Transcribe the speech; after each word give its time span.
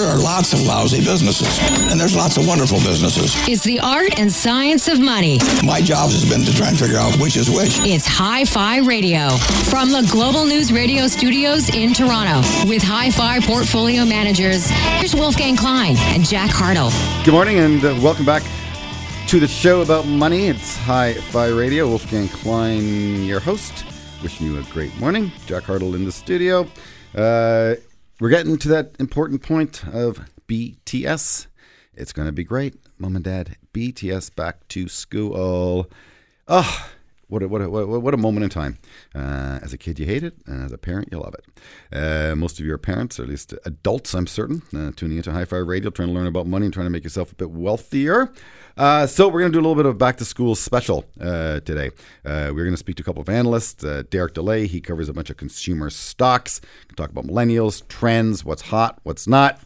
there 0.00 0.08
are 0.08 0.18
lots 0.18 0.54
of 0.54 0.62
lousy 0.62 1.04
businesses, 1.04 1.58
and 1.90 2.00
there's 2.00 2.16
lots 2.16 2.38
of 2.38 2.46
wonderful 2.46 2.78
businesses. 2.78 3.34
It's 3.46 3.62
the 3.62 3.80
art 3.80 4.18
and 4.18 4.32
science 4.32 4.88
of 4.88 4.98
money. 4.98 5.38
My 5.62 5.82
job 5.82 6.10
has 6.10 6.26
been 6.26 6.42
to 6.44 6.54
try 6.54 6.68
and 6.68 6.78
figure 6.78 6.96
out 6.96 7.14
which 7.20 7.36
is 7.36 7.50
which. 7.50 7.80
It's 7.80 8.06
Hi 8.06 8.46
Fi 8.46 8.78
Radio 8.78 9.28
from 9.68 9.90
the 9.90 10.08
Global 10.10 10.46
News 10.46 10.72
Radio 10.72 11.06
studios 11.06 11.68
in 11.74 11.92
Toronto 11.92 12.40
with 12.66 12.82
Hi 12.82 13.10
Fi 13.10 13.40
portfolio 13.40 14.06
managers. 14.06 14.70
Here's 14.70 15.14
Wolfgang 15.14 15.56
Klein 15.56 15.96
and 15.98 16.24
Jack 16.24 16.50
Hartle. 16.50 16.90
Good 17.24 17.34
morning 17.34 17.58
and 17.58 17.84
uh, 17.84 17.98
welcome 18.00 18.24
back 18.24 18.42
to 19.26 19.38
the 19.38 19.48
show 19.48 19.82
about 19.82 20.06
money. 20.06 20.48
It's 20.48 20.76
Hi 20.78 21.12
Fi 21.12 21.48
Radio. 21.48 21.86
Wolfgang 21.86 22.28
Klein, 22.28 23.22
your 23.24 23.40
host. 23.40 23.84
Wishing 24.22 24.46
you 24.46 24.58
a 24.58 24.62
great 24.64 24.98
morning. 24.98 25.30
Jack 25.44 25.64
Hartle 25.64 25.94
in 25.94 26.06
the 26.06 26.12
studio. 26.12 26.66
Uh, 27.14 27.74
we're 28.20 28.28
getting 28.28 28.58
to 28.58 28.68
that 28.68 28.94
important 29.00 29.42
point 29.42 29.82
of 29.86 30.20
BTS. 30.46 31.46
It's 31.94 32.12
going 32.12 32.26
to 32.26 32.32
be 32.32 32.44
great. 32.44 32.74
Mom 32.98 33.16
and 33.16 33.24
dad, 33.24 33.56
BTS 33.72 34.36
back 34.36 34.68
to 34.68 34.88
school. 34.88 35.88
Oh, 36.46 36.90
what 37.28 37.42
a, 37.42 37.48
what 37.48 37.62
a, 37.62 37.68
what 37.68 38.12
a 38.12 38.18
moment 38.18 38.44
in 38.44 38.50
time. 38.50 38.78
Uh, 39.14 39.60
as 39.62 39.72
a 39.72 39.78
kid, 39.78 39.98
you 39.98 40.04
hate 40.04 40.22
it, 40.22 40.34
and 40.46 40.64
as 40.64 40.72
a 40.72 40.78
parent, 40.78 41.08
you 41.10 41.18
love 41.18 41.34
it. 41.34 41.96
Uh, 41.96 42.36
most 42.36 42.60
of 42.60 42.66
you 42.66 42.74
are 42.74 42.78
parents, 42.78 43.18
or 43.18 43.22
at 43.22 43.28
least 43.30 43.54
adults, 43.64 44.14
I'm 44.14 44.26
certain, 44.26 44.62
uh, 44.74 44.90
tuning 44.94 45.16
into 45.16 45.32
Hi 45.32 45.46
Fi 45.46 45.56
Radio, 45.56 45.90
trying 45.90 46.08
to 46.08 46.14
learn 46.14 46.26
about 46.26 46.46
money 46.46 46.66
and 46.66 46.74
trying 46.74 46.86
to 46.86 46.90
make 46.90 47.04
yourself 47.04 47.32
a 47.32 47.36
bit 47.36 47.50
wealthier. 47.50 48.32
Uh, 48.76 49.06
so 49.06 49.28
we're 49.28 49.40
going 49.40 49.52
to 49.52 49.56
do 49.56 49.60
a 49.60 49.66
little 49.66 49.74
bit 49.74 49.86
of 49.86 49.98
back 49.98 50.16
to 50.18 50.24
school 50.24 50.54
special 50.54 51.04
uh, 51.20 51.60
today. 51.60 51.90
Uh, 52.24 52.50
we're 52.54 52.64
going 52.64 52.72
to 52.72 52.76
speak 52.76 52.96
to 52.96 53.02
a 53.02 53.04
couple 53.04 53.20
of 53.20 53.28
analysts. 53.28 53.82
Uh, 53.84 54.02
Derek 54.10 54.34
Dley, 54.34 54.66
he 54.66 54.80
covers 54.80 55.08
a 55.08 55.12
bunch 55.12 55.30
of 55.30 55.36
consumer 55.36 55.90
stocks. 55.90 56.60
We 56.88 56.94
talk 56.94 57.10
about 57.10 57.26
millennials, 57.26 57.86
trends, 57.88 58.44
what's 58.44 58.62
hot, 58.62 58.98
what's 59.02 59.26
not. 59.26 59.60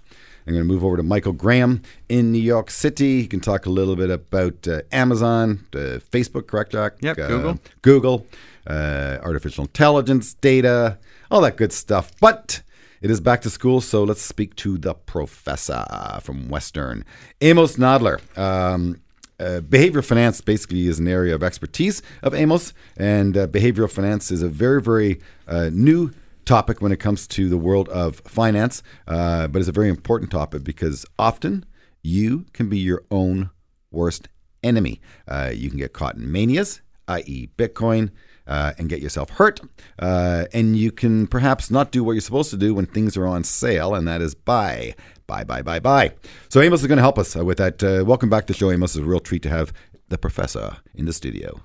I'm 0.47 0.53
going 0.53 0.67
to 0.67 0.73
move 0.73 0.85
over 0.85 0.97
to 0.97 1.03
Michael 1.03 1.33
Graham 1.33 1.83
in 2.09 2.33
New 2.33 2.41
York 2.41 2.71
City. 2.71 3.23
He 3.23 3.27
can 3.27 3.41
talk 3.41 3.65
a 3.65 3.71
little 3.71 3.97
bit 3.97 4.11
about 4.11 4.69
uh, 4.69 4.83
Amazon, 4.93 5.67
uh, 5.73 6.01
Facebook, 6.13 6.47
correct, 6.47 6.73
Jack? 6.73 6.95
Yep, 7.01 7.17
Google. 7.17 7.59
Google, 7.81 8.27
artificial 8.69 9.65
intelligence, 9.65 10.35
data, 10.35 10.99
all 11.31 11.41
that 11.41 11.57
good 11.57 11.73
stuff. 11.73 12.13
But 12.21 12.63
it 13.05 13.11
is 13.11 13.21
back 13.21 13.43
to 13.43 13.51
school, 13.51 13.83
so 13.83 14.03
let's 14.03 14.23
speak 14.23 14.57
to 14.57 14.79
the 14.79 14.95
professor 14.95 15.85
from 16.23 16.49
Western, 16.49 17.05
Amos 17.43 17.77
Nadler. 17.77 18.19
Um, 18.39 18.99
uh, 19.39 19.61
behavioral 19.61 20.03
finance 20.03 20.41
basically 20.41 20.87
is 20.87 20.99
an 20.99 21.07
area 21.07 21.35
of 21.35 21.43
expertise 21.43 22.01
of 22.23 22.33
Amos, 22.33 22.73
and 22.97 23.37
uh, 23.37 23.47
behavioral 23.47 23.91
finance 23.91 24.31
is 24.31 24.41
a 24.41 24.49
very, 24.49 24.81
very 24.81 25.21
uh, 25.47 25.69
new 25.71 26.13
topic 26.47 26.81
when 26.81 26.93
it 26.93 26.97
comes 26.97 27.27
to 27.27 27.51
the 27.51 27.59
world 27.59 27.91
of 27.91 28.21
finance, 28.21 28.83
uh, 29.07 29.49
but 29.49 29.59
it's 29.59 29.69
a 29.69 29.73
very 29.73 29.91
important 29.91 30.31
topic 30.31 30.65
because 30.65 31.05
often 31.19 31.67
you 32.03 32.47
can 32.55 32.71
be 32.71 32.79
your 32.79 33.05
own 33.11 33.51
worst 33.91 34.29
enemy. 34.63 34.99
Uh, 35.29 35.51
you 35.55 35.69
can 35.69 35.79
get 35.79 35.93
caught 35.93 36.17
in 36.17 36.33
manias, 36.33 36.81
i.e., 37.09 37.51
Bitcoin. 37.59 38.13
Uh, 38.47 38.73
and 38.77 38.91
get 38.91 39.01
yourself 39.01 39.31
hurt. 39.31 39.59
Uh, 39.99 40.45
and 40.53 40.77
you 40.77 40.93
can 40.93 41.27
perhaps 41.27 41.71
not 41.71 41.91
do 41.91 42.05
what 42.05 42.13
you're 42.13 42.21
supposed 42.21 42.51
to 42.51 42.59
do 42.59 42.75
when 42.75 42.85
things 42.85 43.17
are 43.17 43.27
on 43.27 43.43
sale, 43.43 43.95
and 43.95 44.07
that 44.07 44.21
is 44.21 44.35
buy, 44.35 44.95
buy, 45.27 45.43
buy, 45.43 45.63
buy, 45.63 45.81
buy. 45.81 46.13
So 46.51 46.61
Amos 46.61 46.83
is 46.83 46.87
going 46.87 46.99
to 46.99 47.03
help 47.03 47.19
us 47.19 47.35
uh, 47.35 47.43
with 47.43 47.57
that. 47.57 47.83
Uh, 47.83 48.05
welcome 48.05 48.29
back 48.29 48.47
to 48.47 48.53
the 48.53 48.59
show, 48.59 48.71
Amos. 48.71 48.97
It's 48.97 49.03
a 49.03 49.09
real 49.09 49.19
treat 49.19 49.43
to 49.45 49.49
have 49.49 49.73
the 50.11 50.19
professor 50.19 50.77
in 50.95 51.07
the 51.07 51.15
studio. 51.15 51.63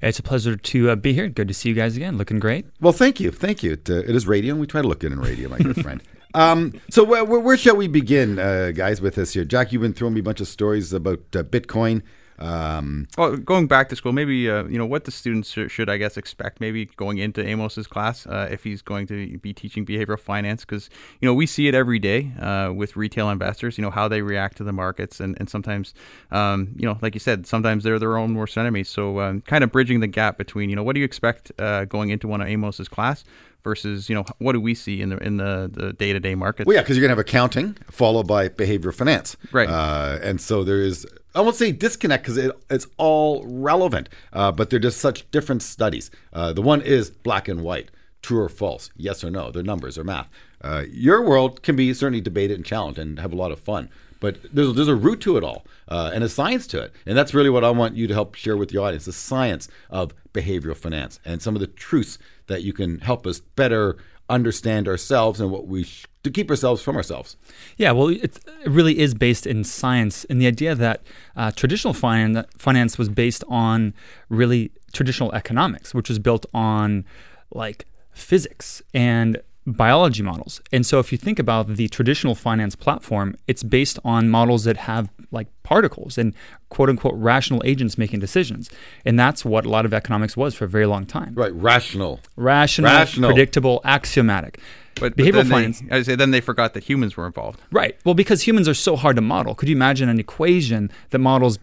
It's 0.00 0.18
a 0.18 0.22
pleasure 0.22 0.56
to 0.56 0.90
uh, 0.90 0.96
be 0.96 1.12
here. 1.12 1.28
Good 1.28 1.48
to 1.48 1.54
see 1.54 1.68
you 1.68 1.74
guys 1.74 1.96
again. 1.96 2.16
Looking 2.16 2.38
great. 2.38 2.66
Well, 2.80 2.92
thank 2.92 3.20
you. 3.20 3.30
Thank 3.30 3.62
you. 3.62 3.72
It, 3.72 3.90
uh, 3.90 3.94
it 3.94 4.14
is 4.14 4.26
radio, 4.26 4.52
and 4.52 4.60
we 4.60 4.66
try 4.66 4.82
to 4.82 4.88
look 4.88 5.00
good 5.00 5.12
in 5.12 5.20
radio, 5.20 5.48
my 5.48 5.58
good 5.58 5.76
friend. 5.82 6.02
Um, 6.34 6.80
so 6.90 7.04
where, 7.04 7.24
where, 7.24 7.56
shall 7.56 7.76
we 7.76 7.86
begin, 7.86 8.38
uh, 8.38 8.72
guys, 8.74 9.00
with 9.00 9.14
this 9.14 9.34
here? 9.34 9.44
Jack, 9.44 9.72
you've 9.72 9.82
been 9.82 9.92
throwing 9.92 10.14
me 10.14 10.20
a 10.20 10.22
bunch 10.22 10.40
of 10.40 10.48
stories 10.48 10.92
about 10.92 11.20
uh, 11.34 11.42
Bitcoin. 11.44 12.02
Um, 12.38 13.06
well, 13.16 13.36
going 13.36 13.66
back 13.66 13.88
to 13.90 13.96
school, 13.96 14.12
maybe 14.12 14.50
uh, 14.50 14.64
you 14.64 14.78
know 14.78 14.86
what 14.86 15.04
the 15.04 15.10
students 15.10 15.50
should, 15.50 15.70
should, 15.70 15.88
I 15.88 15.96
guess, 15.96 16.16
expect. 16.16 16.60
Maybe 16.60 16.86
going 16.86 17.18
into 17.18 17.46
Amos's 17.46 17.86
class 17.86 18.26
uh, 18.26 18.48
if 18.50 18.64
he's 18.64 18.82
going 18.82 19.06
to 19.08 19.38
be 19.38 19.52
teaching 19.52 19.86
behavioral 19.86 20.18
finance, 20.18 20.64
because 20.64 20.90
you 21.20 21.28
know 21.28 21.34
we 21.34 21.46
see 21.46 21.68
it 21.68 21.74
every 21.74 21.98
day 21.98 22.32
uh, 22.40 22.72
with 22.74 22.96
retail 22.96 23.30
investors. 23.30 23.78
You 23.78 23.82
know 23.82 23.90
how 23.90 24.08
they 24.08 24.22
react 24.22 24.56
to 24.58 24.64
the 24.64 24.72
markets, 24.72 25.20
and 25.20 25.36
and 25.38 25.48
sometimes, 25.48 25.94
um, 26.32 26.74
you 26.76 26.86
know, 26.86 26.98
like 27.02 27.14
you 27.14 27.20
said, 27.20 27.46
sometimes 27.46 27.84
they're 27.84 27.98
their 27.98 28.16
own 28.16 28.34
worst 28.34 28.58
enemies. 28.58 28.88
So 28.88 29.20
um, 29.20 29.40
kind 29.42 29.62
of 29.62 29.70
bridging 29.70 30.00
the 30.00 30.08
gap 30.08 30.36
between 30.36 30.70
you 30.70 30.76
know 30.76 30.82
what 30.82 30.94
do 30.94 31.00
you 31.00 31.06
expect 31.06 31.52
uh, 31.58 31.84
going 31.84 32.10
into 32.10 32.26
one 32.26 32.40
of 32.40 32.48
Amos's 32.48 32.88
class 32.88 33.24
versus 33.62 34.08
you 34.08 34.14
know 34.14 34.24
what 34.38 34.52
do 34.52 34.60
we 34.60 34.74
see 34.74 35.00
in 35.00 35.08
the 35.08 35.16
in 35.18 35.38
the 35.38 35.70
the 35.72 35.92
day 35.92 36.12
to 36.12 36.20
day 36.20 36.34
market? 36.34 36.66
Well, 36.66 36.74
yeah, 36.74 36.82
because 36.82 36.96
you're 36.96 37.02
gonna 37.02 37.12
have 37.12 37.18
accounting 37.18 37.76
followed 37.90 38.26
by 38.26 38.48
behavioral 38.48 38.94
finance, 38.94 39.36
right? 39.52 39.68
Uh, 39.68 40.18
and 40.22 40.40
so 40.40 40.64
there 40.64 40.80
is 40.80 41.06
I 41.34 41.40
won't 41.40 41.56
say 41.56 41.72
disconnect 41.72 42.22
because 42.22 42.36
it, 42.36 42.52
it's 42.70 42.86
all 42.96 43.44
relevant, 43.46 44.08
uh, 44.32 44.52
but 44.52 44.70
they're 44.70 44.78
just 44.78 44.98
such 44.98 45.28
different 45.30 45.62
studies. 45.62 46.10
Uh, 46.32 46.52
the 46.52 46.62
one 46.62 46.80
is 46.80 47.10
black 47.10 47.48
and 47.48 47.62
white, 47.62 47.90
true 48.22 48.40
or 48.40 48.48
false, 48.48 48.90
yes 48.96 49.24
or 49.24 49.30
no. 49.30 49.50
They're 49.50 49.62
numbers 49.62 49.98
or 49.98 50.04
math. 50.04 50.28
Uh, 50.60 50.84
your 50.90 51.26
world 51.26 51.62
can 51.62 51.76
be 51.76 51.92
certainly 51.92 52.20
debated 52.20 52.54
and 52.54 52.64
challenged 52.64 52.98
and 52.98 53.18
have 53.18 53.32
a 53.32 53.36
lot 53.36 53.50
of 53.50 53.58
fun, 53.58 53.90
but 54.20 54.38
there's, 54.52 54.72
there's 54.74 54.88
a 54.88 54.94
root 54.94 55.20
to 55.22 55.36
it 55.36 55.44
all 55.44 55.66
uh, 55.88 56.10
and 56.14 56.22
a 56.22 56.28
science 56.28 56.66
to 56.68 56.80
it. 56.80 56.92
And 57.04 57.18
that's 57.18 57.34
really 57.34 57.50
what 57.50 57.64
I 57.64 57.70
want 57.70 57.96
you 57.96 58.06
to 58.06 58.14
help 58.14 58.36
share 58.36 58.56
with 58.56 58.70
the 58.70 58.78
audience 58.78 59.04
the 59.04 59.12
science 59.12 59.68
of 59.90 60.14
behavioral 60.32 60.76
finance 60.76 61.20
and 61.24 61.42
some 61.42 61.54
of 61.54 61.60
the 61.60 61.66
truths 61.66 62.18
that 62.46 62.62
you 62.62 62.72
can 62.72 63.00
help 63.00 63.26
us 63.26 63.40
better 63.40 63.96
understand 64.28 64.88
ourselves 64.88 65.40
and 65.40 65.50
what 65.50 65.66
we 65.66 65.86
to 66.24 66.30
keep 66.30 66.50
ourselves 66.50 66.82
from 66.82 66.96
ourselves. 66.96 67.36
Yeah, 67.76 67.92
well, 67.92 68.08
it 68.08 68.38
really 68.66 68.98
is 68.98 69.14
based 69.14 69.46
in 69.46 69.62
science, 69.62 70.24
and 70.24 70.40
the 70.40 70.46
idea 70.46 70.74
that 70.74 71.02
uh, 71.36 71.52
traditional 71.52 71.94
finance 71.94 72.48
finance 72.58 72.98
was 72.98 73.08
based 73.08 73.44
on 73.48 73.94
really 74.28 74.72
traditional 74.92 75.32
economics, 75.34 75.94
which 75.94 76.08
was 76.08 76.18
built 76.18 76.46
on 76.52 77.04
like 77.52 77.86
physics 78.12 78.82
and 78.92 79.40
biology 79.66 80.22
models. 80.22 80.60
And 80.72 80.84
so 80.84 80.98
if 80.98 81.10
you 81.10 81.18
think 81.18 81.38
about 81.38 81.76
the 81.76 81.88
traditional 81.88 82.34
finance 82.34 82.76
platform, 82.76 83.36
it's 83.46 83.62
based 83.62 83.98
on 84.04 84.28
models 84.28 84.64
that 84.64 84.76
have 84.76 85.08
like 85.30 85.48
particles 85.62 86.18
and 86.18 86.34
quote 86.68 86.90
unquote 86.90 87.14
rational 87.16 87.62
agents 87.64 87.96
making 87.96 88.20
decisions. 88.20 88.70
And 89.04 89.18
that's 89.18 89.44
what 89.44 89.64
a 89.64 89.70
lot 89.70 89.84
of 89.84 89.94
economics 89.94 90.36
was 90.36 90.54
for 90.54 90.66
a 90.66 90.68
very 90.68 90.86
long 90.86 91.06
time. 91.06 91.34
Right, 91.34 91.52
rational. 91.54 92.20
Rational, 92.36 92.90
rational. 92.90 93.30
predictable, 93.30 93.80
axiomatic. 93.84 94.60
But, 95.00 95.16
behavioral 95.16 95.48
finance. 95.48 95.80
They, 95.80 95.96
I 95.96 96.02
say 96.02 96.14
then 96.14 96.30
they 96.30 96.40
forgot 96.40 96.74
that 96.74 96.84
humans 96.84 97.16
were 97.16 97.26
involved. 97.26 97.60
Right. 97.70 97.98
Well, 98.04 98.14
because 98.14 98.42
humans 98.42 98.68
are 98.68 98.74
so 98.74 98.96
hard 98.96 99.16
to 99.16 99.22
model. 99.22 99.54
Could 99.54 99.68
you 99.68 99.76
imagine 99.76 100.08
an 100.08 100.20
equation 100.20 100.90
that 101.10 101.18
models 101.18 101.58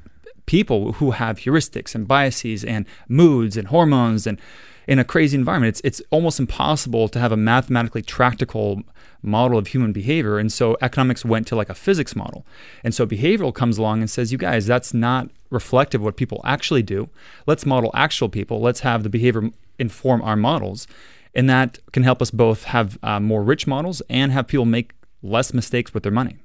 people 0.45 0.93
who 0.93 1.11
have 1.11 1.39
heuristics 1.39 1.95
and 1.95 2.07
biases 2.07 2.63
and 2.65 2.85
moods 3.07 3.55
and 3.55 3.67
hormones 3.69 4.27
and 4.27 4.39
in 4.87 4.99
a 4.99 5.03
crazy 5.03 5.37
environment. 5.37 5.69
It's 5.69 5.81
it's 5.83 6.01
almost 6.11 6.39
impossible 6.39 7.07
to 7.09 7.19
have 7.19 7.31
a 7.31 7.37
mathematically 7.37 8.01
tractable 8.01 8.81
model 9.23 9.57
of 9.57 9.67
human 9.67 9.93
behavior. 9.93 10.37
And 10.37 10.51
so 10.51 10.77
economics 10.81 11.23
went 11.23 11.47
to 11.47 11.55
like 11.55 11.69
a 11.69 11.75
physics 11.75 12.15
model. 12.15 12.45
And 12.83 12.93
so 12.93 13.05
behavioral 13.05 13.53
comes 13.53 13.77
along 13.77 14.01
and 14.01 14.09
says, 14.09 14.31
you 14.31 14.37
guys, 14.37 14.65
that's 14.65 14.93
not 14.93 15.29
reflective 15.49 16.01
of 16.01 16.05
what 16.05 16.17
people 16.17 16.41
actually 16.43 16.81
do. 16.81 17.07
Let's 17.45 17.65
model 17.65 17.91
actual 17.93 18.29
people. 18.29 18.59
Let's 18.59 18.79
have 18.81 19.03
the 19.03 19.09
behavior 19.09 19.51
inform 19.77 20.21
our 20.23 20.35
models. 20.35 20.87
And 21.33 21.49
that 21.49 21.79
can 21.93 22.03
help 22.03 22.21
us 22.21 22.31
both 22.31 22.65
have 22.65 22.97
uh, 23.03 23.19
more 23.19 23.43
rich 23.43 23.67
models 23.67 24.01
and 24.09 24.31
have 24.31 24.47
people 24.47 24.65
make 24.65 24.91
less 25.21 25.53
mistakes 25.53 25.93
with 25.93 26.03
their 26.03 26.11
money. 26.11 26.37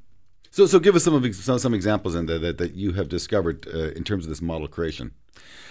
So, 0.51 0.67
so 0.67 0.79
give 0.79 0.95
us 0.95 1.05
some 1.05 1.15
of 1.15 1.35
some, 1.35 1.59
some 1.59 1.75
examples 1.75 2.15
in 2.15 2.27
there 2.27 2.39
that, 2.39 2.59
that 2.59 2.75
you 2.75 2.93
have 2.93 3.09
discovered 3.09 3.67
uh, 3.73 3.91
in 3.91 4.05
terms 4.05 4.25
of 4.25 4.31
this 4.31 4.41
model 4.41 4.69
creation. 4.69 5.13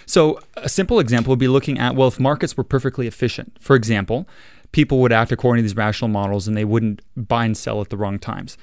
So, 0.04 0.38
a 0.56 0.68
simple 0.68 1.00
example 1.00 1.30
would 1.30 1.40
be 1.40 1.48
looking 1.48 1.78
at 1.78 1.96
well, 1.96 2.08
if 2.08 2.20
markets 2.20 2.56
were 2.56 2.62
perfectly 2.62 3.08
efficient, 3.08 3.56
for 3.60 3.74
example, 3.74 4.28
people 4.70 5.00
would 5.00 5.12
act 5.12 5.32
according 5.32 5.62
to 5.62 5.62
these 5.62 5.76
rational 5.76 6.08
models 6.08 6.46
and 6.46 6.56
they 6.56 6.64
wouldn't 6.64 7.00
buy 7.16 7.44
and 7.44 7.56
sell 7.56 7.80
at 7.80 7.90
the 7.90 7.96
wrong 7.96 8.18
times 8.18 8.56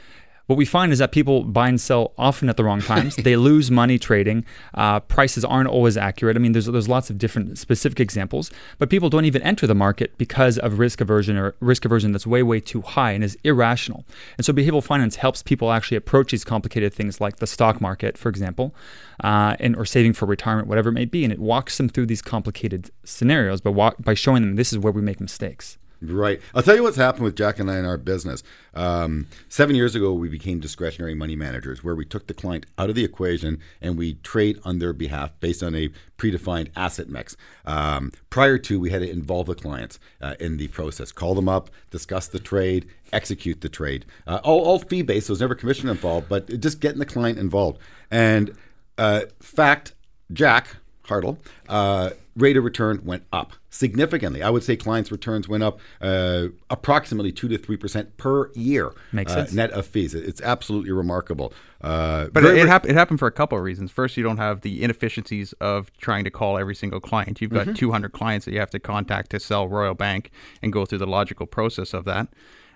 what 0.47 0.57
we 0.57 0.65
find 0.65 0.91
is 0.91 0.99
that 0.99 1.13
people 1.13 1.43
buy 1.43 1.69
and 1.69 1.79
sell 1.79 2.13
often 2.17 2.49
at 2.49 2.57
the 2.57 2.63
wrong 2.63 2.81
times. 2.81 3.15
they 3.15 3.35
lose 3.49 3.71
money 3.71 3.97
trading. 3.97 4.43
Uh, 4.73 4.99
prices 4.99 5.45
aren't 5.45 5.69
always 5.69 5.95
accurate. 5.95 6.35
I 6.35 6.39
mean, 6.39 6.51
there's 6.51 6.65
there's 6.65 6.89
lots 6.89 7.09
of 7.09 7.17
different 7.17 7.57
specific 7.57 7.99
examples, 7.99 8.51
but 8.77 8.89
people 8.89 9.09
don't 9.09 9.25
even 9.25 9.41
enter 9.41 9.65
the 9.67 9.75
market 9.75 10.17
because 10.17 10.57
of 10.57 10.79
risk 10.79 10.99
aversion 10.99 11.37
or 11.37 11.55
risk 11.61 11.85
aversion 11.85 12.11
that's 12.11 12.27
way 12.27 12.43
way 12.43 12.59
too 12.59 12.81
high 12.81 13.11
and 13.11 13.23
is 13.23 13.37
irrational. 13.43 14.05
And 14.37 14.45
so 14.45 14.51
behavioral 14.51 14.83
finance 14.83 15.15
helps 15.15 15.41
people 15.41 15.71
actually 15.71 15.97
approach 15.97 16.31
these 16.31 16.43
complicated 16.43 16.93
things 16.93 17.21
like 17.21 17.37
the 17.37 17.47
stock 17.47 17.79
market, 17.79 18.17
for 18.17 18.27
example, 18.29 18.75
uh, 19.23 19.55
and 19.59 19.75
or 19.77 19.85
saving 19.85 20.13
for 20.13 20.25
retirement, 20.25 20.67
whatever 20.67 20.89
it 20.89 20.93
may 20.93 21.05
be, 21.05 21.23
and 21.23 21.31
it 21.31 21.39
walks 21.39 21.77
them 21.77 21.87
through 21.87 22.07
these 22.07 22.21
complicated 22.21 22.91
scenarios 23.05 23.61
by 23.61 23.91
by 23.99 24.13
showing 24.13 24.41
them 24.41 24.55
this 24.55 24.73
is 24.73 24.79
where 24.79 24.91
we 24.91 25.01
make 25.01 25.21
mistakes. 25.21 25.77
Right. 26.05 26.41
I'll 26.53 26.63
tell 26.63 26.75
you 26.75 26.83
what's 26.83 26.97
happened 26.97 27.23
with 27.23 27.37
Jack 27.37 27.59
and 27.59 27.71
I 27.71 27.77
in 27.77 27.85
our 27.85 27.97
business. 27.97 28.43
Um, 28.73 29.27
seven 29.47 29.73
years 29.73 29.95
ago, 29.95 30.11
we 30.11 30.27
became 30.27 30.59
discretionary 30.59 31.13
money 31.15 31.37
managers, 31.37 31.81
where 31.81 31.95
we 31.95 32.03
took 32.03 32.27
the 32.27 32.33
client 32.33 32.65
out 32.77 32.89
of 32.89 32.95
the 32.95 33.05
equation 33.05 33.59
and 33.79 33.97
we 33.97 34.15
trade 34.15 34.59
on 34.65 34.79
their 34.79 34.91
behalf 34.91 35.31
based 35.39 35.63
on 35.63 35.73
a 35.75 35.89
predefined 36.17 36.69
asset 36.75 37.07
mix. 37.07 37.37
Um, 37.65 38.11
prior 38.29 38.57
to, 38.57 38.81
we 38.81 38.89
had 38.89 39.01
to 39.01 39.09
involve 39.09 39.47
the 39.47 39.55
clients 39.55 39.97
uh, 40.19 40.35
in 40.41 40.57
the 40.57 40.67
process, 40.67 41.13
call 41.13 41.35
them 41.35 41.47
up, 41.47 41.69
discuss 41.89 42.27
the 42.27 42.39
trade, 42.39 42.85
execute 43.13 43.61
the 43.61 43.69
trade. 43.69 44.05
Uh, 44.27 44.41
all, 44.43 44.61
all 44.61 44.79
fee 44.79 45.03
based, 45.03 45.27
so 45.27 45.33
there's 45.33 45.41
never 45.41 45.55
commission 45.55 45.87
involved, 45.87 46.27
but 46.27 46.59
just 46.59 46.81
getting 46.81 46.99
the 46.99 47.05
client 47.05 47.39
involved. 47.39 47.79
And 48.11 48.57
uh, 48.97 49.21
fact, 49.39 49.93
Jack 50.33 50.75
Hartle, 51.07 51.37
uh, 51.67 52.11
rate 52.35 52.55
of 52.57 52.63
return 52.63 53.01
went 53.03 53.23
up 53.33 53.53
significantly. 53.69 54.41
I 54.41 54.49
would 54.49 54.63
say 54.63 54.75
clients' 54.77 55.11
returns 55.11 55.47
went 55.49 55.61
up 55.63 55.79
uh, 56.01 56.47
approximately 56.69 57.31
two 57.31 57.47
to 57.49 57.57
three 57.57 57.77
percent 57.77 58.15
per 58.17 58.51
year. 58.53 58.93
Makes 59.11 59.33
uh, 59.33 59.35
sense. 59.35 59.53
Net 59.53 59.71
of 59.71 59.85
fees. 59.85 60.15
It's 60.15 60.41
absolutely 60.41 60.91
remarkable. 60.91 61.53
Uh, 61.81 62.27
But 62.31 62.43
very- 62.43 62.59
it, 62.59 62.63
it, 62.63 62.67
hap- 62.69 62.85
it 62.85 62.95
happened 62.95 63.19
for 63.19 63.27
a 63.27 63.31
couple 63.31 63.57
of 63.57 63.63
reasons. 63.63 63.91
First, 63.91 64.15
you 64.15 64.23
don't 64.23 64.37
have 64.37 64.61
the 64.61 64.81
inefficiencies 64.83 65.53
of 65.59 65.91
trying 65.97 66.23
to 66.23 66.31
call 66.31 66.57
every 66.57 66.75
single 66.75 66.99
client. 67.01 67.41
You've 67.41 67.51
got 67.51 67.75
200 67.75 68.13
clients 68.13 68.45
that 68.45 68.53
you 68.53 68.59
have 68.59 68.69
to 68.71 68.79
contact 68.79 69.31
to 69.31 69.39
sell 69.39 69.67
Royal 69.67 69.93
Bank 69.93 70.31
and 70.61 70.71
go 70.71 70.85
through 70.85 70.99
the 70.99 71.07
logical 71.07 71.45
process 71.45 71.93
of 71.93 72.05
that. 72.05 72.29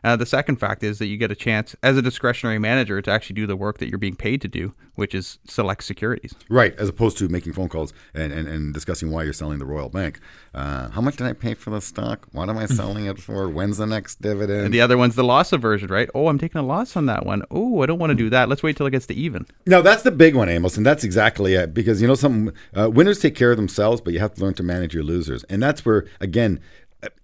Uh, 0.08 0.16
the 0.16 0.26
second 0.26 0.56
fact 0.56 0.84
is 0.84 1.00
that 1.00 1.08
you 1.08 1.18
get 1.18 1.32
a 1.32 1.36
chance 1.36 1.76
as 1.84 1.98
a 1.98 2.02
discretionary 2.02 2.58
manager 2.58 3.02
to 3.02 3.12
actually 3.12 3.34
do 3.34 3.46
the 3.46 3.58
work 3.58 3.80
that 3.80 3.90
you're 3.90 3.98
being 3.98 4.16
paid 4.16 4.40
to 4.40 4.48
do, 4.48 4.72
which 4.96 5.14
is 5.14 5.38
select 5.44 5.84
securities. 5.84 6.34
Right, 6.48 6.74
as 6.80 6.88
opposed 6.88 7.18
to 7.18 7.28
making 7.28 7.52
phone 7.52 7.68
calls 7.68 7.92
and, 8.14 8.32
and, 8.32 8.48
and 8.48 8.74
discussing 8.74 9.12
why 9.12 9.24
you're 9.24 9.34
selling 9.34 9.60
the 9.60 9.66
Royal 9.66 9.90
Bank. 9.90 10.22
Uh, 10.54 10.90
how 10.92 11.02
much 11.02 11.18
did 11.18 11.28
I 11.28 11.34
pay 11.34 11.56
for 11.56 11.72
the 11.72 11.82
stock? 11.82 12.26
What 12.32 12.48
am 12.48 12.58
I 12.58 12.66
selling 12.68 13.06
it 13.06 13.20
for? 13.20 13.50
When's 13.50 13.80
the 13.80 13.86
next 13.86 14.22
dividend? 14.22 14.64
And 14.64 14.74
the 14.74 14.80
other 14.80 14.98
one's 14.98 15.16
the 15.16 15.26
loss 15.26 15.52
aversion, 15.52 15.90
right? 15.90 16.10
Oh, 16.16 16.30
I'm 16.30 16.40
taking 16.40 16.60
a 16.60 16.66
loss 16.66 16.96
on 16.96 17.06
that 17.08 17.26
one. 17.26 17.44
Oh, 17.52 17.84
I 17.84 17.86
don't 17.86 18.00
want 18.00 18.12
to 18.12 18.16
do 18.16 18.30
that. 18.30 18.48
Let's 18.48 18.64
wait 18.64 18.78
till 18.78 18.86
it 18.86 18.92
gets 18.92 19.08
to 19.08 19.14
even. 19.14 19.46
No, 19.66 19.82
that's 19.82 20.04
the 20.04 20.12
big 20.12 20.36
one, 20.36 20.48
Amos, 20.48 20.78
and 20.78 20.86
that's 20.86 21.04
exactly 21.04 21.56
it. 21.56 21.74
Because 21.74 22.02
you 22.02 22.08
know, 22.08 22.16
some 22.16 22.54
uh, 22.74 22.90
winners 22.90 23.20
take 23.20 23.36
care 23.36 23.52
of 23.52 23.58
themselves, 23.58 24.00
but 24.00 24.14
you 24.14 24.20
have 24.20 24.36
to 24.36 24.42
learn 24.42 24.54
to 24.54 24.64
manage 24.64 24.94
your 24.94 25.04
losers, 25.04 25.44
and 25.50 25.62
that's 25.62 25.84
where 25.86 26.06
again. 26.22 26.62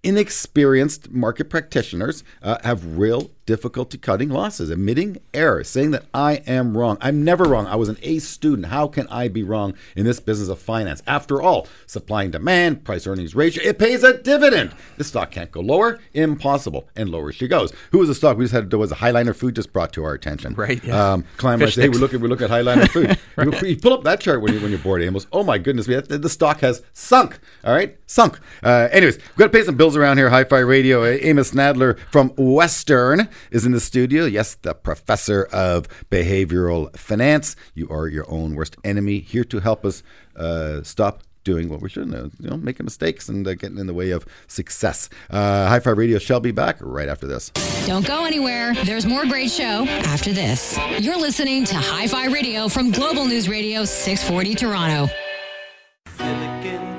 Inexperienced 0.03 1.09
market 1.11 1.49
practitioners 1.49 2.23
uh, 2.41 2.57
have 2.63 2.97
real 2.97 3.31
difficulty 3.45 3.97
cutting 3.97 4.29
losses, 4.29 4.69
admitting 4.69 5.17
error, 5.33 5.63
saying 5.63 5.91
that 5.91 6.05
I 6.13 6.35
am 6.47 6.77
wrong. 6.77 6.97
I'm 7.01 7.23
never 7.23 7.43
wrong. 7.43 7.67
I 7.67 7.75
was 7.75 7.89
an 7.89 7.97
A 8.01 8.19
student. 8.19 8.67
How 8.67 8.87
can 8.87 9.07
I 9.07 9.27
be 9.27 9.43
wrong 9.43 9.73
in 9.95 10.05
this 10.05 10.19
business 10.19 10.49
of 10.49 10.59
finance? 10.59 11.01
After 11.07 11.41
all, 11.41 11.67
supply 11.85 12.23
and 12.23 12.31
demand, 12.31 12.83
price 12.83 13.05
earnings 13.07 13.35
ratio, 13.35 13.63
it 13.63 13.79
pays 13.79 14.03
a 14.03 14.17
dividend. 14.17 14.73
This 14.97 15.07
stock 15.07 15.31
can't 15.31 15.51
go 15.51 15.61
lower. 15.61 15.99
Impossible. 16.13 16.87
And 16.95 17.09
lower 17.09 17.31
she 17.31 17.47
goes. 17.47 17.73
Who 17.91 17.99
was 17.99 18.07
the 18.07 18.15
stock 18.15 18.37
we 18.37 18.45
just 18.45 18.53
had? 18.53 18.69
There 18.69 18.79
was 18.79 18.91
a 18.91 18.95
Highliner 18.95 19.35
Food 19.35 19.55
just 19.55 19.73
brought 19.73 19.93
to 19.93 20.03
our 20.03 20.13
attention. 20.13 20.53
Right, 20.53 20.83
yeah. 20.83 21.13
Um, 21.13 21.23
Fish 21.23 21.75
say, 21.75 21.83
hey, 21.83 21.89
we 21.89 21.97
look 21.97 22.13
at 22.13 22.21
we 22.21 22.27
look 22.27 22.41
at 22.41 22.49
Highliner 22.49 22.89
Food. 22.89 23.17
you, 23.63 23.69
you 23.69 23.77
pull 23.77 23.93
up 23.93 24.03
that 24.03 24.19
chart 24.19 24.41
when 24.41 24.53
you 24.53 24.61
when 24.61 24.71
you're 24.71 24.79
bored, 24.79 25.01
Amos. 25.01 25.27
Oh 25.31 25.43
my 25.43 25.57
goodness, 25.57 25.87
we 25.87 25.95
the, 25.95 26.17
the 26.17 26.29
stock 26.29 26.61
has 26.61 26.81
sunk. 26.93 27.39
All 27.63 27.73
right, 27.73 27.97
sunk. 28.07 28.39
Uh, 28.61 28.87
anyways, 28.91 29.17
we've 29.17 29.35
got 29.35 29.45
to 29.45 29.49
pay 29.51 29.63
some 29.63 29.75
bills 29.75 29.95
around 29.95 30.17
here. 30.17 30.29
Hi-Fi 30.29 30.59
Radio. 30.59 31.03
Uh, 31.03 31.17
Amos 31.21 31.51
Nadler 31.51 31.97
from 32.11 32.29
Western 32.37 33.29
is 33.51 33.65
in 33.65 33.71
the 33.71 33.79
studio. 33.79 34.25
Yes, 34.25 34.55
the 34.55 34.73
professor 34.73 35.45
of 35.51 35.87
behavioral 36.09 36.95
finance. 36.97 37.55
You 37.73 37.87
are 37.89 38.07
your 38.07 38.29
own 38.29 38.55
worst 38.55 38.75
enemy. 38.83 39.19
Here 39.19 39.43
to 39.45 39.59
help 39.59 39.85
us 39.85 40.03
uh, 40.35 40.83
stop 40.83 41.23
doing 41.43 41.69
what 41.69 41.81
we 41.81 41.89
shouldn't, 41.89 42.33
you 42.39 42.49
know, 42.49 42.57
making 42.57 42.85
mistakes 42.85 43.29
and 43.29 43.45
uh, 43.47 43.53
getting 43.53 43.77
in 43.77 43.87
the 43.87 43.93
way 43.93 44.11
of 44.11 44.25
success. 44.47 45.09
Uh, 45.29 45.67
Hi-Fi 45.67 45.89
Radio 45.91 46.17
shall 46.17 46.39
be 46.39 46.51
back 46.51 46.77
right 46.79 47.09
after 47.09 47.27
this. 47.27 47.49
Don't 47.85 48.05
go 48.05 48.25
anywhere. 48.25 48.73
There's 48.85 49.05
more 49.05 49.25
great 49.25 49.51
show 49.51 49.85
after 49.87 50.31
this. 50.31 50.77
You're 50.99 51.19
listening 51.19 51.65
to 51.65 51.75
Hi 51.75 52.07
Fi 52.07 52.27
Radio 52.27 52.67
from 52.67 52.91
Global 52.91 53.25
News 53.25 53.49
Radio 53.49 53.85
640 53.85 54.55
Toronto. 54.55 55.13
Silicon 56.17 56.92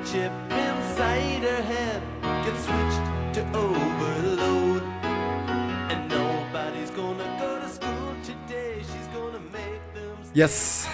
Yes, 10.35 10.85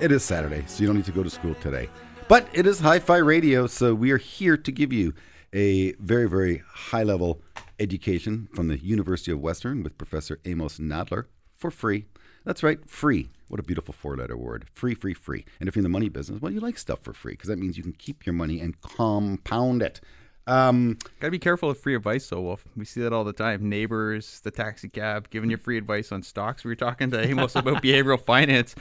it 0.00 0.10
is 0.10 0.24
Saturday, 0.24 0.64
so 0.66 0.80
you 0.80 0.88
don't 0.88 0.96
need 0.96 1.04
to 1.04 1.12
go 1.12 1.22
to 1.22 1.30
school 1.30 1.54
today. 1.54 1.88
But 2.26 2.48
it 2.52 2.66
is 2.66 2.80
Hi 2.80 2.98
Fi 2.98 3.18
Radio, 3.18 3.68
so 3.68 3.94
we 3.94 4.10
are 4.10 4.18
here 4.18 4.56
to 4.56 4.72
give 4.72 4.92
you 4.92 5.14
a 5.52 5.92
very, 5.92 6.28
very 6.28 6.64
high 6.68 7.04
level 7.04 7.40
education 7.78 8.48
from 8.52 8.66
the 8.66 8.76
University 8.76 9.30
of 9.30 9.38
Western 9.38 9.84
with 9.84 9.96
Professor 9.96 10.40
Amos 10.44 10.80
Nadler 10.80 11.26
for 11.56 11.70
free. 11.70 12.06
That's 12.44 12.64
right, 12.64 12.80
free. 12.90 13.30
What 13.46 13.60
a 13.60 13.62
beautiful 13.62 13.94
four 13.94 14.16
letter 14.16 14.36
word. 14.36 14.64
Free, 14.72 14.96
free, 14.96 15.14
free. 15.14 15.44
And 15.60 15.68
if 15.68 15.76
you're 15.76 15.80
in 15.82 15.84
the 15.84 15.88
money 15.88 16.08
business, 16.08 16.42
well, 16.42 16.50
you 16.50 16.58
like 16.58 16.76
stuff 16.76 16.98
for 17.00 17.12
free 17.12 17.34
because 17.34 17.50
that 17.50 17.60
means 17.60 17.76
you 17.76 17.84
can 17.84 17.92
keep 17.92 18.26
your 18.26 18.32
money 18.32 18.58
and 18.58 18.80
compound 18.80 19.82
it. 19.82 20.00
Um, 20.46 20.98
Got 21.20 21.28
to 21.28 21.30
be 21.30 21.38
careful 21.38 21.70
of 21.70 21.78
free 21.78 21.94
advice, 21.94 22.28
though, 22.28 22.42
Wolf. 22.42 22.64
We 22.76 22.84
see 22.84 23.00
that 23.00 23.12
all 23.12 23.24
the 23.24 23.32
time. 23.32 23.68
Neighbors, 23.68 24.40
the 24.40 24.50
taxi 24.50 24.88
cab, 24.88 25.30
giving 25.30 25.50
you 25.50 25.56
free 25.56 25.78
advice 25.78 26.12
on 26.12 26.22
stocks. 26.22 26.64
We 26.64 26.70
were 26.70 26.76
talking 26.76 27.10
to 27.12 27.26
Amos 27.26 27.56
about 27.56 27.82
behavioral 27.82 28.20
finance. 28.20 28.74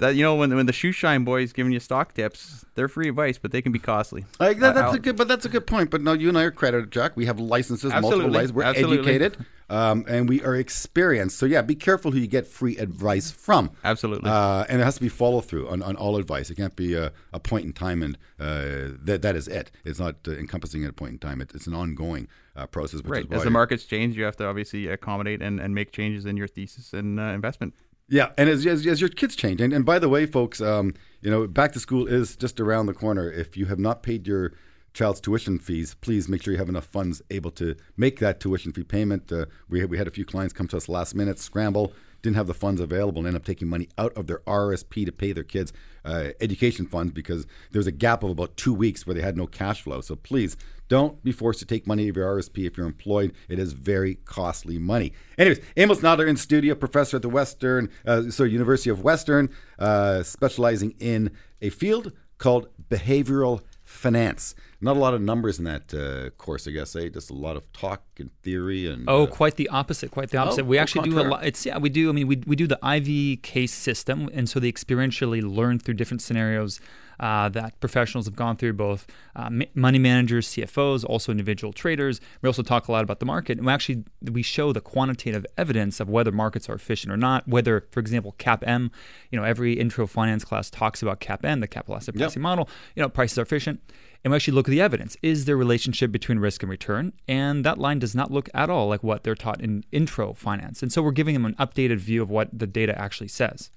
That 0.00 0.16
you 0.16 0.22
know, 0.22 0.34
when 0.34 0.54
when 0.54 0.66
the 0.66 0.72
shoe 0.72 0.92
shine 0.92 1.24
boys 1.24 1.52
giving 1.52 1.72
you 1.72 1.80
stock 1.80 2.14
tips, 2.14 2.64
they're 2.74 2.88
free 2.88 3.08
advice, 3.08 3.36
but 3.38 3.52
they 3.52 3.60
can 3.62 3.70
be 3.70 3.78
costly. 3.78 4.24
Like 4.40 4.58
that, 4.58 4.70
Uh, 4.70 4.72
that's 4.72 4.90
how- 4.92 4.96
a 4.96 4.98
good, 4.98 5.16
but 5.16 5.28
that's 5.28 5.44
a 5.44 5.48
good 5.50 5.66
point. 5.66 5.90
But 5.90 6.00
no, 6.00 6.14
you 6.14 6.28
and 6.28 6.38
I 6.38 6.44
are 6.44 6.50
credited, 6.50 6.90
Jack. 6.90 7.16
We 7.16 7.26
have 7.26 7.38
licenses, 7.38 7.92
multiple 7.92 8.08
Absolutely. 8.08 8.32
licenses. 8.32 8.52
We're 8.54 8.62
Absolutely. 8.62 8.98
educated, 8.98 9.46
um, 9.68 10.06
and 10.08 10.26
we 10.26 10.42
are 10.42 10.56
experienced. 10.56 11.36
So 11.36 11.44
yeah, 11.44 11.60
be 11.60 11.74
careful 11.74 12.12
who 12.12 12.18
you 12.18 12.26
get 12.28 12.46
free 12.46 12.78
advice 12.78 13.30
from. 13.30 13.72
Absolutely. 13.84 14.30
uh, 14.30 14.64
and 14.70 14.80
it 14.80 14.84
has 14.84 14.94
to 14.94 15.02
be 15.02 15.10
follow 15.10 15.42
through 15.42 15.68
on, 15.68 15.82
on 15.82 15.96
all 15.96 16.16
advice. 16.16 16.48
It 16.48 16.54
can't 16.54 16.74
be 16.76 16.94
a, 16.94 17.12
a 17.34 17.38
point 17.38 17.66
in 17.66 17.74
time, 17.74 18.02
and 18.02 18.16
uh, 18.40 18.96
that 19.04 19.20
that 19.20 19.36
is 19.36 19.48
it. 19.48 19.70
It's 19.84 20.00
not 20.00 20.16
uh, 20.26 20.32
encompassing 20.32 20.82
at 20.84 20.90
a 20.90 20.94
point 20.94 21.12
in 21.12 21.18
time. 21.18 21.42
It, 21.42 21.52
it's 21.54 21.66
an 21.66 21.74
ongoing 21.74 22.26
uh, 22.56 22.66
process. 22.66 23.02
Which 23.02 23.10
right. 23.10 23.26
Is 23.26 23.32
As 23.32 23.44
the 23.44 23.50
markets 23.50 23.84
change, 23.84 24.16
you 24.16 24.24
have 24.24 24.36
to 24.36 24.46
obviously 24.46 24.86
accommodate 24.88 25.42
and, 25.42 25.60
and 25.60 25.74
make 25.74 25.92
changes 25.92 26.24
in 26.24 26.38
your 26.38 26.48
thesis 26.48 26.94
and 26.94 27.20
uh, 27.20 27.24
investment. 27.24 27.74
Yeah, 28.10 28.30
and 28.36 28.48
as, 28.50 28.66
as, 28.66 28.84
as 28.86 29.00
your 29.00 29.08
kids 29.08 29.36
change, 29.36 29.60
and, 29.60 29.72
and 29.72 29.86
by 29.86 30.00
the 30.00 30.08
way, 30.08 30.26
folks, 30.26 30.60
um, 30.60 30.94
you 31.22 31.30
know, 31.30 31.46
back 31.46 31.72
to 31.72 31.80
school 31.80 32.08
is 32.08 32.34
just 32.34 32.58
around 32.58 32.86
the 32.86 32.92
corner. 32.92 33.30
If 33.30 33.56
you 33.56 33.66
have 33.66 33.78
not 33.78 34.02
paid 34.02 34.26
your 34.26 34.52
child's 34.94 35.20
tuition 35.20 35.60
fees, 35.60 35.94
please 35.94 36.28
make 36.28 36.42
sure 36.42 36.52
you 36.52 36.58
have 36.58 36.68
enough 36.68 36.86
funds 36.86 37.22
able 37.30 37.52
to 37.52 37.76
make 37.96 38.18
that 38.18 38.40
tuition 38.40 38.72
fee 38.72 38.82
payment. 38.82 39.30
Uh, 39.30 39.46
we 39.68 39.84
we 39.84 39.96
had 39.96 40.08
a 40.08 40.10
few 40.10 40.24
clients 40.24 40.52
come 40.52 40.66
to 40.68 40.76
us 40.76 40.88
last 40.88 41.14
minute, 41.14 41.38
scramble, 41.38 41.92
didn't 42.22 42.36
have 42.36 42.46
the 42.46 42.54
funds 42.54 42.80
available, 42.80 43.20
and 43.20 43.28
end 43.28 43.36
up 43.36 43.44
taking 43.44 43.68
money 43.68 43.88
out 43.98 44.12
of 44.16 44.26
their 44.26 44.38
RSP 44.40 45.04
to 45.06 45.12
pay 45.12 45.32
their 45.32 45.44
kids' 45.44 45.72
uh, 46.04 46.30
education 46.40 46.86
funds 46.86 47.12
because 47.12 47.46
there 47.70 47.78
was 47.78 47.86
a 47.86 47.92
gap 47.92 48.22
of 48.22 48.30
about 48.30 48.56
two 48.56 48.74
weeks 48.74 49.06
where 49.06 49.14
they 49.14 49.20
had 49.20 49.36
no 49.36 49.46
cash 49.46 49.82
flow. 49.82 50.00
So 50.00 50.16
please 50.16 50.56
don't 50.88 51.22
be 51.22 51.32
forced 51.32 51.60
to 51.60 51.66
take 51.66 51.86
money 51.86 52.08
of 52.08 52.16
your 52.16 52.26
RSP 52.36 52.66
if 52.66 52.76
you're 52.76 52.86
employed. 52.86 53.32
It 53.48 53.58
is 53.58 53.72
very 53.72 54.16
costly 54.24 54.78
money. 54.78 55.12
Anyways, 55.38 55.60
Amos 55.76 56.00
Nadler 56.00 56.28
in 56.28 56.36
studio, 56.36 56.74
professor 56.74 57.16
at 57.16 57.22
the 57.22 57.28
Western, 57.28 57.90
uh, 58.04 58.30
sorry, 58.30 58.50
University 58.50 58.90
of 58.90 59.02
Western, 59.02 59.50
uh, 59.78 60.22
specializing 60.22 60.94
in 60.98 61.30
a 61.62 61.70
field 61.70 62.12
called 62.38 62.68
behavioral 62.88 63.62
finance. 63.84 64.54
Not 64.82 64.96
a 64.96 64.98
lot 64.98 65.12
of 65.12 65.20
numbers 65.20 65.58
in 65.58 65.66
that 65.66 65.92
uh, 65.92 66.30
course, 66.30 66.66
I 66.66 66.70
guess. 66.70 66.96
Eh? 66.96 67.10
Just 67.10 67.30
a 67.30 67.34
lot 67.34 67.56
of 67.56 67.70
talk 67.74 68.02
and 68.18 68.30
theory 68.42 68.90
and. 68.90 69.04
Oh, 69.08 69.24
uh, 69.24 69.26
quite 69.26 69.56
the 69.56 69.68
opposite. 69.68 70.10
Quite 70.10 70.30
the 70.30 70.38
opposite. 70.38 70.62
Oh, 70.62 70.68
we 70.68 70.78
actually 70.78 71.10
do 71.10 71.20
a 71.20 71.22
lot. 71.22 71.44
It's 71.44 71.66
yeah, 71.66 71.76
we 71.76 71.90
do. 71.90 72.08
I 72.08 72.12
mean, 72.12 72.26
we 72.26 72.42
we 72.46 72.56
do 72.56 72.66
the 72.66 72.78
Ivey 72.82 73.36
case 73.36 73.72
system, 73.72 74.30
and 74.32 74.48
so 74.48 74.58
they 74.58 74.72
experientially 74.72 75.42
learn 75.42 75.80
through 75.80 75.94
different 75.94 76.22
scenarios 76.22 76.80
uh, 77.20 77.50
that 77.50 77.78
professionals 77.80 78.24
have 78.24 78.34
gone 78.34 78.56
through, 78.56 78.72
both 78.72 79.06
uh, 79.36 79.50
money 79.74 79.98
managers, 79.98 80.48
CFOs, 80.48 81.04
also 81.04 81.30
individual 81.30 81.72
traders. 81.72 82.18
We 82.40 82.46
also 82.46 82.62
talk 82.62 82.88
a 82.88 82.92
lot 82.92 83.04
about 83.04 83.20
the 83.20 83.26
market, 83.26 83.58
and 83.58 83.66
we 83.66 83.72
actually 83.72 84.04
we 84.22 84.42
show 84.42 84.72
the 84.72 84.80
quantitative 84.80 85.44
evidence 85.58 86.00
of 86.00 86.08
whether 86.08 86.32
markets 86.32 86.68
are 86.70 86.74
efficient 86.74 87.12
or 87.12 87.18
not. 87.18 87.46
Whether, 87.46 87.86
for 87.90 88.00
example, 88.00 88.34
CAPM, 88.38 88.90
you 89.30 89.38
know, 89.38 89.44
every 89.44 89.74
intro 89.74 90.06
finance 90.06 90.44
class 90.44 90.70
talks 90.70 91.02
about 91.02 91.20
CAPM, 91.20 91.60
the 91.60 91.68
capital 91.68 91.96
asset 91.96 92.14
Yep. 92.14 92.20
pricing 92.20 92.42
model. 92.42 92.68
You 92.96 93.02
know, 93.02 93.10
prices 93.10 93.38
are 93.38 93.42
efficient. 93.42 93.80
And 94.22 94.32
we 94.32 94.36
actually 94.36 94.54
look 94.54 94.68
at 94.68 94.70
the 94.70 94.80
evidence. 94.80 95.16
Is 95.22 95.46
there 95.46 95.54
a 95.54 95.58
relationship 95.58 96.12
between 96.12 96.38
risk 96.38 96.62
and 96.62 96.70
return? 96.70 97.12
And 97.26 97.64
that 97.64 97.78
line 97.78 97.98
does 97.98 98.14
not 98.14 98.30
look 98.30 98.50
at 98.52 98.68
all 98.68 98.88
like 98.88 99.02
what 99.02 99.24
they're 99.24 99.34
taught 99.34 99.60
in 99.60 99.84
intro 99.92 100.34
finance. 100.34 100.82
And 100.82 100.92
so 100.92 101.02
we're 101.02 101.12
giving 101.12 101.34
them 101.34 101.46
an 101.46 101.54
updated 101.54 101.98
view 101.98 102.22
of 102.22 102.28
what 102.28 102.48
the 102.52 102.66
data 102.66 102.98
actually 103.00 103.28
says. 103.28 103.70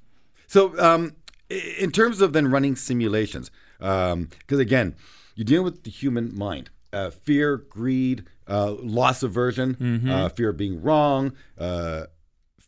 So, 0.48 0.78
um, 0.80 1.16
in 1.50 1.92
terms 1.92 2.20
of 2.20 2.34
then 2.34 2.50
running 2.50 2.76
simulations, 2.76 3.52
because 3.80 4.60
again, 4.60 4.96
you're 5.36 5.46
dealing 5.46 5.66
with 5.66 5.84
the 5.84 5.92
human 5.92 6.36
mind. 6.38 6.70
Uh, 6.92 7.10
fear, 7.10 7.58
greed, 7.58 8.24
uh, 8.48 8.76
loss 8.80 9.24
aversion, 9.24 9.76
uh, 10.12 10.30
fear 10.30 10.50
of 10.50 10.58
being 10.58 10.80
wrong, 10.82 11.34
uh, 11.58 12.04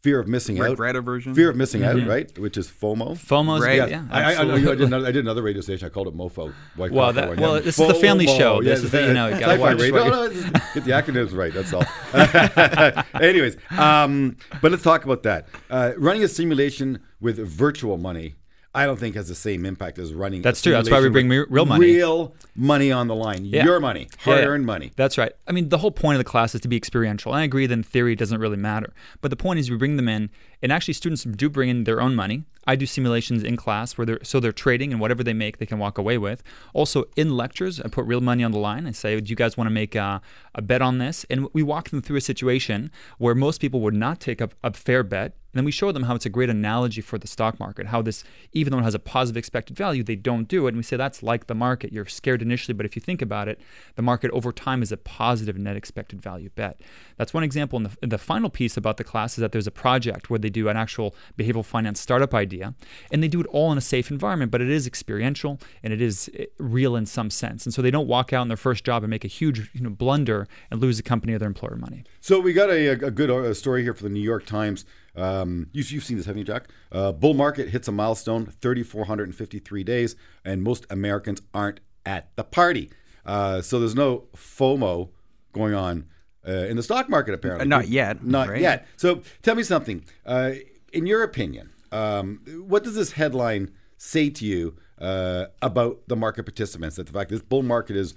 fear 0.06 0.20
of 0.20 0.28
missing 0.28 0.60
out. 0.60 0.70
Regret 0.70 0.96
aversion. 0.96 1.34
Fear 1.34 1.50
of 1.50 1.56
missing 1.56 1.84
out, 1.84 1.96
right? 2.08 2.38
Which 2.38 2.58
is 2.58 2.68
FOMO. 2.70 3.18
FOMO's 3.18 3.60
Right. 3.62 3.80
great, 3.80 3.90
yeah. 3.90 4.06
I, 4.12 4.22
I, 4.22 4.34
I. 4.36 4.54
I, 4.54 4.60
did 4.60 4.82
another, 4.82 5.08
I 5.08 5.12
did 5.12 5.26
another 5.26 5.42
radio 5.42 5.62
station. 5.62 5.88
I 5.88 5.90
called 5.90 6.08
it 6.08 6.16
MoFo. 6.16 6.54
White 6.76 6.92
Well, 6.92 7.12
that- 7.12 7.38
well, 7.38 7.56
yeah. 7.56 7.62
this 7.62 7.80
is 7.80 7.88
the 7.88 7.96
family 7.96 8.28
FOMO, 8.28 8.38
show. 8.38 8.62
This 8.62 8.84
is 8.84 8.92
the- 8.92 9.08
you 9.08 9.14
know, 9.14 9.28
you 9.30 9.40
gotta 9.40 9.60
watch 9.60 9.80
radio. 9.80 10.08
No, 10.08 10.28
no, 10.28 10.30
get 10.76 10.86
the 10.86 10.92
acronyms 10.92 11.34
right. 11.36 11.52
That's 11.52 11.74
all. 11.74 11.84
Anyways, 13.22 13.58
um, 13.72 14.38
but 14.62 14.70
let's 14.72 14.84
talk 14.84 15.06
about 15.06 15.24
that. 15.24 15.48
Uh, 15.72 15.94
running 15.98 16.24
a 16.24 16.28
simulation 16.28 17.00
with 17.20 17.38
virtual 17.40 17.98
money. 17.98 18.36
I 18.76 18.86
don't 18.86 19.00
think 19.00 19.16
has 19.16 19.30
the 19.30 19.36
same 19.36 19.66
impact 19.66 19.98
as 19.98 20.14
running. 20.14 20.42
That's 20.42 20.62
true. 20.62 20.74
That's 20.74 20.92
why 20.92 21.02
we 21.02 21.10
bring 21.10 21.30
real 21.30 21.66
money. 21.66 21.86
Real 21.86 22.36
money 22.56 22.92
on 22.92 23.08
the 23.08 23.16
line. 23.16 23.46
Yeah. 23.46 23.64
Your 23.64 23.80
money. 23.80 24.02
Yeah, 24.02 24.08
yeah. 24.26 24.34
Hard-earned 24.36 24.66
money. 24.66 24.92
That's 24.96 25.18
right. 25.18 25.32
I 25.48 25.54
mean, 25.54 25.70
the 25.70 25.78
whole 25.78 25.92
point 25.92 26.18
of 26.18 26.20
the 26.20 26.30
class 26.30 26.54
is 26.54 26.62
to 26.62 26.68
be 26.68 26.76
experiential. 26.76 27.32
I 27.32 27.44
agree 27.44 27.66
that 27.68 27.74
in 27.74 27.84
theory 27.84 28.16
doesn't 28.16 28.40
really 28.40 28.58
matter. 28.58 28.94
But 29.22 29.32
the 29.32 29.38
point 29.38 29.60
is 29.60 29.72
we 29.72 29.78
bring 29.78 29.96
them 29.96 30.10
in, 30.10 30.30
and 30.62 30.72
actually 30.72 30.94
students 30.94 31.24
do 31.24 31.50
bring 31.50 31.70
in 31.70 31.86
their 31.86 32.02
own 32.02 32.16
money. 32.16 32.44
I 32.68 32.76
do 32.76 32.86
simulations 32.86 33.44
in 33.44 33.58
class 33.58 33.98
where 33.98 34.06
they're 34.06 34.24
so 34.24 34.40
they're 34.40 34.52
trading 34.52 34.92
and 34.92 35.00
whatever 35.00 35.24
they 35.24 35.34
make 35.34 35.60
they 35.60 35.68
can 35.68 35.78
walk 35.78 35.98
away 35.98 36.18
with. 36.18 36.42
Also 36.74 37.06
in 37.16 37.38
lectures, 37.38 37.80
I 37.80 37.88
put 37.90 38.06
real 38.06 38.22
money 38.22 38.44
on 38.44 38.52
the 38.52 38.58
line. 38.58 38.88
I 38.88 38.92
say, 38.92 39.20
do 39.22 39.30
you 39.30 39.36
guys 39.36 39.56
want 39.56 39.68
to 39.68 39.72
make 39.72 39.94
a, 39.94 40.20
a 40.56 40.62
bet 40.62 40.82
on 40.82 40.98
this? 40.98 41.26
And 41.30 41.48
we 41.54 41.62
walk 41.62 41.90
them 41.92 42.02
through 42.02 42.18
a 42.18 42.22
situation 42.22 42.92
where 43.20 43.36
most 43.36 43.62
people 43.62 43.82
would 43.82 43.94
not 43.94 44.20
take 44.20 44.42
a 44.42 44.74
fair 44.74 45.04
bet. 45.04 45.38
And 45.56 45.62
then 45.62 45.66
we 45.66 45.72
show 45.72 45.94
them 45.94 46.04
how 46.04 46.16
it's 46.16 46.26
a 46.26 46.30
great 46.30 46.50
analogy 46.50 47.00
for 47.00 47.18
the 47.18 47.28
stock 47.28 47.62
market, 47.62 47.88
how 47.88 48.02
this, 48.02 48.26
even 48.52 48.72
though 48.72 48.80
it 48.80 48.84
has 48.84 48.94
a 48.94 49.00
positive 49.00 49.38
expected 49.38 49.78
value, 49.78 50.04
they 50.04 50.18
don't 50.18 50.50
do 50.50 50.66
it. 50.66 50.72
And 50.72 50.78
we 50.78 50.84
say 50.84 50.98
that's 50.98 51.24
like 51.24 51.48
the 51.48 51.56
market. 51.56 51.94
You're 51.94 52.06
scared 52.08 52.42
initially, 52.42 52.74
but 52.74 52.86
if 52.86 52.98
you 52.98 53.02
think 53.02 53.22
about 53.22 53.48
it, 53.48 53.62
the 53.96 54.02
market 54.02 54.32
over 54.32 54.52
time 54.52 54.84
is 54.84 54.92
a 54.92 54.98
positive 54.98 55.58
net 55.58 55.78
expected 55.78 56.22
value 56.22 56.50
bet. 56.56 56.82
That's 57.16 57.34
one 57.34 57.44
example. 57.44 57.78
And 57.78 57.86
the, 57.86 58.08
the 58.08 58.18
final 58.18 58.50
piece 58.50 58.76
about 58.76 58.98
the 58.98 59.06
class 59.06 59.38
is 59.38 59.42
that 59.44 59.54
there's 59.54 59.66
a 59.66 59.72
project 59.72 60.30
where 60.30 60.38
they 60.38 60.50
do 60.50 60.68
an 60.68 60.76
actual 60.76 61.16
behavioral 61.38 61.64
finance 61.64 62.02
startup 62.02 62.34
idea, 62.34 62.74
and 63.10 63.24
they 63.24 63.30
do 63.30 63.40
it 63.40 63.48
all 63.48 63.72
in 63.72 63.78
a 63.78 63.82
safe 63.82 64.12
environment, 64.12 64.52
but 64.52 64.60
it 64.60 64.70
is 64.70 64.86
experiential 64.86 65.58
and 65.84 65.94
it 65.94 66.02
is 66.02 66.30
eh, 66.38 66.48
real 66.60 66.98
in 66.98 67.06
some 67.06 67.30
sense. 67.30 67.66
And 67.66 67.74
so 67.74 67.82
they 67.82 67.92
don't 67.92 68.08
walk 68.08 68.34
out 68.34 68.42
in 68.42 68.50
their 68.50 68.58
first 68.58 68.84
job 68.84 69.04
and 69.04 69.10
make 69.10 69.24
a 69.24 69.30
huge 69.30 69.72
you 69.74 69.80
know, 69.80 69.90
blunder 69.90 70.50
and 70.70 70.82
lose 70.82 70.98
the 70.98 71.04
company 71.04 71.32
or 71.32 71.40
their 71.40 71.48
employer 71.48 71.78
money. 71.78 72.04
So 72.20 72.42
we 72.42 72.52
got 72.52 72.70
a, 72.70 72.88
a 72.90 73.12
good 73.12 73.30
uh, 73.30 73.54
story 73.54 73.84
here 73.84 73.94
for 73.94 74.04
the 74.04 74.10
New 74.10 74.20
York 74.20 74.46
Times. 74.46 74.84
Um, 75.16 75.68
you've, 75.72 75.92
you've 75.92 76.04
seen 76.04 76.18
this, 76.18 76.26
haven't 76.26 76.40
you, 76.40 76.46
Jack? 76.46 76.70
Uh, 76.92 77.12
bull 77.12 77.34
market 77.34 77.70
hits 77.70 77.88
a 77.88 77.92
milestone, 77.92 78.46
3,453 78.46 79.84
days, 79.84 80.16
and 80.44 80.64
most 80.64 80.86
Americans 80.90 81.42
aren't 81.54 81.80
at 82.06 82.36
the 82.36 82.44
party. 82.44 82.90
Uh, 83.26 83.62
so 83.62 83.80
there's 83.80 83.96
no 83.96 84.26
FOMO 84.36 85.10
going 85.54 85.74
on 85.74 86.06
uh, 86.48 86.52
in 86.52 86.76
the 86.76 86.84
stock 86.84 87.10
market, 87.10 87.34
apparently. 87.34 87.68
Not 87.68 87.88
yet, 87.88 88.24
Not 88.24 88.50
right? 88.50 88.62
yet. 88.62 88.88
So 88.98 89.22
tell 89.42 89.56
me 89.56 89.64
something. 89.64 90.04
Uh, 90.26 90.52
in 90.94 91.06
your 91.06 91.24
opinion, 91.24 91.72
um, 91.92 92.42
what 92.68 92.84
does 92.84 92.96
this 92.96 93.14
headline 93.14 93.72
say 93.98 94.30
to 94.30 94.46
you 94.46 94.78
uh, 95.00 95.46
about 95.62 96.08
the 96.08 96.16
market 96.16 96.44
participants? 96.44 96.98
That 96.98 97.08
the 97.08 97.14
fact 97.14 97.30
this 97.30 97.42
bull 97.42 97.64
market 97.64 97.96
is 97.96 98.14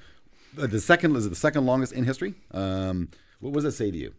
uh, 0.61 0.67
the 0.67 0.81
second 0.81 1.17
is 1.17 1.27
it 1.27 1.31
the 1.31 1.37
second 1.37 1.65
longest 1.65 1.93
in 1.93 2.05
history? 2.05 2.35
Um, 2.53 3.09
what 3.41 3.55
does 3.55 3.65
that 3.65 3.73
say 3.73 3.91
to 3.91 3.97
you? 3.97 4.15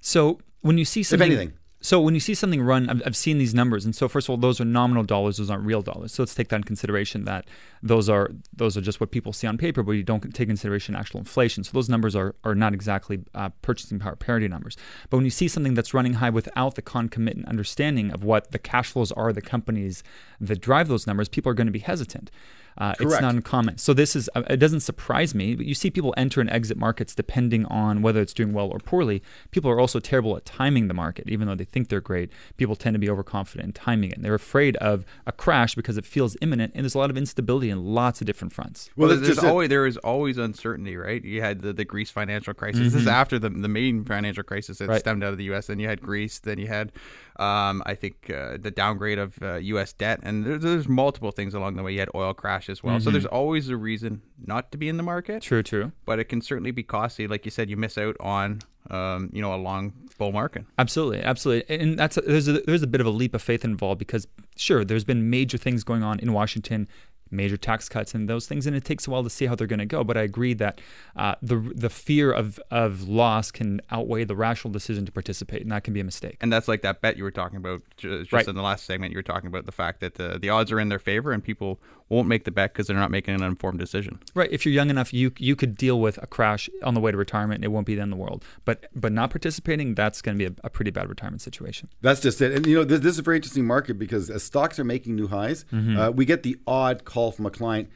So 0.00 0.38
when 0.60 0.78
you 0.78 0.84
see 0.84 1.02
something, 1.02 1.32
if 1.32 1.38
anything. 1.38 1.56
So 1.84 2.00
when 2.00 2.14
you 2.14 2.20
see 2.20 2.32
something 2.32 2.62
run, 2.62 2.88
I've, 2.88 3.02
I've 3.04 3.14
seen 3.14 3.36
these 3.36 3.52
numbers, 3.52 3.84
and 3.84 3.94
so 3.94 4.08
first 4.08 4.26
of 4.26 4.30
all, 4.30 4.36
those 4.38 4.58
are 4.58 4.64
nominal 4.64 5.02
dollars; 5.02 5.36
those 5.36 5.50
aren't 5.50 5.66
real 5.66 5.82
dollars. 5.82 6.14
So 6.14 6.22
let's 6.22 6.34
take 6.34 6.48
that 6.48 6.56
in 6.56 6.64
consideration. 6.64 7.26
That 7.26 7.44
those 7.82 8.08
are 8.08 8.30
those 8.56 8.74
are 8.78 8.80
just 8.80 9.00
what 9.00 9.10
people 9.10 9.34
see 9.34 9.46
on 9.46 9.58
paper, 9.58 9.82
but 9.82 9.92
you 9.92 10.02
don't 10.02 10.34
take 10.34 10.48
consideration 10.48 10.96
actual 10.96 11.20
inflation. 11.20 11.62
So 11.62 11.72
those 11.74 11.90
numbers 11.90 12.16
are 12.16 12.36
are 12.42 12.54
not 12.54 12.72
exactly 12.72 13.22
uh, 13.34 13.50
purchasing 13.60 13.98
power 13.98 14.16
parity 14.16 14.48
numbers. 14.48 14.78
But 15.10 15.18
when 15.18 15.26
you 15.26 15.30
see 15.30 15.46
something 15.46 15.74
that's 15.74 15.92
running 15.92 16.14
high 16.14 16.30
without 16.30 16.74
the 16.74 16.80
concomitant 16.80 17.46
understanding 17.48 18.10
of 18.12 18.24
what 18.24 18.52
the 18.52 18.58
cash 18.58 18.92
flows 18.92 19.12
are, 19.12 19.30
the 19.34 19.42
companies 19.42 20.02
that 20.40 20.62
drive 20.62 20.88
those 20.88 21.06
numbers, 21.06 21.28
people 21.28 21.52
are 21.52 21.54
going 21.54 21.66
to 21.66 21.70
be 21.70 21.80
hesitant. 21.80 22.30
Uh, 22.76 22.94
it's 23.00 23.20
not 23.20 23.34
uncommon. 23.34 23.78
So 23.78 23.94
this 23.94 24.16
is 24.16 24.28
uh, 24.34 24.42
it 24.50 24.56
doesn't 24.56 24.80
surprise 24.80 25.34
me, 25.34 25.54
but 25.54 25.66
you 25.66 25.74
see 25.74 25.90
people 25.90 26.12
enter 26.16 26.40
and 26.40 26.50
exit 26.50 26.76
markets 26.76 27.14
depending 27.14 27.64
on 27.66 28.02
whether 28.02 28.20
it's 28.20 28.34
doing 28.34 28.52
well 28.52 28.68
or 28.68 28.78
poorly. 28.78 29.22
People 29.52 29.70
are 29.70 29.78
also 29.78 30.00
terrible 30.00 30.36
at 30.36 30.44
timing 30.44 30.88
the 30.88 30.94
market, 30.94 31.28
even 31.28 31.46
though 31.46 31.54
they 31.54 31.64
think 31.64 31.88
they're 31.88 32.00
great. 32.00 32.30
People 32.56 32.74
tend 32.76 32.94
to 32.94 32.98
be 32.98 33.08
overconfident 33.08 33.66
in 33.66 33.72
timing 33.72 34.10
it. 34.10 34.16
And 34.16 34.24
they're 34.24 34.34
afraid 34.34 34.76
of 34.78 35.04
a 35.26 35.32
crash 35.32 35.74
because 35.74 35.96
it 35.96 36.04
feels 36.04 36.36
imminent, 36.42 36.72
and 36.74 36.84
there's 36.84 36.94
a 36.94 36.98
lot 36.98 37.10
of 37.10 37.16
instability 37.16 37.70
in 37.70 37.84
lots 37.84 38.20
of 38.20 38.26
different 38.26 38.52
fronts. 38.52 38.90
Well, 38.96 39.08
Well, 39.08 39.16
that's 39.16 39.26
there's 39.26 39.36
just 39.36 39.46
it. 39.46 39.50
always 39.50 39.68
there 39.68 39.86
is 39.86 39.96
always 39.98 40.38
uncertainty, 40.38 40.96
right? 40.96 41.24
You 41.24 41.42
had 41.42 41.62
the, 41.62 41.72
the 41.72 41.84
Greece 41.84 42.10
financial 42.10 42.54
crisis. 42.54 42.92
This 42.92 43.02
is 43.02 43.06
after 43.06 43.38
the 43.38 43.50
the 43.50 43.68
main 43.68 44.04
financial 44.04 44.42
crisis 44.42 44.78
that 44.78 44.88
Right. 44.88 45.00
stemmed 45.00 45.22
out 45.22 45.30
of 45.32 45.38
the 45.38 45.44
U.S. 45.44 45.68
Then 45.68 45.78
you 45.78 45.88
had 45.88 46.00
Greece. 46.02 46.38
Then 46.40 46.58
you 46.58 46.66
had, 46.66 46.92
um, 47.36 47.82
I 47.84 47.94
think, 47.94 48.30
uh, 48.30 48.56
the 48.58 48.70
downgrade 48.70 49.18
of 49.18 49.40
uh, 49.42 49.54
U.S. 49.54 49.92
debt, 49.92 50.20
and 50.22 50.44
there's, 50.44 50.62
there's 50.62 50.88
multiple 50.88 51.30
things 51.30 51.54
along 51.54 51.76
the 51.76 51.82
way. 51.82 51.92
You 51.92 52.00
had 52.00 52.10
oil 52.14 52.34
crash 52.34 52.68
as 52.68 52.82
well. 52.82 53.00
So 53.00 53.10
there's 53.10 53.26
always 53.26 53.68
a 53.68 53.76
reason 53.76 54.22
not 54.44 54.70
to 54.72 54.78
be 54.78 54.88
in 54.88 54.96
the 54.96 55.02
market. 55.02 55.42
True, 55.42 55.62
true. 55.62 55.92
But 56.04 56.18
it 56.18 56.24
can 56.24 56.40
certainly 56.40 56.70
be 56.70 56.82
costly. 56.82 57.26
Like 57.26 57.44
you 57.44 57.50
said, 57.50 57.68
you 57.68 57.76
miss 57.76 57.98
out 57.98 58.16
on, 58.20 58.60
um, 58.90 59.30
you 59.32 59.42
know, 59.42 59.54
a 59.54 59.56
long 59.56 59.92
bull 60.18 60.32
market. 60.32 60.64
Absolutely, 60.78 61.22
absolutely, 61.22 61.76
and 61.76 61.98
that's 61.98 62.16
a, 62.16 62.20
there's 62.20 62.48
a, 62.48 62.60
there's 62.60 62.82
a 62.82 62.86
bit 62.86 63.00
of 63.00 63.06
a 63.06 63.10
leap 63.10 63.34
of 63.34 63.42
faith 63.42 63.64
involved 63.64 63.98
because 63.98 64.26
sure, 64.56 64.84
there's 64.84 65.04
been 65.04 65.28
major 65.30 65.58
things 65.58 65.82
going 65.82 66.02
on 66.02 66.20
in 66.20 66.32
Washington, 66.32 66.88
major 67.30 67.56
tax 67.56 67.88
cuts 67.88 68.14
and 68.14 68.28
those 68.28 68.46
things, 68.46 68.66
and 68.66 68.76
it 68.76 68.84
takes 68.84 69.06
a 69.06 69.10
while 69.10 69.24
to 69.24 69.30
see 69.30 69.46
how 69.46 69.54
they're 69.54 69.66
going 69.66 69.78
to 69.80 69.86
go. 69.86 70.04
But 70.04 70.16
I 70.16 70.22
agree 70.22 70.54
that 70.54 70.80
uh, 71.16 71.34
the 71.42 71.56
the 71.74 71.90
fear 71.90 72.32
of 72.32 72.60
of 72.70 73.08
loss 73.08 73.50
can 73.50 73.80
outweigh 73.90 74.24
the 74.24 74.36
rational 74.36 74.72
decision 74.72 75.04
to 75.06 75.12
participate, 75.12 75.62
and 75.62 75.70
that 75.72 75.84
can 75.84 75.94
be 75.94 76.00
a 76.00 76.04
mistake. 76.04 76.36
And 76.40 76.52
that's 76.52 76.68
like 76.68 76.82
that 76.82 77.00
bet 77.00 77.16
you 77.16 77.24
were 77.24 77.30
talking 77.30 77.56
about 77.56 77.82
ju- 77.96 78.20
just 78.22 78.32
Right. 78.32 78.46
in 78.48 78.54
the 78.54 78.62
last 78.62 78.84
segment. 78.84 79.12
You 79.12 79.18
were 79.18 79.22
talking 79.22 79.48
about 79.48 79.66
the 79.66 79.72
fact 79.72 80.00
that 80.00 80.14
the, 80.14 80.38
the 80.38 80.48
odds 80.50 80.70
are 80.72 80.80
in 80.80 80.88
their 80.88 80.98
favor, 80.98 81.32
and 81.32 81.42
people 81.42 81.80
won't 82.10 82.28
make 82.28 82.44
the 82.44 82.50
bet 82.50 82.72
because 82.72 82.86
they're 82.86 82.96
not 82.96 83.10
making 83.10 83.34
an 83.34 83.42
informed 83.42 83.78
decision. 83.78 84.18
Right. 84.34 84.50
If 84.52 84.64
you're 84.66 84.74
young 84.74 84.90
enough, 84.90 85.12
you 85.12 85.32
you 85.38 85.56
could 85.56 85.76
deal 85.76 86.00
with 86.00 86.22
a 86.22 86.26
crash 86.26 86.68
on 86.82 86.94
the 86.94 87.00
way 87.00 87.10
to 87.10 87.16
retirement, 87.16 87.58
and 87.58 87.64
it 87.64 87.68
won't 87.68 87.86
be 87.86 87.94
the 87.94 88.02
end 88.02 88.12
of 88.12 88.18
the 88.18 88.22
world. 88.22 88.44
But 88.64 88.86
but 88.94 89.12
not 89.12 89.30
participating, 89.30 89.94
that's 89.94 90.20
going 90.22 90.38
to 90.38 90.50
be 90.50 90.54
a, 90.62 90.66
a 90.66 90.70
pretty 90.70 90.90
bad 90.90 91.08
retirement 91.08 91.42
situation. 91.42 91.88
That's 92.02 92.20
just 92.20 92.40
it. 92.40 92.52
And 92.52 92.66
you 92.66 92.76
know, 92.76 92.84
this, 92.84 93.00
this 93.00 93.12
is 93.12 93.18
a 93.18 93.22
very 93.22 93.36
interesting 93.36 93.66
market 93.66 93.98
because 93.98 94.30
as 94.30 94.42
stocks 94.42 94.78
are 94.78 94.84
making 94.84 95.16
new 95.16 95.28
highs, 95.28 95.64
uh, 95.72 96.12
we 96.14 96.24
get 96.24 96.42
the 96.42 96.58
odd 96.66 97.04
call 97.04 97.23
from 97.32 97.46
a 97.46 97.50
client: 97.50 97.88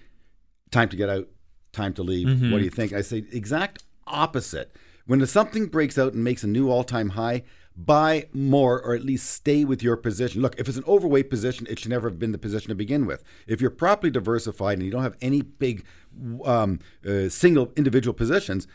time 0.70 0.88
to 0.88 0.96
get 0.96 1.08
out, 1.08 1.28
time 1.72 1.92
to 1.94 2.02
leave. 2.02 2.28
What 2.52 2.58
do 2.58 2.64
you 2.64 2.70
think? 2.70 2.92
I 2.92 3.00
say 3.02 3.24
exact 3.32 3.84
opposite. 4.06 4.74
When 5.06 5.24
something 5.26 5.66
breaks 5.66 5.96
out 5.98 6.12
and 6.12 6.22
makes 6.22 6.44
a 6.44 6.46
new 6.46 6.70
all-time 6.70 7.10
high, 7.10 7.44
buy 7.74 8.28
more 8.32 8.82
or 8.82 8.94
at 8.94 9.04
least 9.04 9.30
stay 9.30 9.64
with 9.64 9.82
your 9.82 9.96
position. 9.96 10.42
Look, 10.42 10.58
if 10.58 10.68
it's 10.68 10.76
an 10.76 10.84
overweight 10.86 11.30
position, 11.30 11.66
it 11.70 11.78
should 11.78 11.90
never 11.90 12.08
have 12.08 12.18
been 12.18 12.32
the 12.32 12.38
position 12.38 12.68
to 12.68 12.74
begin 12.74 13.06
with. 13.06 13.22
If 13.46 13.60
you're 13.60 13.70
properly 13.70 14.10
diversified 14.10 14.78
and 14.78 14.82
you 14.82 14.90
don't 14.90 15.04
have 15.04 15.16
any 15.22 15.42
big 15.42 15.84
um, 16.44 16.80
uh, 17.08 17.28
single 17.28 17.72
individual 17.76 18.12
positions, 18.12 18.66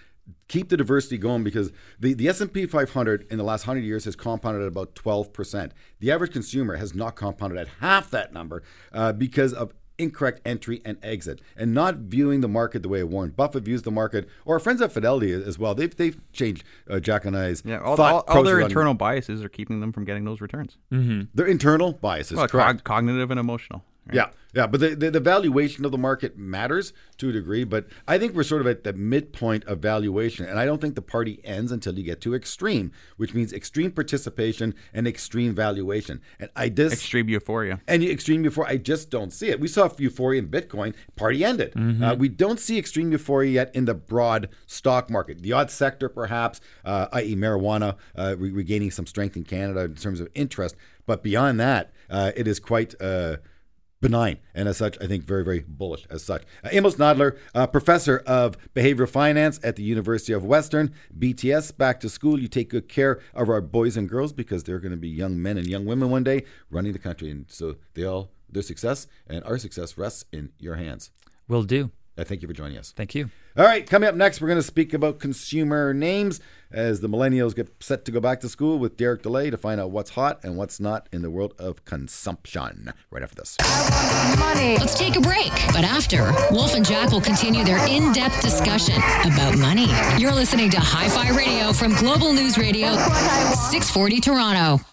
keep 0.48 0.69
the 0.69 0.77
diversity 0.77 1.17
going 1.17 1.43
because 1.43 1.72
the, 2.00 2.13
the 2.13 2.29
S&P 2.29 2.65
500 2.65 3.27
in 3.29 3.38
the 3.38 3.43
last 3.43 3.67
100 3.67 3.86
years 3.86 4.05
has 4.05 4.15
compounded 4.15 4.62
at 4.62 4.69
about 4.69 4.95
12%. 4.95 5.72
The 6.00 6.12
average 6.12 6.31
consumer 6.31 6.77
has 6.77 6.95
not 6.95 7.15
compounded 7.15 7.60
at 7.60 7.67
half 7.81 8.10
that 8.12 8.31
number 8.31 8.63
uh, 8.93 9.12
because 9.12 9.53
of 9.53 9.74
incorrect 9.97 10.41
entry 10.45 10.81
and 10.83 10.97
exit 11.03 11.39
and 11.55 11.73
not 11.73 11.95
viewing 11.97 12.41
the 12.41 12.47
market 12.47 12.81
the 12.83 12.89
way 12.89 13.03
Warren 13.03 13.29
Buffett 13.31 13.63
views 13.63 13.83
the 13.83 13.91
market 13.91 14.27
or 14.45 14.55
our 14.55 14.59
friends 14.59 14.81
at 14.81 14.91
Fidelity 14.91 15.31
as 15.31 15.59
well. 15.59 15.75
They've, 15.75 15.95
they've 15.95 16.19
changed 16.33 16.63
uh, 16.89 17.00
Jack 17.00 17.25
and 17.25 17.38
I's 17.38 17.62
Yeah, 17.65 17.79
all, 17.79 17.95
thought 17.95 18.27
all, 18.27 18.38
all 18.38 18.43
their 18.43 18.55
process 18.55 18.65
on- 18.65 18.71
internal 18.71 18.93
biases 18.95 19.43
are 19.43 19.50
keeping 19.50 19.79
them 19.81 19.91
from 19.91 20.05
getting 20.05 20.25
those 20.25 20.41
returns. 20.41 20.77
their 20.89 21.45
internal 21.45 21.93
biases. 21.93 22.38
Well, 22.38 22.47
correct. 22.47 22.67
cog- 22.67 22.83
cognitive 22.83 23.29
and 23.31 23.39
emotional. 23.39 23.83
Right? 24.07 24.15
Yeah, 24.15 24.29
yeah, 24.53 24.67
but 24.67 24.79
the, 24.79 24.95
the 24.95 25.12
the 25.12 25.19
valuation 25.19 25.86
of 25.86 25.91
the 25.91 25.98
market 25.98 26.38
matters 26.38 26.93
to 27.17 27.29
a 27.29 27.31
degree. 27.31 27.63
But 27.63 27.88
I 28.07 28.17
think 28.17 28.33
we're 28.36 28.43
sort 28.43 28.62
of 28.62 28.67
at 28.67 28.83
the 28.83 28.93
midpoint 28.93 29.63
of 29.65 29.79
valuation, 29.79 30.45
and 30.45 30.60
I 30.60 30.65
don't 30.65 30.79
think 30.81 30.95
the 30.95 31.01
party 31.01 31.39
ends 31.43 31.72
until 31.72 31.98
you 31.98 32.03
get 32.03 32.22
to 32.22 32.36
extreme, 32.36 32.91
which 33.17 33.33
means 33.33 33.51
extreme 33.53 33.91
participation 33.91 34.75
and 34.93 35.07
extreme 35.07 35.55
valuation. 35.55 36.22
And 36.39 36.50
I 36.55 36.69
just 36.69 36.93
Extreme 36.93 37.29
euphoria. 37.29 37.81
and 37.88 38.03
extreme 38.03 38.43
euphoria, 38.43 38.72
I 38.74 38.77
just 38.77 39.10
don't 39.10 39.31
see 39.31 39.50
it. 39.50 39.60
We 39.60 39.67
saw 39.67 39.89
euphoria 39.98 40.39
in 40.41 40.50
Bitcoin, 40.50 40.93
party 41.15 41.43
ended. 41.43 41.74
Uh, 42.03 42.15
we 42.17 42.29
don't 42.29 42.60
see 42.60 42.77
extreme 42.77 43.12
euphoria 43.12 43.51
yet 43.51 43.75
in 43.75 43.86
the 43.86 43.93
broad 43.95 44.50
stock 44.67 45.10
market. 45.10 45.41
The 45.41 45.53
odd 45.53 45.72
sector, 45.72 46.10
perhaps, 46.10 46.62
uh, 46.86 47.07
i.e., 47.13 47.36
marijuana, 47.36 47.95
uh, 48.15 48.36
re- 48.38 48.51
regaining 48.51 48.91
some 48.91 49.05
strength 49.07 49.36
in 49.38 49.43
Canada 49.43 49.81
in 49.81 49.95
terms 49.95 50.19
of 50.19 50.27
interest. 50.36 50.75
But 51.05 51.24
beyond 51.24 51.60
that, 51.60 51.91
uh, 52.10 52.31
it 52.36 52.48
is 52.48 52.60
quite. 52.60 52.93
Benign, 54.03 54.38
and 54.53 54.67
as 54.67 54.77
such, 54.77 54.98
I 55.01 55.07
think 55.07 55.24
very, 55.24 55.43
very 55.43 55.63
bullish 55.67 56.05
as 56.10 56.24
such. 56.24 56.43
Uh, 56.63 56.69
Amos 56.72 56.95
Nadler, 56.95 57.38
uh, 57.55 57.65
professor 57.67 58.22
of 58.27 58.57
behavioral 58.74 59.10
finance 59.10 59.60
at 59.63 59.77
the 59.77 59.83
University 59.83 60.33
of 60.33 60.43
Western, 60.43 60.93
BTS, 61.17 61.77
back 61.77 62.01
to 62.01 62.10
school. 62.10 62.39
You 62.39 62.50
take 62.50 62.69
good 62.69 62.89
care 62.89 63.22
of 63.33 63.50
our 63.50 63.62
boys 63.62 63.95
and 63.95 64.10
girls 64.10 64.33
because 64.33 64.63
they're 64.63 64.79
going 64.79 64.91
to 64.91 64.98
be 64.98 65.10
young 65.10 65.41
men 65.41 65.57
and 65.57 65.67
young 65.67 65.86
women 65.86 66.10
one 66.10 66.24
day 66.24 66.43
running 66.69 66.91
the 66.91 67.00
country, 67.00 67.31
and 67.31 67.45
so 67.50 67.77
they 67.93 68.03
all 68.03 68.31
their 68.50 68.62
success 68.62 69.07
and 69.25 69.43
our 69.45 69.57
success 69.57 69.98
rests 69.98 70.25
in 70.31 70.51
your 70.60 70.75
hands. 70.75 71.10
Will 71.48 71.63
do. 71.63 71.89
Uh, 72.17 72.24
thank 72.24 72.41
you 72.41 72.48
for 72.48 72.53
joining 72.53 72.77
us. 72.77 72.91
Thank 72.91 73.15
you. 73.15 73.29
All 73.58 73.65
right, 73.65 73.88
coming 73.88 74.08
up 74.08 74.15
next, 74.15 74.39
we're 74.39 74.48
going 74.48 74.60
to 74.60 74.63
speak 74.63 74.93
about 74.93 75.20
consumer 75.20 75.93
names 75.93 76.39
as 76.72 77.01
the 77.01 77.10
millennials 77.10 77.55
get 77.55 77.72
set 77.82 78.05
to 78.05 78.12
go 78.12 78.20
back 78.20 78.39
to 78.41 78.50
school 78.50 78.77
with 78.77 78.98
Derek 78.98 79.24
Dley 79.24 79.50
to 79.51 79.58
find 79.58 79.79
out 79.79 79.91
what's 79.91 80.12
hot 80.12 80.39
and 80.43 80.55
what's 80.58 80.79
not 80.79 81.08
in 81.12 81.22
the 81.24 81.29
world 81.32 81.53
of 81.58 81.86
consumption. 81.86 82.93
Right 83.10 83.24
after 83.24 83.36
this. 83.36 83.58
Money. 84.39 84.77
Let's 84.77 84.98
take 84.98 85.15
a 85.15 85.22
break. 85.22 85.51
But 85.67 85.84
after, 85.84 86.32
Wolf 86.51 86.75
and 86.75 86.86
Jack 86.86 87.12
will 87.12 87.22
continue 87.22 87.63
their 87.63 87.86
in 87.88 88.12
depth 88.12 88.41
discussion 88.41 88.98
about 89.25 89.58
money. 89.58 89.88
You're 90.20 90.34
listening 90.34 90.70
to 90.72 90.79
Hi 90.79 91.10
Fi 91.10 91.36
Radio 91.36 91.74
from 91.74 91.96
Global 91.96 92.34
News 92.34 92.58
Radio, 92.58 92.93
640 92.93 94.20
Toronto. 94.22 94.92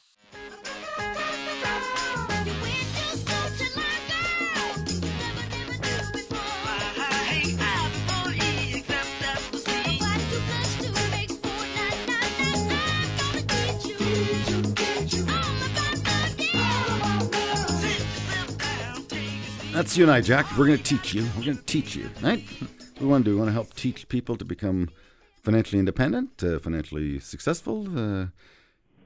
That's 19.81 19.97
you 19.97 20.05
and 20.05 20.13
I, 20.13 20.21
Jack. 20.21 20.45
We're 20.59 20.67
going 20.67 20.77
to 20.77 20.85
teach 20.85 21.15
you. 21.15 21.27
We're 21.39 21.47
going 21.47 21.57
to 21.57 21.63
teach 21.63 21.97
you, 21.97 22.11
right? 22.21 22.45
We 23.01 23.07
want 23.07 23.25
to 23.25 23.31
do. 23.31 23.35
We 23.35 23.41
want 23.41 23.49
to 23.49 23.55
help 23.55 23.73
teach 23.73 24.07
people 24.11 24.37
to 24.37 24.45
become 24.45 24.91
financially 25.43 25.79
independent, 25.79 26.45
uh, 26.45 26.59
financially 26.59 27.19
successful, 27.19 27.87
uh, 27.99 28.27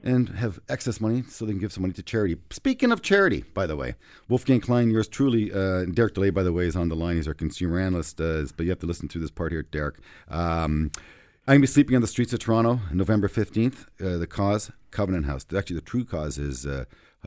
and 0.03 0.27
have 0.27 0.59
excess 0.67 0.99
money 0.99 1.23
so 1.29 1.45
they 1.45 1.53
can 1.53 1.61
give 1.61 1.71
some 1.71 1.83
money 1.83 1.93
to 1.93 2.03
charity. 2.03 2.35
Speaking 2.49 2.91
of 2.91 3.01
charity, 3.01 3.45
by 3.53 3.65
the 3.65 3.77
way, 3.77 3.95
Wolfgang 4.27 4.59
Klein, 4.59 4.91
yours 4.91 5.07
truly, 5.07 5.49
uh, 5.49 5.85
Derek 5.85 6.15
Dley, 6.15 6.33
by 6.33 6.43
the 6.43 6.51
way, 6.51 6.67
is 6.67 6.75
on 6.75 6.89
the 6.89 6.95
line. 6.97 7.15
He's 7.15 7.27
our 7.29 7.33
consumer 7.33 7.79
analyst, 7.79 8.19
uh, 8.19 8.43
but 8.57 8.65
you 8.65 8.69
have 8.69 8.79
to 8.79 8.85
listen 8.85 9.07
to 9.07 9.17
this 9.17 9.31
part 9.31 9.53
here, 9.53 9.63
Derek. 9.63 9.95
Um, 10.27 10.91
I'm 11.47 11.53
going 11.53 11.59
to 11.59 11.61
be 11.61 11.67
sleeping 11.67 11.95
on 11.95 12.01
the 12.01 12.07
streets 12.09 12.33
of 12.33 12.39
Toronto 12.39 12.81
November 12.91 13.29
15th. 13.29 13.85
Uh, 14.01 14.17
the 14.17 14.27
cause, 14.27 14.71
Covenant 14.91 15.25
House. 15.25 15.45
Actually, 15.55 15.77
the 15.77 15.83
true 15.83 16.03
cause 16.03 16.37
is 16.37 16.65
uh, 16.65 16.83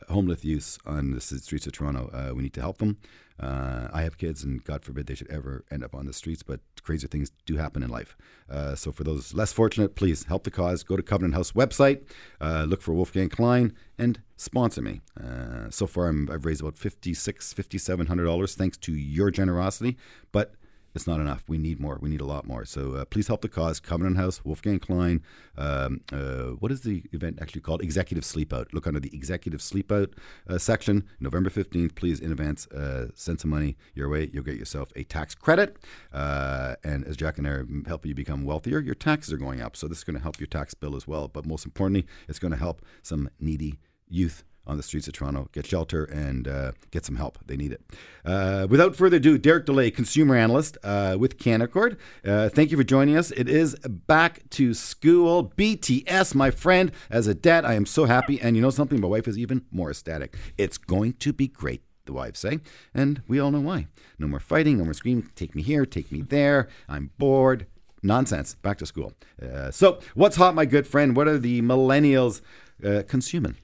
homeless 0.07 0.45
youth 0.45 0.77
on 0.85 1.11
the 1.11 1.21
streets 1.21 1.67
of 1.67 1.73
Toronto. 1.73 2.09
Uh, 2.13 2.33
we 2.33 2.43
need 2.43 2.53
to 2.53 2.61
help 2.61 2.77
them. 2.77 2.97
Uh, 3.39 3.87
I 3.93 4.01
have 4.01 4.17
kids, 4.17 4.43
and 4.43 4.61
God 4.63 4.83
forbid 4.83 5.07
they 5.07 5.15
should 5.15 5.31
ever 5.31 5.63
end 5.71 5.83
up 5.83 5.95
on 5.95 6.05
the 6.05 6.13
streets, 6.13 6.43
but 6.43 6.59
crazy 6.83 7.07
things 7.07 7.31
do 7.45 7.55
happen 7.55 7.83
in 7.83 7.89
life. 7.89 8.17
Uh, 8.49 8.75
so, 8.75 8.91
for 8.91 9.05
those 9.05 9.33
less 9.33 9.53
fortunate, 9.53 9.95
please 9.95 10.25
help 10.25 10.43
the 10.43 10.51
cause. 10.51 10.83
Go 10.83 10.97
to 10.97 11.03
Covenant 11.03 11.35
House 11.35 11.53
website, 11.53 12.01
uh, 12.41 12.65
look 12.67 12.81
for 12.81 12.93
Wolfgang 12.93 13.29
Klein, 13.29 13.73
and 13.97 14.21
sponsor 14.35 14.81
me. 14.81 14.99
Uh, 15.17 15.69
so 15.69 15.87
far, 15.87 16.07
I'm, 16.07 16.29
I've 16.29 16.43
raised 16.43 16.61
about 16.61 16.75
$5,600, 16.75 17.15
$5,700 17.55 18.55
thanks 18.55 18.77
to 18.79 18.93
your 18.93 19.31
generosity, 19.31 19.97
but 20.33 20.55
it's 20.95 21.07
not 21.07 21.19
enough. 21.19 21.43
We 21.47 21.57
need 21.57 21.79
more. 21.79 21.97
We 22.01 22.09
need 22.09 22.21
a 22.21 22.25
lot 22.25 22.47
more. 22.47 22.65
So 22.65 22.93
uh, 22.93 23.05
please 23.05 23.27
help 23.27 23.41
the 23.41 23.49
cause. 23.49 23.79
Covenant 23.79 24.17
House, 24.17 24.43
Wolfgang 24.43 24.79
Klein. 24.79 25.21
Um, 25.57 26.01
uh, 26.11 26.55
what 26.59 26.71
is 26.71 26.81
the 26.81 27.03
event 27.11 27.39
actually 27.41 27.61
called? 27.61 27.81
Executive 27.81 28.23
Sleepout. 28.23 28.73
Look 28.73 28.87
under 28.87 28.99
the 28.99 29.13
Executive 29.13 29.59
Sleepout 29.59 30.13
uh, 30.47 30.57
section. 30.57 31.05
November 31.19 31.49
15th, 31.49 31.95
please, 31.95 32.19
in 32.19 32.31
advance, 32.31 32.67
uh, 32.67 33.09
send 33.13 33.39
some 33.39 33.51
money 33.51 33.77
your 33.93 34.09
way. 34.09 34.29
You'll 34.33 34.43
get 34.43 34.57
yourself 34.57 34.91
a 34.95 35.03
tax 35.03 35.35
credit. 35.35 35.77
Uh, 36.11 36.75
and 36.83 37.05
as 37.05 37.17
Jack 37.17 37.37
and 37.37 37.47
I 37.47 37.51
are 37.51 37.67
helping 37.87 38.09
you 38.09 38.15
become 38.15 38.43
wealthier, 38.43 38.79
your 38.79 38.95
taxes 38.95 39.33
are 39.33 39.37
going 39.37 39.61
up. 39.61 39.75
So 39.75 39.87
this 39.87 39.99
is 39.99 40.03
going 40.03 40.17
to 40.17 40.23
help 40.23 40.39
your 40.39 40.47
tax 40.47 40.73
bill 40.73 40.95
as 40.95 41.07
well. 41.07 41.27
But 41.27 41.45
most 41.45 41.65
importantly, 41.65 42.07
it's 42.27 42.39
going 42.39 42.51
to 42.51 42.57
help 42.57 42.81
some 43.03 43.29
needy 43.39 43.79
youth 44.07 44.43
on 44.65 44.77
the 44.77 44.83
streets 44.83 45.07
of 45.07 45.13
Toronto, 45.13 45.49
get 45.51 45.65
shelter 45.65 46.03
and 46.05 46.47
uh, 46.47 46.71
get 46.91 47.05
some 47.05 47.15
help. 47.15 47.39
They 47.45 47.57
need 47.57 47.71
it. 47.71 47.81
Uh, 48.23 48.67
without 48.69 48.95
further 48.95 49.17
ado, 49.17 49.37
Derek 49.37 49.65
Dley, 49.65 49.93
consumer 49.93 50.35
analyst 50.35 50.77
uh, 50.83 51.17
with 51.19 51.37
Canaccord. 51.37 51.97
Uh, 52.25 52.49
thank 52.49 52.71
you 52.71 52.77
for 52.77 52.83
joining 52.83 53.17
us. 53.17 53.31
It 53.31 53.49
is 53.49 53.75
back 53.87 54.47
to 54.51 54.73
school. 54.73 55.51
BTS, 55.57 56.35
my 56.35 56.51
friend. 56.51 56.91
As 57.09 57.27
a 57.27 57.33
dad, 57.33 57.65
I 57.65 57.73
am 57.73 57.85
so 57.85 58.05
happy. 58.05 58.39
And 58.39 58.55
you 58.55 58.61
know 58.61 58.69
something? 58.69 59.01
My 59.01 59.07
wife 59.07 59.27
is 59.27 59.37
even 59.37 59.65
more 59.71 59.89
ecstatic. 59.89 60.37
It's 60.57 60.77
going 60.77 61.13
to 61.13 61.33
be 61.33 61.47
great. 61.47 61.81
The 62.05 62.13
wives 62.13 62.39
say, 62.39 62.59
and 62.91 63.21
we 63.27 63.39
all 63.39 63.51
know 63.51 63.59
why. 63.61 63.85
No 64.17 64.27
more 64.27 64.39
fighting, 64.39 64.79
no 64.79 64.83
more 64.83 64.93
screaming. 64.93 65.29
Take 65.35 65.53
me 65.53 65.61
here, 65.61 65.85
take 65.85 66.11
me 66.11 66.23
there. 66.23 66.67
I'm 66.87 67.11
bored. 67.19 67.67
Nonsense. 68.01 68.55
Back 68.55 68.77
to 68.79 68.85
school. 68.85 69.13
Uh, 69.41 69.69
so, 69.71 69.99
what's 70.15 70.37
hot, 70.37 70.55
my 70.55 70.65
good 70.65 70.87
friend? 70.87 71.15
What 71.15 71.27
are 71.27 71.37
the 71.37 71.61
millennials 71.61 72.41
uh, 72.83 73.03
consuming? 73.07 73.57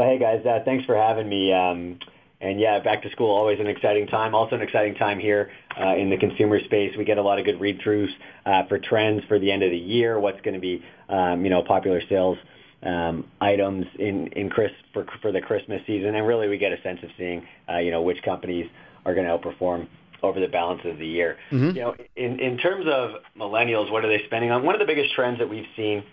Hey 0.00 0.16
guys, 0.16 0.46
uh, 0.46 0.60
thanks 0.64 0.84
for 0.84 0.94
having 0.94 1.28
me. 1.28 1.52
Um, 1.52 1.98
and 2.40 2.60
yeah, 2.60 2.78
back 2.78 3.02
to 3.02 3.10
school, 3.10 3.34
always 3.34 3.58
an 3.58 3.66
exciting 3.66 4.06
time. 4.06 4.32
Also 4.32 4.54
an 4.54 4.62
exciting 4.62 4.94
time 4.94 5.18
here 5.18 5.50
uh, 5.76 5.96
in 5.96 6.08
the 6.08 6.16
consumer 6.16 6.60
space. 6.60 6.96
We 6.96 7.04
get 7.04 7.18
a 7.18 7.22
lot 7.22 7.40
of 7.40 7.44
good 7.44 7.60
read-throughs 7.60 8.10
uh, 8.46 8.62
for 8.68 8.78
trends 8.78 9.24
for 9.26 9.40
the 9.40 9.50
end 9.50 9.64
of 9.64 9.72
the 9.72 9.76
year. 9.76 10.20
What's 10.20 10.40
going 10.42 10.54
to 10.54 10.60
be, 10.60 10.84
um, 11.08 11.42
you 11.42 11.50
know, 11.50 11.64
popular 11.64 12.00
sales 12.08 12.38
um, 12.84 13.26
items 13.40 13.86
in 13.98 14.28
in 14.28 14.50
Chris 14.50 14.70
for 14.92 15.04
for 15.20 15.32
the 15.32 15.40
Christmas 15.40 15.82
season, 15.84 16.14
and 16.14 16.24
really 16.24 16.46
we 16.46 16.58
get 16.58 16.70
a 16.70 16.80
sense 16.82 17.00
of 17.02 17.10
seeing, 17.18 17.44
uh, 17.68 17.78
you 17.78 17.90
know, 17.90 18.00
which 18.00 18.22
companies 18.22 18.70
are 19.04 19.16
going 19.16 19.26
to 19.26 19.36
outperform 19.36 19.88
over 20.22 20.38
the 20.38 20.46
balance 20.46 20.82
of 20.84 20.98
the 20.98 21.06
year. 21.08 21.38
You 21.74 21.80
know, 21.80 21.96
in 22.14 22.38
in 22.38 22.56
terms 22.56 22.86
of 22.86 23.22
millennials, 23.36 23.90
what 23.90 24.04
are 24.04 24.08
they 24.08 24.24
spending 24.26 24.52
on? 24.52 24.62
One 24.64 24.76
of 24.76 24.78
the 24.78 24.86
biggest 24.86 25.12
trends 25.14 25.40
that 25.40 25.50
we've 25.50 25.66
seen 25.76 26.04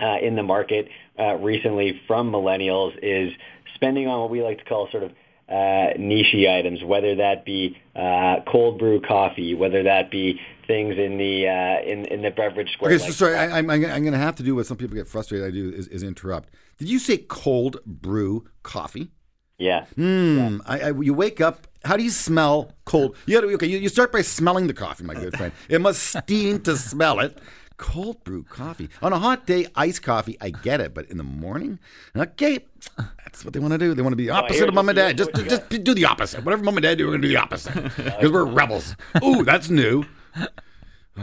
uh, 0.00 0.16
in 0.22 0.36
the 0.36 0.42
market 0.42 0.88
uh, 1.18 1.34
recently 1.36 2.00
from 2.06 2.30
millennials 2.30 2.92
is 3.02 3.32
spending 3.74 4.08
on 4.08 4.20
what 4.20 4.30
we 4.30 4.42
like 4.42 4.58
to 4.58 4.64
call 4.64 4.88
sort 4.90 5.02
of 5.02 5.12
uh, 5.48 5.92
niche 5.98 6.34
items, 6.48 6.82
whether 6.82 7.14
that 7.16 7.44
be 7.44 7.76
uh, 7.94 8.36
cold 8.50 8.78
brew 8.78 9.00
coffee, 9.00 9.54
whether 9.54 9.82
that 9.84 10.10
be 10.10 10.40
things 10.66 10.96
in 10.98 11.18
the 11.18 11.46
uh, 11.46 11.88
in 11.88 12.04
in 12.06 12.22
the 12.22 12.30
beverage 12.30 12.72
square. 12.72 12.90
Okay, 12.90 12.98
so 12.98 13.04
like- 13.06 13.14
sorry, 13.14 13.36
I, 13.36 13.58
I'm, 13.58 13.70
I'm 13.70 13.80
going 13.80 14.12
to 14.12 14.18
have 14.18 14.34
to 14.36 14.42
do 14.42 14.56
what 14.56 14.66
some 14.66 14.76
people 14.76 14.96
get 14.96 15.06
frustrated. 15.06 15.46
I 15.46 15.50
do 15.52 15.70
is, 15.70 15.86
is 15.88 16.02
interrupt. 16.02 16.50
Did 16.78 16.88
you 16.88 16.98
say 16.98 17.18
cold 17.18 17.78
brew 17.86 18.46
coffee? 18.62 19.10
yeah. 19.58 19.86
Hmm. 19.94 20.58
I, 20.66 20.80
I, 20.80 20.88
you 21.00 21.14
wake 21.14 21.40
up. 21.40 21.66
How 21.84 21.96
do 21.96 22.02
you 22.02 22.10
smell 22.10 22.72
cold? 22.84 23.16
You 23.26 23.40
gotta, 23.40 23.52
okay. 23.54 23.66
You, 23.66 23.78
you 23.78 23.88
start 23.88 24.10
by 24.12 24.22
smelling 24.22 24.66
the 24.66 24.74
coffee, 24.74 25.04
my 25.04 25.14
good 25.14 25.36
friend. 25.38 25.52
It 25.68 25.80
must 25.80 26.02
steam 26.02 26.60
to 26.62 26.76
smell 26.76 27.20
it. 27.20 27.38
Cold 27.76 28.24
brew 28.24 28.42
coffee 28.42 28.88
on 29.02 29.12
a 29.12 29.18
hot 29.18 29.46
day, 29.46 29.66
iced 29.74 30.02
coffee. 30.02 30.36
I 30.40 30.50
get 30.50 30.80
it, 30.80 30.94
but 30.94 31.10
in 31.10 31.18
the 31.18 31.24
morning, 31.24 31.78
okay, 32.16 32.60
that's 32.96 33.44
what 33.44 33.52
they 33.52 33.60
want 33.60 33.72
to 33.72 33.78
do. 33.78 33.92
They 33.94 34.02
want 34.02 34.12
to 34.12 34.16
be 34.16 34.30
opposite 34.30 34.56
here's 34.56 34.68
of 34.68 34.74
mom 34.74 34.88
and 34.88 34.96
dad. 34.96 35.18
Just, 35.18 35.34
what 35.34 35.48
just 35.48 35.68
do 35.68 35.94
the 35.94 36.06
opposite. 36.06 36.44
Whatever 36.44 36.62
mom 36.62 36.76
and 36.76 36.82
dad 36.82 36.96
do, 36.96 37.06
we're 37.06 37.12
gonna 37.12 37.22
do 37.22 37.28
the 37.28 37.36
opposite 37.36 37.74
because 37.96 38.32
we're 38.32 38.44
rebels. 38.44 38.96
Ooh, 39.22 39.44
that's 39.44 39.68
new. 39.68 40.04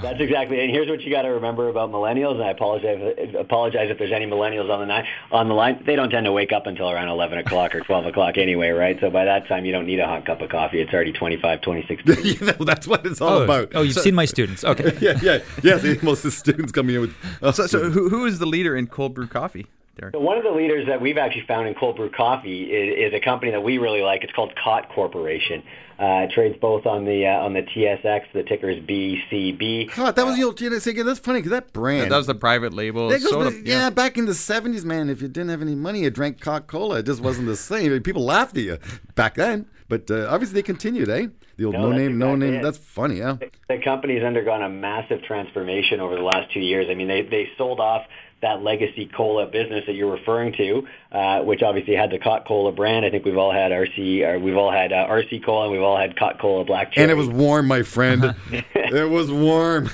That's 0.01 0.19
exactly. 0.19 0.59
And 0.59 0.71
here's 0.71 0.89
what 0.89 1.01
you 1.01 1.11
got 1.11 1.21
to 1.21 1.27
remember 1.29 1.69
about 1.69 1.91
millennials. 1.91 2.33
And 2.33 2.43
I 2.43 2.49
apologize. 2.49 3.33
Apologize 3.37 3.89
if 3.91 3.99
there's 3.99 4.11
any 4.11 4.25
millennials 4.25 4.69
on 4.71 4.79
the 4.79 4.85
line. 4.87 5.05
On 5.31 5.47
the 5.47 5.53
line, 5.53 5.83
they 5.85 5.95
don't 5.95 6.09
tend 6.09 6.25
to 6.25 6.31
wake 6.31 6.51
up 6.51 6.65
until 6.65 6.89
around 6.89 7.09
11 7.09 7.37
o'clock 7.37 7.75
or 7.75 7.81
12 7.81 8.07
o'clock 8.07 8.37
anyway, 8.37 8.69
right? 8.69 8.97
So 8.99 9.09
by 9.11 9.23
that 9.25 9.47
time, 9.47 9.65
you 9.65 9.71
don't 9.71 9.85
need 9.85 9.99
a 9.99 10.07
hot 10.07 10.25
cup 10.25 10.41
of 10.41 10.49
coffee. 10.49 10.81
It's 10.81 10.91
already 10.91 11.13
25, 11.13 11.61
26. 11.61 12.03
degrees. 12.05 12.41
Yeah, 12.41 12.53
that's 12.59 12.87
what 12.87 13.05
it's 13.05 13.21
all 13.21 13.29
Oh, 13.39 13.43
about. 13.43 13.71
oh, 13.75 13.83
you've 13.83 13.95
seen 13.97 14.15
my 14.15 14.25
students. 14.25 14.63
Okay. 14.63 14.97
yeah, 15.01 15.19
yeah, 15.21 15.39
yeah. 15.61 15.77
See, 15.77 15.99
most 16.01 16.19
of 16.19 16.23
the 16.23 16.31
students 16.31 16.71
coming 16.71 16.95
in 16.95 17.01
with. 17.01 17.15
Oh, 17.43 17.51
So, 17.51 17.67
so 17.67 17.89
who, 17.91 18.09
who 18.09 18.25
is 18.25 18.39
the 18.39 18.47
leader 18.47 18.75
in 18.75 18.87
cold 18.87 19.13
brew 19.13 19.27
coffee, 19.27 19.67
Derek? 19.99 20.15
So 20.15 20.19
one 20.19 20.37
of 20.37 20.43
the 20.43 20.51
leaders 20.51 20.87
that 20.87 20.99
we've 21.01 21.17
actually 21.17 21.45
found 21.47 21.67
in 21.67 21.75
cold 21.75 21.95
brew 21.97 22.09
coffee 22.09 22.63
is, 22.63 23.11
is 23.11 23.13
a 23.13 23.23
company 23.23 23.51
that 23.51 23.61
we 23.61 23.77
really 23.77 24.01
like. 24.01 24.23
It's 24.23 24.33
called 24.33 24.53
Cott 24.61 24.89
Corporation. 24.89 25.61
Uh, 25.99 26.25
it 26.27 26.31
trades 26.31 26.57
both 26.59 26.85
on 26.87 27.05
the 27.05 27.27
uh, 27.27 27.45
on 27.45 27.53
the 27.53 27.61
TSX. 27.61 28.21
The 28.33 28.43
ticker 28.43 28.69
is 28.69 28.79
BCB. 28.83 29.95
God, 29.95 30.15
that 30.15 30.25
was 30.25 30.35
the 30.35 30.43
old 30.43 30.57
TNS 30.57 30.87
again. 30.87 31.05
That's 31.05 31.19
funny 31.19 31.39
because 31.39 31.51
that 31.51 31.71
brand. 31.73 32.11
That 32.11 32.17
was 32.17 32.27
the 32.27 32.35
private 32.35 32.73
label 32.73 33.09
goes 33.09 33.29
soda. 33.29 33.51
back- 33.51 33.61
yeah. 33.65 33.89
back 33.89 34.17
in 34.17 34.25
the 34.25 34.33
seventies, 34.33 34.83
man. 34.85 35.09
If 35.09 35.21
you 35.21 35.27
didn't 35.27 35.49
have 35.49 35.61
any 35.61 35.75
money, 35.75 36.01
you 36.01 36.09
drank 36.09 36.41
Coca 36.41 36.61
Cola. 36.65 36.99
It 36.99 37.05
just 37.05 37.21
wasn't 37.21 37.47
the 37.47 37.55
same. 37.55 38.01
People 38.01 38.23
laughed 38.25 38.57
at 38.57 38.63
you 38.63 38.77
back 39.15 39.35
then, 39.35 39.67
but 39.87 40.09
uh, 40.09 40.27
obviously 40.29 40.55
they 40.55 40.63
continued, 40.63 41.09
eh? 41.09 41.27
The 41.57 41.65
old 41.65 41.75
No, 41.75 41.81
no, 41.81 41.89
that's 41.91 41.99
name, 41.99 42.17
no 42.17 42.35
name. 42.35 42.53
it. 42.55 42.63
That's 42.63 42.79
funny, 42.79 43.19
yeah. 43.19 43.37
The 43.69 43.79
company's 43.83 44.23
undergone 44.23 44.63
a 44.63 44.69
massive 44.69 45.21
transformation 45.21 45.99
over 45.99 46.15
the 46.15 46.23
last 46.23 46.51
two 46.51 46.59
years. 46.59 46.87
I 46.89 46.95
mean, 46.95 47.07
they 47.07 47.21
they 47.21 47.49
sold 47.57 47.79
off 47.79 48.01
that 48.43 48.61
legacy 48.61 49.09
cola 49.15 49.47
business 49.47 49.83
that 49.87 49.93
you're 49.93 50.11
referring 50.11 50.53
to, 50.53 50.87
uh, 51.11 51.39
which 51.41 51.63
obviously 51.63 51.95
had 51.95 52.11
the 52.11 52.19
Cott 52.19 52.45
Cola 52.47 52.71
brand. 52.71 53.05
I 53.05 53.09
think 53.09 53.25
we've 53.25 53.37
all 53.37 53.51
had 53.51 53.71
RC, 53.71 54.41
we've 54.41 54.55
all 54.55 54.71
had 54.71 54.93
uh, 54.93 55.07
RC 55.07 55.43
Cola, 55.43 55.63
and 55.63 55.71
we've 55.71 55.81
all 55.81 55.97
had 55.97 56.15
Cott 56.15 56.39
Cola 56.39 56.63
Black 56.63 56.91
Cherry. 56.91 57.05
And 57.05 57.11
it 57.11 57.15
was 57.15 57.27
warm, 57.27 57.67
my 57.67 57.81
friend. 57.83 58.35
it 58.75 59.09
was 59.09 59.31
warm. 59.31 59.89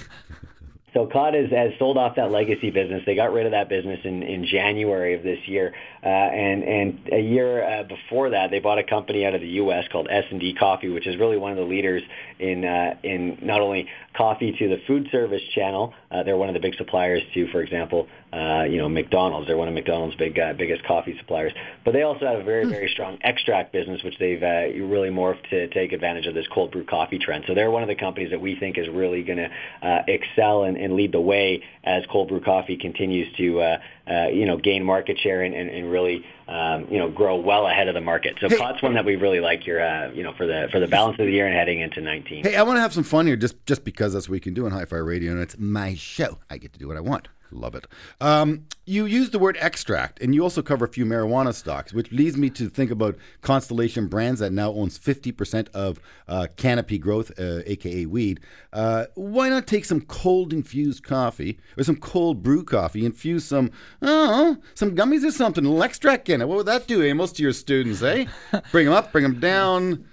So 0.93 1.05
Cott 1.05 1.35
has, 1.35 1.51
has 1.51 1.71
sold 1.77 1.97
off 1.97 2.15
that 2.15 2.31
legacy 2.31 2.71
business. 2.71 3.03
They 3.05 3.15
got 3.15 3.31
rid 3.31 3.45
of 3.45 3.51
that 3.51 3.69
business 3.69 3.99
in, 4.03 4.23
in 4.23 4.45
January 4.45 5.13
of 5.13 5.23
this 5.23 5.39
year, 5.47 5.73
uh, 6.03 6.07
and 6.07 6.63
and 6.63 7.09
a 7.11 7.19
year 7.19 7.63
uh, 7.63 7.83
before 7.83 8.31
that, 8.31 8.49
they 8.49 8.59
bought 8.59 8.79
a 8.79 8.83
company 8.83 9.25
out 9.25 9.35
of 9.35 9.41
the 9.41 9.47
U.S. 9.47 9.85
called 9.91 10.07
S 10.09 10.23
and 10.31 10.39
D 10.39 10.53
Coffee, 10.53 10.89
which 10.89 11.05
is 11.05 11.17
really 11.17 11.37
one 11.37 11.51
of 11.51 11.57
the 11.57 11.63
leaders 11.63 12.01
in 12.39 12.65
uh, 12.65 12.95
in 13.03 13.37
not 13.41 13.61
only 13.61 13.87
coffee 14.15 14.55
to 14.57 14.67
the 14.67 14.77
food 14.87 15.07
service 15.11 15.43
channel. 15.53 15.93
Uh, 16.09 16.23
they're 16.23 16.37
one 16.37 16.49
of 16.49 16.53
the 16.55 16.59
big 16.59 16.75
suppliers 16.75 17.21
to, 17.35 17.47
for 17.51 17.61
example, 17.61 18.07
uh, 18.31 18.63
you 18.63 18.77
know 18.77 18.89
McDonald's. 18.89 19.47
They're 19.47 19.57
one 19.57 19.67
of 19.67 19.73
McDonald's 19.73 20.15
big 20.15 20.37
uh, 20.37 20.53
biggest 20.53 20.83
coffee 20.83 21.17
suppliers. 21.17 21.53
But 21.83 21.93
they 21.93 22.03
also 22.03 22.25
have 22.25 22.39
a 22.39 22.43
very 22.43 22.65
very 22.65 22.89
strong 22.89 23.17
extract 23.21 23.71
business, 23.71 24.03
which 24.03 24.17
they've 24.19 24.41
uh, 24.41 24.85
really 24.85 25.09
morphed 25.09 25.49
to 25.49 25.67
take 25.69 25.93
advantage 25.93 26.27
of 26.27 26.35
this 26.35 26.47
cold 26.47 26.71
brew 26.71 26.83
coffee 26.83 27.17
trend. 27.17 27.45
So 27.47 27.53
they're 27.53 27.71
one 27.71 27.81
of 27.81 27.89
the 27.89 27.95
companies 27.95 28.31
that 28.31 28.41
we 28.41 28.55
think 28.55 28.77
is 28.77 28.87
really 28.89 29.23
going 29.23 29.39
to 29.39 29.49
uh, 29.81 30.03
excel 30.07 30.63
and, 30.63 30.77
and 30.77 30.93
lead 30.93 31.11
the 31.11 31.21
way 31.21 31.63
as 31.83 32.03
cold 32.11 32.27
brew 32.27 32.41
coffee 32.41 32.77
continues 32.77 33.35
to 33.37 33.61
uh, 33.61 33.77
uh, 34.09 34.27
you 34.27 34.45
know 34.45 34.57
gain 34.57 34.83
market 34.83 35.17
share 35.19 35.43
and, 35.43 35.55
and, 35.55 35.69
and 35.69 35.91
really 35.91 36.25
um, 36.47 36.87
you 36.89 36.99
know 36.99 37.09
grow 37.09 37.37
well 37.37 37.67
ahead 37.67 37.87
of 37.87 37.93
the 37.93 38.01
market. 38.01 38.35
So 38.39 38.49
Cott's 38.55 38.81
one 38.81 38.93
that 38.93 39.05
we 39.05 39.15
really 39.15 39.39
like 39.39 39.61
here 39.61 39.81
uh, 39.81 40.11
you 40.11 40.23
know 40.23 40.33
for 40.33 40.45
the 40.45 40.67
for 40.71 40.79
the 40.79 40.87
balance 40.87 41.19
of 41.19 41.25
the 41.25 41.31
year 41.31 41.47
and 41.47 41.55
heading 41.55 41.81
into 41.81 42.01
19. 42.01 42.43
Hey, 42.43 42.55
I 42.55 42.63
want 42.63 42.77
to 42.77 42.81
have 42.81 42.93
some 42.93 43.03
fun 43.03 43.25
here 43.25 43.35
just 43.35 43.65
just 43.65 43.83
because 43.83 44.13
that's 44.13 44.27
what 44.27 44.33
we 44.33 44.39
can 44.39 44.53
do 44.53 44.65
on 44.65 44.71
Hi-Fi 44.71 44.97
Radio, 44.97 45.31
and 45.31 45.41
it's 45.41 45.57
my 45.57 45.95
show. 45.95 46.37
I 46.49 46.57
get 46.57 46.73
to 46.73 46.79
do 46.79 46.87
what 46.87 46.97
I 46.97 47.01
want. 47.01 47.27
Love 47.51 47.75
it. 47.75 47.87
Um, 48.21 48.65
you 48.85 49.05
use 49.05 49.31
the 49.31 49.39
word 49.39 49.57
extract, 49.59 50.21
and 50.21 50.35
you 50.35 50.43
also 50.43 50.61
cover 50.61 50.85
a 50.85 50.87
few 50.87 51.05
marijuana 51.05 51.53
stocks, 51.53 51.93
which 51.93 52.11
leads 52.11 52.37
me 52.37 52.49
to 52.51 52.69
think 52.69 52.91
about 52.91 53.17
Constellation 53.41 54.07
Brands 54.07 54.39
that 54.39 54.51
now 54.51 54.71
owns 54.71 54.99
50% 54.99 55.69
of 55.69 55.99
uh, 56.27 56.47
Canopy 56.57 56.97
Growth, 56.97 57.31
uh, 57.39 57.61
aka 57.65 58.05
weed. 58.05 58.39
Uh, 58.71 59.05
why 59.15 59.49
not 59.49 59.67
take 59.67 59.85
some 59.85 60.01
cold 60.01 60.53
infused 60.53 61.03
coffee 61.03 61.59
or 61.77 61.83
some 61.83 61.95
cold 61.95 62.43
brew 62.43 62.63
coffee, 62.63 63.05
infuse 63.05 63.45
some, 63.45 63.71
oh, 64.01 64.57
some 64.75 64.95
gummies 64.95 65.25
or 65.25 65.31
something, 65.31 65.65
a 65.65 65.67
little 65.69 65.83
extract 65.83 66.29
in 66.29 66.41
it? 66.41 66.47
What 66.47 66.57
would 66.57 66.67
that 66.67 66.87
do, 66.87 67.03
Amos, 67.03 67.31
to 67.33 67.43
your 67.43 67.53
students, 67.53 68.01
eh? 68.03 68.25
bring 68.71 68.85
them 68.85 68.93
up, 68.93 69.11
bring 69.11 69.23
them 69.23 69.39
down. 69.39 70.05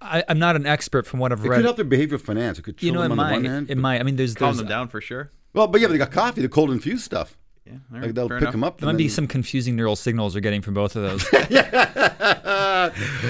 I, 0.00 0.24
I'm 0.28 0.38
not 0.38 0.56
an 0.56 0.66
expert 0.66 1.06
from 1.06 1.20
what 1.20 1.32
I've 1.32 1.44
It 1.44 1.48
read. 1.48 1.56
It 1.56 1.58
could 1.58 1.64
help 1.64 1.76
their 1.76 1.84
behavior 1.84 2.18
finance. 2.18 2.58
It 2.58 2.62
could 2.62 2.76
chill 2.76 2.86
you 2.86 2.92
know, 2.92 3.02
them 3.02 3.12
it 3.12 3.22
on 3.22 3.28
the 3.28 3.32
one 3.34 3.44
hand. 3.44 3.70
It 3.70 3.78
might. 3.78 4.00
I 4.00 4.02
mean, 4.02 4.16
there's, 4.16 4.34
Calm 4.34 4.48
there's 4.48 4.58
them 4.58 4.66
down 4.66 4.88
for 4.88 5.00
sure. 5.00 5.30
Well, 5.54 5.66
but 5.66 5.80
yeah, 5.80 5.86
but 5.88 5.92
they 5.92 5.98
got 5.98 6.10
coffee, 6.10 6.40
the 6.42 6.48
cold 6.48 6.70
infused 6.70 7.04
stuff. 7.04 7.36
Yeah, 7.66 7.74
all 7.74 7.78
Like 7.92 8.02
right, 8.02 8.14
that'll 8.14 8.28
pick 8.28 8.40
enough. 8.40 8.52
them 8.52 8.64
up. 8.64 8.78
there 8.78 8.86
might 8.86 8.90
and 8.92 8.98
be 8.98 9.08
some 9.08 9.26
confusing 9.28 9.76
neural 9.76 9.94
signals 9.96 10.32
they're 10.34 10.40
getting 10.42 10.62
from 10.62 10.74
both 10.74 10.96
of 10.96 11.02
those. 11.02 11.24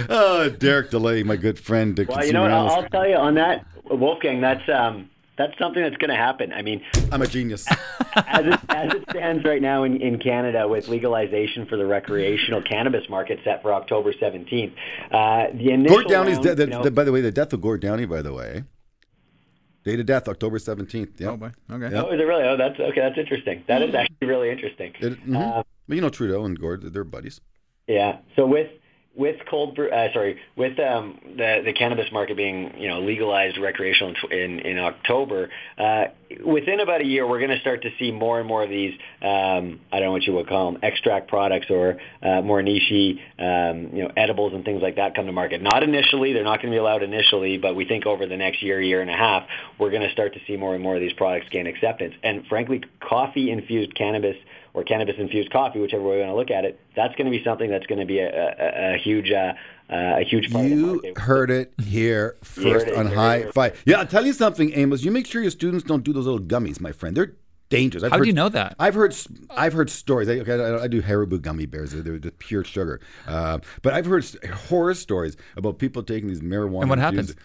oh, 0.09 0.49
Derek 0.59 0.91
Dley, 0.91 1.25
my 1.25 1.37
good 1.37 1.59
friend. 1.59 1.99
Well, 2.09 2.25
you 2.25 2.33
know 2.33 2.43
what? 2.43 2.49
consumer 2.51 2.71
I'll, 2.71 2.83
I'll 2.83 2.89
tell 2.89 3.07
you 3.09 3.17
on 3.17 3.35
that, 3.35 3.67
Wolfgang. 3.91 4.41
That's 4.41 4.67
um, 4.69 5.11
that's 5.37 5.53
something 5.59 5.83
that's 5.83 5.97
going 5.97 6.11
to 6.11 6.17
happen. 6.17 6.53
I 6.53 6.63
mean, 6.63 6.83
I'm 7.11 7.23
a 7.23 7.27
genius. 7.27 7.67
as 8.17 8.47
it, 8.47 8.61
as 8.69 8.93
it 8.95 9.05
stands 9.11 9.45
right 9.45 9.61
now 9.63 9.85
in, 9.85 10.01
in 10.01 10.19
Canada 10.19 10.69
with 10.69 10.89
legalization 10.89 11.67
for 11.67 11.77
the 11.77 11.87
recreational 11.87 12.63
cannabis 12.63 13.09
market 13.09 13.41
set 13.45 13.63
for 13.63 13.73
October 13.73 14.13
17th, 14.13 14.73
uh, 15.11 15.47
the 15.55 15.71
initial 15.73 15.97
Gord 15.97 16.09
Downie's 16.09 16.35
round, 16.37 16.57
dead. 16.57 16.59
you 16.61 16.67
know- 16.67 16.91
by 16.91 17.05
the 17.05 17.13
way, 17.13 17.21
the 17.21 17.31
death 17.33 17.53
of 17.53 17.61
Gord 17.61 17.81
Downey, 17.81 18.05
by 18.07 18.23
the 18.23 18.33
way. 18.33 18.65
Date 19.85 19.99
of 20.01 20.07
death, 20.07 20.29
October 20.29 20.59
17th. 20.59 21.19
Yeah. 21.21 21.31
Oh 21.31 21.37
boy. 21.37 21.51
Okay. 21.71 21.93
Yeah. 21.93 22.03
Oh, 22.05 22.11
is 22.11 22.21
it 22.21 22.25
really? 22.25 22.45
Oh, 22.45 22.57
that's 22.57 22.79
okay. 22.79 23.01
That's 23.01 23.19
interesting. 23.19 23.65
That 23.67 23.83
is 23.83 23.95
actually 23.95 24.27
really 24.29 24.51
interesting. 24.51 24.93
It- 25.01 25.27
mhm. 25.27 25.37
Uh, 25.59 25.63
but 25.89 25.95
you 25.95 26.01
know 26.01 26.09
Trudeau 26.09 26.45
and 26.45 26.59
Gord, 26.59 26.83
they're 26.93 27.05
buddies. 27.05 27.41
Yeah. 27.89 28.19
So 28.37 28.47
with 28.47 28.71
with 29.15 29.37
cold 29.49 29.75
brew, 29.75 29.91
uh, 29.91 30.13
sorry, 30.13 30.39
with 30.57 30.79
um, 30.81 31.19
the 31.37 31.63
the 31.65 31.73
cannabis 31.73 32.07
market 32.13 32.37
being 32.37 32.73
you 32.79 32.89
know 32.89 33.01
legalized 33.01 33.59
recreational 33.59 34.15
in 34.31 34.61
in, 34.61 34.79
October, 34.79 35.51
uh, 35.77 36.05
within 36.45 36.81
about 36.81 37.03
a 37.03 37.05
year, 37.05 37.27
we're 37.27 37.39
going 37.39 37.51
to 37.51 37.61
start 37.61 37.83
to 37.83 37.91
see 37.99 38.11
more 38.11 38.39
and 38.39 38.49
more 38.49 38.63
of 38.63 38.71
these. 38.71 38.95
Um, 39.21 39.81
I 39.93 39.99
don't 39.99 40.07
know 40.07 40.13
what 40.13 40.23
you 40.23 40.33
would 40.33 40.49
call 40.49 40.73
them, 40.73 40.81
extract 40.83 41.29
products 41.29 41.67
or 41.69 41.99
uh, 42.23 42.41
more 42.41 42.63
nichey, 42.63 43.21
um, 43.39 43.95
you 43.95 44.03
know, 44.05 44.11
edibles 44.17 44.55
and 44.55 44.65
things 44.65 44.81
like 44.81 44.97
that 44.97 45.15
come 45.15 45.27
to 45.27 45.33
market. 45.33 45.61
Not 45.61 45.83
initially, 45.83 46.33
they're 46.33 46.43
not 46.43 46.63
going 46.63 46.73
to 46.73 46.75
be 46.75 46.79
allowed 46.79 47.03
initially, 47.03 47.59
but 47.59 47.77
we 47.77 47.85
think 47.85 48.07
over 48.07 48.27
the 48.27 48.37
next 48.37 48.63
year, 48.63 48.81
year 48.81 49.03
and 49.03 49.11
a 49.11 49.17
half, 49.17 49.47
we're 49.79 49.91
going 49.91 50.03
to 50.03 50.13
start 50.13 50.33
to 50.35 50.41
see 50.47 50.57
more 50.57 50.75
and 50.75 50.83
more 50.83 50.95
of 50.95 51.01
these 51.01 51.13
products 51.13 51.47
gain 51.51 51.67
acceptance. 51.67 52.15
And 52.23 52.47
frankly, 52.47 52.83
coffee 53.01 53.51
infused 53.51 53.95
cannabis 53.95 54.37
or 54.75 54.85
cannabis 54.85 55.17
infused 55.19 55.51
coffee, 55.51 55.79
whichever 55.81 56.03
way 56.03 56.17
you 56.17 56.21
want 56.21 56.31
to 56.33 56.37
look 56.37 56.51
at 56.51 56.65
it, 56.65 56.81
that's 56.97 57.15
going 57.17 57.31
to 57.31 57.37
be 57.37 57.45
something 57.45 57.71
that's 57.71 57.87
going 57.87 58.01
to 58.01 58.07
be 58.07 58.19
a, 58.21 58.29
a, 58.29 58.95
a 58.95 58.99
huge 58.99 59.31
uh, 59.31 59.53
uh, 59.91 60.21
a 60.21 60.25
huge 60.25 60.51
part 60.51 60.65
of 60.65 60.71
the 60.71 60.77
You 60.77 61.13
heard 61.17 61.51
it 61.51 61.75
here 61.83 62.37
first 62.43 62.87
it 62.87 62.97
on 62.97 63.07
here 63.09 63.15
High 63.15 63.43
first. 63.43 63.55
Five. 63.55 63.83
Yeah, 63.85 63.99
I'll 63.99 64.07
tell 64.07 64.25
you 64.25 64.33
something, 64.33 64.73
Amos. 64.75 65.05
You 65.05 65.11
make 65.11 65.27
sure 65.27 65.43
your 65.43 65.51
students 65.51 65.85
don't 65.85 66.03
do 66.03 66.13
those 66.13 66.27
little 66.27 66.41
gummies, 66.41 66.81
my 66.81 66.93
friend. 66.93 67.17
They're 67.17 67.35
dangerous. 67.69 68.05
I've 68.05 68.13
How 68.13 68.19
do 68.19 68.27
you 68.27 68.33
know 68.33 68.49
that? 68.51 68.75
I've 68.79 68.95
heard 68.95 69.15
I've 69.51 69.73
heard 69.73 69.91
stories. 69.91 70.29
I, 70.29 70.33
okay, 70.41 70.55
I, 70.55 70.85
I 70.85 70.89
do 70.89 71.03
Haribo 71.03 71.41
gummy 71.41 71.67
bears. 71.67 71.93
They're, 71.93 72.03
they're 72.03 72.19
just 72.19 72.39
pure 72.39 72.65
sugar. 72.65 73.01
Uh, 73.27 73.59
but 73.83 73.93
I've 73.95 74.07
heard 74.07 74.25
horror 74.69 74.95
stories 74.95 75.37
about 75.57 75.79
people 75.79 76.03
taking 76.03 76.29
these 76.29 76.41
marijuana. 76.41 76.83
And 76.83 76.91
what 76.91 76.99
infused- 76.99 77.39
uh, 77.39 77.43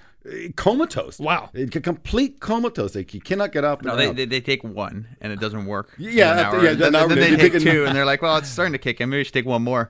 Comatose. 0.56 1.20
Wow. 1.20 1.50
Uh, 1.58 1.66
complete 1.82 2.40
comatose. 2.40 2.96
Like 2.96 3.14
you 3.14 3.22
cannot 3.22 3.52
get 3.52 3.64
off. 3.64 3.82
No, 3.82 3.96
they, 3.96 4.12
they, 4.12 4.26
they 4.26 4.42
take 4.42 4.64
one 4.64 5.08
and 5.22 5.32
it 5.32 5.40
doesn't 5.40 5.66
work. 5.66 5.94
Yeah, 5.98 6.34
an 6.34 6.40
after- 6.40 6.58
hour. 6.58 6.64
yeah, 6.64 6.70
And 6.72 6.82
an 6.82 6.92
then, 6.94 7.10
then 7.10 7.18
they 7.18 7.36
they 7.36 7.50
take 7.50 7.62
two 7.62 7.86
and 7.88 7.96
they're 7.96 8.06
like, 8.06 8.22
well, 8.22 8.38
it's 8.38 8.50
starting 8.50 8.74
to 8.74 8.80
kick 8.80 9.00
in. 9.02 9.10
Maybe 9.10 9.20
we 9.20 9.24
should 9.24 9.34
take 9.34 9.46
one 9.46 9.64
more. 9.64 9.90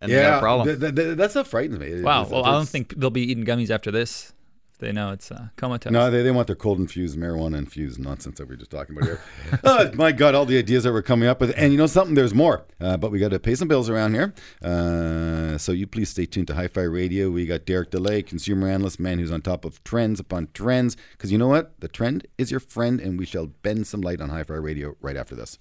And 0.00 0.12
they 0.12 0.16
got 0.20 0.38
a 0.38 0.40
problem. 0.40 0.68
th- 0.68 0.78
th- 0.80 0.94
th- 0.94 1.16
that's 1.16 1.34
what 1.34 1.46
frightens 1.46 1.78
me. 1.78 2.02
Wow. 2.02 2.22
It's- 2.22 2.32
Well, 2.32 2.44
I 2.44 2.52
don't 2.52 2.68
think 2.68 2.94
they'll 2.96 3.10
be 3.10 3.22
eating 3.30 3.44
gummies 3.44 3.70
after 3.70 3.90
this. 3.90 4.32
If 4.76 4.80
they 4.80 4.92
know 4.92 5.10
it's 5.10 5.30
uh, 5.30 5.48
comatose. 5.56 5.90
No, 5.90 6.10
they, 6.10 6.22
they 6.22 6.30
want 6.30 6.48
their 6.48 6.54
cold 6.54 6.78
infused 6.78 7.16
marijuana 7.16 7.56
infused 7.56 7.98
nonsense 7.98 8.36
that 8.36 8.44
we 8.44 8.50
were 8.52 8.58
just 8.58 8.70
talking 8.70 8.94
about 8.94 9.08
here. 9.08 9.20
oh, 9.64 9.90
my 9.94 10.12
God, 10.12 10.34
all 10.34 10.44
the 10.44 10.58
ideas 10.58 10.84
that 10.84 10.92
we're 10.92 11.00
coming 11.00 11.26
up 11.26 11.40
with. 11.40 11.54
And 11.56 11.72
you 11.72 11.78
know 11.78 11.86
something? 11.86 12.14
There's 12.14 12.34
more. 12.34 12.66
Uh, 12.78 12.98
but 12.98 13.10
we 13.10 13.18
got 13.18 13.30
to 13.30 13.38
pay 13.40 13.54
some 13.54 13.68
bills 13.68 13.88
around 13.88 14.12
here. 14.12 14.34
Uh, 14.62 15.56
so 15.56 15.72
you 15.72 15.86
please 15.86 16.10
stay 16.10 16.26
tuned 16.26 16.48
to 16.48 16.54
Hi 16.56 16.68
Fi 16.68 16.82
Radio. 16.82 17.30
We 17.30 17.46
got 17.46 17.64
Derek 17.64 17.90
Dley, 17.90 18.26
consumer 18.26 18.68
analyst, 18.68 19.00
man 19.00 19.18
who's 19.18 19.32
on 19.32 19.40
top 19.40 19.64
of 19.64 19.82
trends 19.82 20.20
upon 20.20 20.48
trends. 20.52 20.94
Because 21.12 21.32
you 21.32 21.38
know 21.38 21.48
what? 21.48 21.80
The 21.80 21.88
trend 21.88 22.26
is 22.36 22.50
your 22.50 22.60
friend, 22.60 23.00
and 23.00 23.18
we 23.18 23.24
shall 23.24 23.46
bend 23.46 23.86
some 23.86 24.02
light 24.02 24.20
on 24.20 24.28
Hi 24.28 24.42
Fi 24.42 24.56
Radio 24.56 24.94
right 25.00 25.16
after 25.16 25.34
this. 25.34 25.58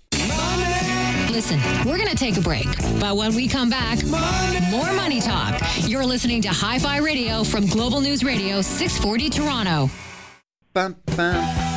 Listen, 1.32 1.60
we're 1.86 1.98
going 1.98 2.10
to 2.10 2.16
take 2.16 2.38
a 2.38 2.42
break. 2.42 2.68
But 3.00 3.18
when 3.18 3.34
we 3.36 3.48
come 3.48 3.70
back, 3.70 4.00
more 4.76 4.92
money 4.94 5.22
talk. 5.22 5.62
You're 5.88 6.06
listening 6.06 6.42
to 6.42 6.50
Hi 6.50 6.78
Fi 6.80 6.98
Radio 6.98 7.44
from 7.46 7.66
Global 7.66 8.02
News 8.02 8.24
Radio 8.26 8.62
640 8.62 9.30
Toronto. 9.30 9.90
Bum, 10.74 10.98
bum. 11.16 11.76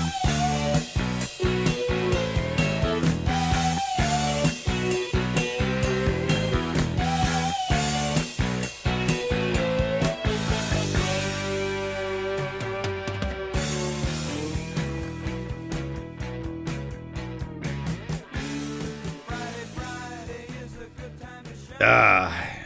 Ah, 21.80 22.17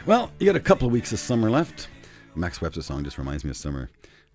well, 0.07 0.31
you 0.39 0.47
got 0.47 0.57
a 0.57 0.61
couple 0.61 0.87
of 0.87 0.93
weeks 0.93 1.13
of 1.13 1.19
summer 1.19 1.51
left. 1.51 1.89
Max 2.35 2.61
Webster 2.61 2.83
song 2.83 3.05
just 3.05 3.19
reminds 3.19 3.45
me 3.45 3.51
of 3.51 3.57
summer. 3.57 3.89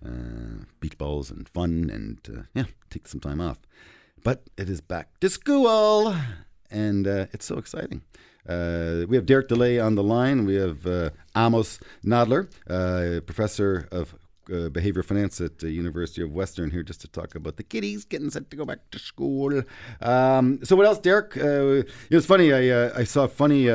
Uh, 0.04 0.64
beach 0.80 0.96
balls 0.96 1.30
and 1.30 1.48
fun, 1.48 1.90
and 1.92 2.20
uh, 2.38 2.42
yeah, 2.54 2.64
take 2.90 3.06
some 3.08 3.20
time 3.20 3.40
off. 3.40 3.58
But 4.22 4.44
it 4.56 4.70
is 4.70 4.80
back 4.80 5.18
to 5.20 5.28
school, 5.28 6.14
and 6.70 7.06
uh, 7.06 7.26
it's 7.32 7.44
so 7.44 7.58
exciting. 7.58 8.02
Uh, 8.48 9.04
we 9.08 9.16
have 9.16 9.26
Derek 9.26 9.48
Dley 9.48 9.84
on 9.84 9.94
the 9.94 10.02
line. 10.02 10.46
We 10.46 10.54
have 10.54 10.86
uh, 10.86 11.10
Amos 11.36 11.80
Nadler, 12.04 12.48
uh, 12.68 13.20
professor 13.20 13.88
of 13.92 14.14
uh, 14.50 14.70
behavior 14.70 15.02
finance 15.02 15.40
at 15.40 15.58
the 15.58 15.70
University 15.70 16.22
of 16.22 16.32
Western, 16.32 16.70
here 16.70 16.82
just 16.82 17.02
to 17.02 17.08
talk 17.08 17.34
about 17.34 17.56
the 17.56 17.62
kiddies 17.62 18.06
getting 18.06 18.30
set 18.30 18.50
to 18.50 18.56
go 18.56 18.64
back 18.64 18.78
to 18.92 18.98
school. 18.98 19.62
Um, 20.00 20.60
so, 20.62 20.76
what 20.76 20.86
else, 20.86 20.98
Derek? 20.98 21.36
Uh, 21.36 21.84
it 22.08 22.14
was 22.14 22.24
funny. 22.24 22.52
I 22.54 22.68
uh, 22.68 22.92
I 22.96 23.04
saw 23.04 23.24
a 23.24 23.28
funny. 23.28 23.68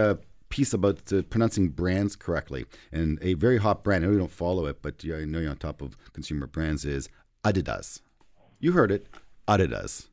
Piece 0.53 0.71
about 0.71 1.11
uh, 1.11 1.23
pronouncing 1.23 1.69
brands 1.69 2.15
correctly. 2.15 2.65
And 2.91 3.17
a 3.23 3.33
very 3.33 3.57
hot 3.57 3.83
brand, 3.83 4.03
I 4.03 4.07
know 4.07 4.13
you 4.13 4.19
don't 4.19 4.29
follow 4.29 4.67
it, 4.67 4.83
but 4.83 5.03
I 5.03 5.25
know 5.25 5.39
you're 5.39 5.49
on 5.49 5.57
top 5.57 5.81
of 5.81 5.97
consumer 6.13 6.45
brands, 6.45 6.85
is 6.85 7.09
Adidas. 7.43 8.01
You 8.59 8.73
heard 8.73 8.91
it, 8.91 9.07
Adidas. 9.47 10.09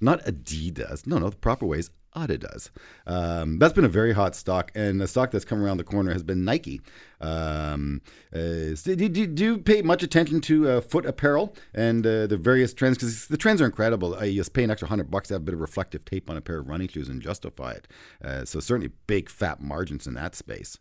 Not 0.00 0.18
Adidas. 0.24 1.06
No, 1.06 1.18
no, 1.18 1.30
the 1.30 1.36
proper 1.36 1.64
way 1.64 1.78
is 1.78 1.90
Adidas. 2.14 2.70
Um, 3.06 3.58
that's 3.58 3.72
been 3.72 3.84
a 3.84 3.88
very 3.88 4.12
hot 4.12 4.34
stock, 4.34 4.70
and 4.74 5.00
the 5.00 5.08
stock 5.08 5.30
that's 5.30 5.44
come 5.44 5.62
around 5.62 5.78
the 5.78 5.84
corner 5.84 6.12
has 6.12 6.22
been 6.22 6.44
Nike. 6.44 6.80
Um, 7.20 8.02
uh, 8.34 8.74
do, 8.84 8.96
do, 8.96 9.26
do 9.26 9.44
you 9.44 9.58
pay 9.58 9.82
much 9.82 10.02
attention 10.02 10.40
to 10.42 10.68
uh, 10.68 10.80
foot 10.80 11.06
apparel 11.06 11.56
and 11.72 12.06
uh, 12.06 12.26
the 12.26 12.36
various 12.36 12.74
trends? 12.74 12.98
Because 12.98 13.28
the 13.28 13.36
trends 13.36 13.60
are 13.60 13.66
incredible. 13.66 14.14
Uh, 14.14 14.24
you 14.24 14.40
just 14.40 14.52
pay 14.52 14.64
an 14.64 14.70
extra 14.70 14.88
hundred 14.88 15.10
bucks 15.10 15.28
to 15.28 15.34
have 15.34 15.42
a 15.42 15.44
bit 15.44 15.54
of 15.54 15.60
reflective 15.60 16.04
tape 16.04 16.30
on 16.30 16.36
a 16.36 16.40
pair 16.40 16.58
of 16.58 16.68
running 16.68 16.88
shoes 16.88 17.08
and 17.08 17.20
justify 17.20 17.72
it. 17.72 17.88
Uh, 18.22 18.44
so 18.44 18.60
certainly 18.60 18.92
big 19.06 19.28
fat 19.28 19.60
margins 19.60 20.06
in 20.06 20.14
that 20.14 20.34
space. 20.34 20.78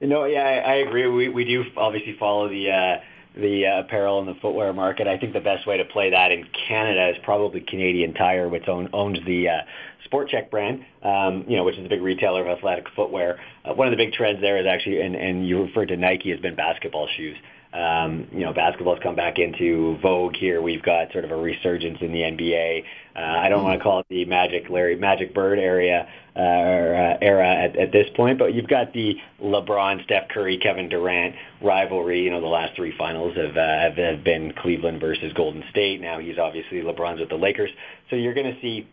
You 0.00 0.08
No, 0.08 0.24
yeah, 0.24 0.42
I, 0.42 0.72
I 0.72 0.74
agree. 0.76 1.06
We 1.06 1.28
we 1.28 1.44
do 1.44 1.64
obviously 1.76 2.16
follow 2.18 2.48
the 2.48 2.70
uh, 2.70 3.00
the 3.34 3.66
uh, 3.66 3.80
apparel 3.80 4.18
and 4.18 4.28
the 4.28 4.40
footwear 4.40 4.72
market. 4.72 5.06
I 5.06 5.18
think 5.18 5.32
the 5.32 5.40
best 5.40 5.66
way 5.66 5.76
to 5.76 5.84
play 5.84 6.10
that 6.10 6.32
in 6.32 6.46
Canada 6.68 7.10
is 7.10 7.16
probably 7.22 7.60
Canadian 7.60 8.14
Tire, 8.14 8.48
which 8.48 8.68
own, 8.68 8.88
owns 8.92 9.18
the 9.26 9.48
uh, 9.48 9.58
Sport 10.04 10.30
Chek 10.30 10.50
brand, 10.50 10.84
um, 11.02 11.44
you 11.48 11.56
know, 11.56 11.64
which 11.64 11.76
is 11.76 11.86
a 11.86 11.88
big 11.88 12.02
retailer 12.02 12.46
of 12.46 12.58
athletic 12.58 12.86
footwear. 12.96 13.38
Uh, 13.64 13.74
one 13.74 13.86
of 13.86 13.92
the 13.92 13.96
big 13.96 14.12
trends 14.12 14.40
there 14.40 14.58
is 14.58 14.66
actually, 14.66 15.00
and, 15.00 15.14
and 15.14 15.46
you 15.46 15.62
referred 15.62 15.88
to 15.88 15.96
Nike, 15.96 16.30
has 16.30 16.40
been 16.40 16.56
basketball 16.56 17.08
shoes. 17.16 17.36
Um, 17.72 18.26
you 18.32 18.40
know, 18.40 18.52
basketball's 18.52 18.98
come 19.00 19.14
back 19.14 19.38
into 19.38 19.96
vogue 20.02 20.34
here. 20.34 20.60
We've 20.60 20.82
got 20.82 21.12
sort 21.12 21.24
of 21.24 21.30
a 21.30 21.36
resurgence 21.36 21.98
in 22.00 22.12
the 22.12 22.18
NBA. 22.18 22.82
Uh, 23.14 23.20
I 23.20 23.48
don't 23.48 23.62
want 23.62 23.78
to 23.78 23.82
call 23.82 24.00
it 24.00 24.06
the 24.08 24.24
Magic 24.24 24.68
Larry 24.68 24.96
Magic 24.96 25.32
Bird 25.32 25.60
area 25.60 26.08
uh, 26.36 27.18
era 27.20 27.48
at, 27.48 27.76
at 27.76 27.92
this 27.92 28.08
point, 28.14 28.38
but 28.38 28.54
you've 28.54 28.68
got 28.68 28.92
the 28.92 29.16
LeBron, 29.42 30.04
Steph 30.04 30.28
Curry, 30.28 30.58
Kevin 30.58 30.88
Durant 30.88 31.34
rivalry. 31.60 32.22
You 32.22 32.30
know, 32.30 32.40
the 32.40 32.46
last 32.46 32.76
three 32.76 32.96
finals 32.96 33.36
have, 33.36 33.56
uh, 33.56 33.78
have, 33.80 33.96
have 33.96 34.24
been 34.24 34.52
Cleveland 34.52 35.00
versus 35.00 35.32
Golden 35.32 35.64
State. 35.70 36.00
Now 36.00 36.18
he's 36.18 36.38
obviously 36.38 36.82
LeBron's 36.82 37.20
with 37.20 37.28
the 37.28 37.36
Lakers, 37.36 37.70
so 38.08 38.16
you're 38.16 38.34
going 38.34 38.54
to 38.54 38.60
see 38.60 38.88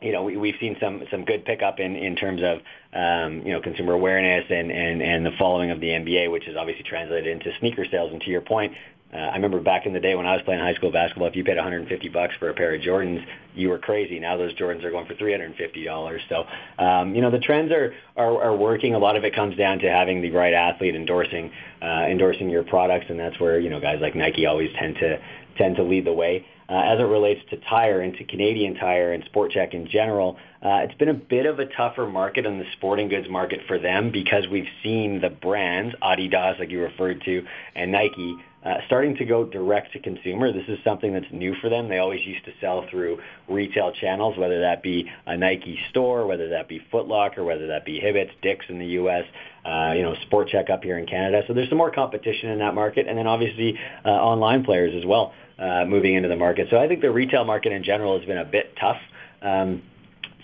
you 0.00 0.12
know, 0.12 0.22
we, 0.22 0.36
we've 0.36 0.54
seen 0.60 0.76
some 0.80 1.02
some 1.10 1.24
good 1.24 1.44
pickup 1.44 1.80
in 1.80 1.96
in 1.96 2.14
terms 2.14 2.40
of 2.42 2.58
um, 2.92 3.42
you 3.44 3.52
know 3.52 3.60
consumer 3.60 3.94
awareness 3.94 4.44
and 4.48 4.70
and 4.70 5.02
and 5.02 5.26
the 5.26 5.32
following 5.38 5.70
of 5.70 5.80
the 5.80 5.88
NBA, 5.88 6.30
which 6.30 6.46
is 6.46 6.56
obviously 6.56 6.84
translated 6.84 7.26
into 7.26 7.50
sneaker 7.58 7.84
sales. 7.90 8.12
And 8.12 8.20
to 8.22 8.30
your 8.30 8.40
point, 8.40 8.74
uh, 9.12 9.16
I 9.16 9.36
remember 9.36 9.60
back 9.60 9.86
in 9.86 9.94
the 9.94 10.00
day 10.00 10.14
when 10.14 10.26
I 10.26 10.34
was 10.34 10.42
playing 10.44 10.60
high 10.60 10.74
school 10.74 10.92
basketball, 10.92 11.28
if 11.28 11.36
you 11.36 11.42
paid 11.42 11.56
150 11.56 12.08
bucks 12.10 12.34
for 12.38 12.50
a 12.50 12.54
pair 12.54 12.74
of 12.74 12.82
Jordans, 12.82 13.24
you 13.54 13.70
were 13.70 13.78
crazy. 13.78 14.18
Now 14.18 14.36
those 14.36 14.54
Jordans 14.54 14.84
are 14.84 14.90
going 14.90 15.06
for 15.06 15.14
350 15.14 15.84
dollars. 15.84 16.20
So 16.28 16.44
um, 16.78 17.14
you 17.14 17.22
know 17.22 17.30
the 17.30 17.38
trends 17.38 17.72
are, 17.72 17.94
are 18.16 18.42
are 18.42 18.56
working. 18.56 18.94
A 18.94 18.98
lot 18.98 19.16
of 19.16 19.24
it 19.24 19.34
comes 19.34 19.56
down 19.56 19.78
to 19.78 19.90
having 19.90 20.20
the 20.20 20.30
right 20.30 20.52
athlete 20.52 20.94
endorsing 20.94 21.50
uh, 21.82 22.04
endorsing 22.08 22.50
your 22.50 22.64
products, 22.64 23.06
and 23.08 23.18
that's 23.18 23.40
where 23.40 23.58
you 23.58 23.70
know 23.70 23.80
guys 23.80 23.98
like 24.00 24.14
Nike 24.14 24.44
always 24.44 24.70
tend 24.78 24.96
to 24.96 25.18
tend 25.56 25.76
to 25.76 25.82
lead 25.82 26.04
the 26.04 26.12
way. 26.12 26.46
Uh, 26.70 26.82
as 26.84 27.00
it 27.00 27.04
relates 27.04 27.40
to 27.48 27.56
tire 27.56 28.02
and 28.02 28.12
to 28.18 28.24
Canadian 28.24 28.74
Tire 28.74 29.14
and 29.14 29.24
Sport 29.24 29.52
Chek 29.52 29.72
in 29.72 29.88
general, 29.88 30.36
uh, 30.62 30.84
it's 30.84 30.92
been 30.98 31.08
a 31.08 31.14
bit 31.14 31.46
of 31.46 31.58
a 31.58 31.64
tougher 31.64 32.06
market 32.06 32.44
in 32.44 32.58
the 32.58 32.66
sporting 32.72 33.08
goods 33.08 33.26
market 33.30 33.60
for 33.66 33.78
them 33.78 34.12
because 34.12 34.46
we've 34.48 34.68
seen 34.82 35.18
the 35.22 35.30
brands, 35.30 35.94
Adidas, 36.02 36.58
like 36.58 36.70
you 36.70 36.82
referred 36.82 37.22
to, 37.24 37.42
and 37.74 37.90
Nike, 37.90 38.36
uh, 38.68 38.80
starting 38.86 39.16
to 39.16 39.24
go 39.24 39.44
direct 39.44 39.92
to 39.92 39.98
consumer. 39.98 40.52
This 40.52 40.68
is 40.68 40.78
something 40.84 41.12
that's 41.14 41.32
new 41.32 41.54
for 41.62 41.70
them. 41.70 41.88
They 41.88 41.98
always 41.98 42.20
used 42.26 42.44
to 42.44 42.52
sell 42.60 42.84
through 42.90 43.18
retail 43.48 43.92
channels, 43.92 44.36
whether 44.36 44.60
that 44.60 44.82
be 44.82 45.10
a 45.26 45.36
Nike 45.36 45.78
store, 45.88 46.26
whether 46.26 46.50
that 46.50 46.68
be 46.68 46.80
Foot 46.90 47.06
Locker, 47.06 47.44
whether 47.44 47.68
that 47.68 47.86
be 47.86 47.98
Hibbett's, 47.98 48.32
Dick's 48.42 48.66
in 48.68 48.78
the 48.78 48.86
U.S., 48.86 49.24
uh, 49.64 49.92
you 49.96 50.02
know, 50.02 50.14
Sport 50.26 50.50
Chek 50.52 50.70
up 50.70 50.82
here 50.82 50.98
in 50.98 51.06
Canada. 51.06 51.42
So 51.46 51.54
there's 51.54 51.68
some 51.70 51.78
more 51.78 51.90
competition 51.90 52.50
in 52.50 52.58
that 52.58 52.74
market, 52.74 53.06
and 53.08 53.16
then 53.16 53.26
obviously 53.26 53.78
uh, 54.04 54.08
online 54.08 54.64
players 54.64 54.94
as 54.94 55.06
well 55.06 55.32
uh, 55.58 55.84
moving 55.86 56.14
into 56.14 56.28
the 56.28 56.36
market. 56.36 56.68
So 56.70 56.76
I 56.76 56.88
think 56.88 57.00
the 57.00 57.10
retail 57.10 57.44
market 57.44 57.72
in 57.72 57.82
general 57.82 58.18
has 58.18 58.26
been 58.26 58.38
a 58.38 58.44
bit 58.44 58.74
tough 58.78 59.00
um, 59.40 59.82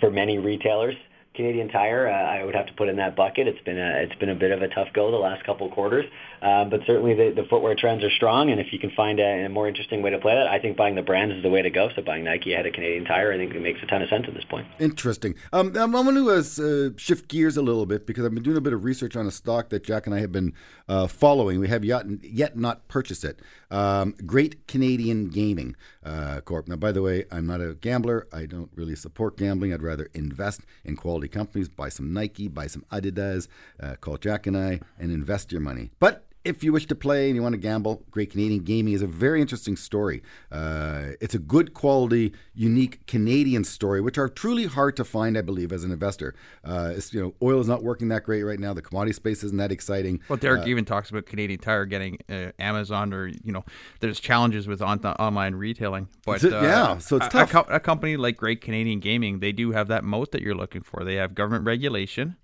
for 0.00 0.10
many 0.10 0.38
retailers. 0.38 0.94
Canadian 1.34 1.68
Tire, 1.68 2.08
uh, 2.08 2.12
I 2.12 2.44
would 2.44 2.54
have 2.54 2.66
to 2.66 2.72
put 2.74 2.88
in 2.88 2.96
that 2.96 3.16
bucket. 3.16 3.48
It's 3.48 3.60
been 3.64 3.78
a 3.78 4.02
it's 4.02 4.14
been 4.16 4.30
a 4.30 4.36
bit 4.36 4.52
of 4.52 4.62
a 4.62 4.68
tough 4.68 4.88
go 4.94 5.10
the 5.10 5.16
last 5.16 5.44
couple 5.44 5.68
quarters, 5.68 6.04
uh, 6.42 6.64
but 6.64 6.80
certainly 6.86 7.14
the, 7.14 7.32
the 7.34 7.46
footwear 7.48 7.74
trends 7.74 8.04
are 8.04 8.10
strong. 8.10 8.50
And 8.50 8.60
if 8.60 8.72
you 8.72 8.78
can 8.78 8.90
find 8.90 9.20
a, 9.20 9.46
a 9.46 9.48
more 9.48 9.68
interesting 9.68 10.02
way 10.02 10.10
to 10.10 10.18
play 10.18 10.34
that, 10.34 10.46
I 10.46 10.58
think 10.58 10.76
buying 10.76 10.94
the 10.94 11.02
brands 11.02 11.34
is 11.34 11.42
the 11.42 11.50
way 11.50 11.62
to 11.62 11.70
go. 11.70 11.90
So 11.94 12.02
buying 12.02 12.24
Nike 12.24 12.52
ahead 12.52 12.66
of 12.66 12.72
Canadian 12.72 13.04
Tire, 13.04 13.32
I 13.32 13.36
think 13.36 13.54
it 13.54 13.60
makes 13.60 13.82
a 13.82 13.86
ton 13.86 14.02
of 14.02 14.08
sense 14.08 14.26
at 14.28 14.34
this 14.34 14.44
point. 14.44 14.66
Interesting. 14.78 15.34
Um, 15.52 15.76
I'm 15.76 15.92
going 15.92 16.14
to 16.14 16.30
uh, 16.30 16.90
shift 16.96 17.28
gears 17.28 17.56
a 17.56 17.62
little 17.62 17.86
bit 17.86 18.06
because 18.06 18.24
I've 18.24 18.34
been 18.34 18.42
doing 18.42 18.56
a 18.56 18.60
bit 18.60 18.72
of 18.72 18.84
research 18.84 19.16
on 19.16 19.26
a 19.26 19.30
stock 19.30 19.70
that 19.70 19.84
Jack 19.84 20.06
and 20.06 20.14
I 20.14 20.20
have 20.20 20.32
been 20.32 20.52
uh, 20.88 21.06
following. 21.06 21.60
We 21.60 21.68
have 21.68 21.84
yet, 21.84 22.04
yet 22.22 22.56
not 22.56 22.88
purchased 22.88 23.24
it. 23.24 23.40
Um, 23.70 24.14
Great 24.24 24.66
Canadian 24.68 25.28
Gaming 25.28 25.76
uh, 26.04 26.40
Corp. 26.40 26.68
Now, 26.68 26.76
by 26.76 26.92
the 26.92 27.02
way, 27.02 27.24
I'm 27.30 27.46
not 27.46 27.60
a 27.60 27.74
gambler. 27.74 28.26
I 28.32 28.46
don't 28.46 28.70
really 28.74 28.96
support 28.96 29.36
gambling. 29.36 29.72
I'd 29.72 29.82
rather 29.82 30.08
invest 30.14 30.60
in 30.84 30.96
quality 30.96 31.28
companies, 31.28 31.68
buy 31.68 31.88
some 31.88 32.12
Nike, 32.12 32.48
buy 32.48 32.66
some 32.66 32.84
Adidas, 32.92 33.48
uh, 33.80 33.96
call 33.96 34.16
Jack 34.16 34.46
and 34.46 34.56
I, 34.56 34.80
and 34.98 35.10
invest 35.10 35.52
your 35.52 35.60
money. 35.60 35.90
But 35.98 36.24
if 36.44 36.62
you 36.62 36.72
wish 36.72 36.86
to 36.86 36.94
play 36.94 37.28
and 37.28 37.36
you 37.36 37.42
want 37.42 37.54
to 37.54 37.58
gamble, 37.58 38.04
Great 38.10 38.30
Canadian 38.30 38.62
Gaming 38.62 38.92
is 38.92 39.02
a 39.02 39.06
very 39.06 39.40
interesting 39.40 39.76
story. 39.76 40.22
Uh, 40.52 41.12
it's 41.20 41.34
a 41.34 41.38
good 41.38 41.72
quality, 41.72 42.32
unique 42.54 43.06
Canadian 43.06 43.64
story, 43.64 44.00
which 44.00 44.18
are 44.18 44.28
truly 44.28 44.66
hard 44.66 44.96
to 44.96 45.04
find, 45.04 45.38
I 45.38 45.42
believe, 45.42 45.72
as 45.72 45.84
an 45.84 45.90
investor. 45.90 46.34
Uh, 46.62 46.94
you 47.10 47.22
know, 47.22 47.34
oil 47.42 47.60
is 47.60 47.68
not 47.68 47.82
working 47.82 48.08
that 48.08 48.24
great 48.24 48.42
right 48.42 48.60
now. 48.60 48.74
The 48.74 48.82
commodity 48.82 49.14
space 49.14 49.42
isn't 49.42 49.56
that 49.56 49.72
exciting. 49.72 50.20
Well, 50.28 50.36
Derek 50.36 50.66
even 50.66 50.84
talks 50.84 51.10
about 51.10 51.26
Canadian 51.26 51.60
Tire 51.60 51.86
getting 51.86 52.18
uh, 52.28 52.52
Amazon, 52.58 53.14
or 53.14 53.26
you 53.26 53.52
know, 53.52 53.64
there's 54.00 54.20
challenges 54.20 54.68
with 54.68 54.82
on- 54.82 55.04
online 55.04 55.54
retailing. 55.54 56.08
But 56.26 56.42
yeah, 56.42 56.98
so 56.98 57.16
it's 57.16 57.26
a, 57.26 57.30
tough. 57.30 57.50
A, 57.50 57.52
co- 57.52 57.74
a 57.74 57.80
company 57.80 58.16
like 58.16 58.36
Great 58.36 58.60
Canadian 58.60 59.00
Gaming, 59.00 59.40
they 59.40 59.52
do 59.52 59.72
have 59.72 59.88
that 59.88 60.04
moat 60.04 60.32
that 60.32 60.42
you're 60.42 60.54
looking 60.54 60.82
for. 60.82 61.04
They 61.04 61.14
have 61.14 61.34
government 61.34 61.64
regulation, 61.64 62.36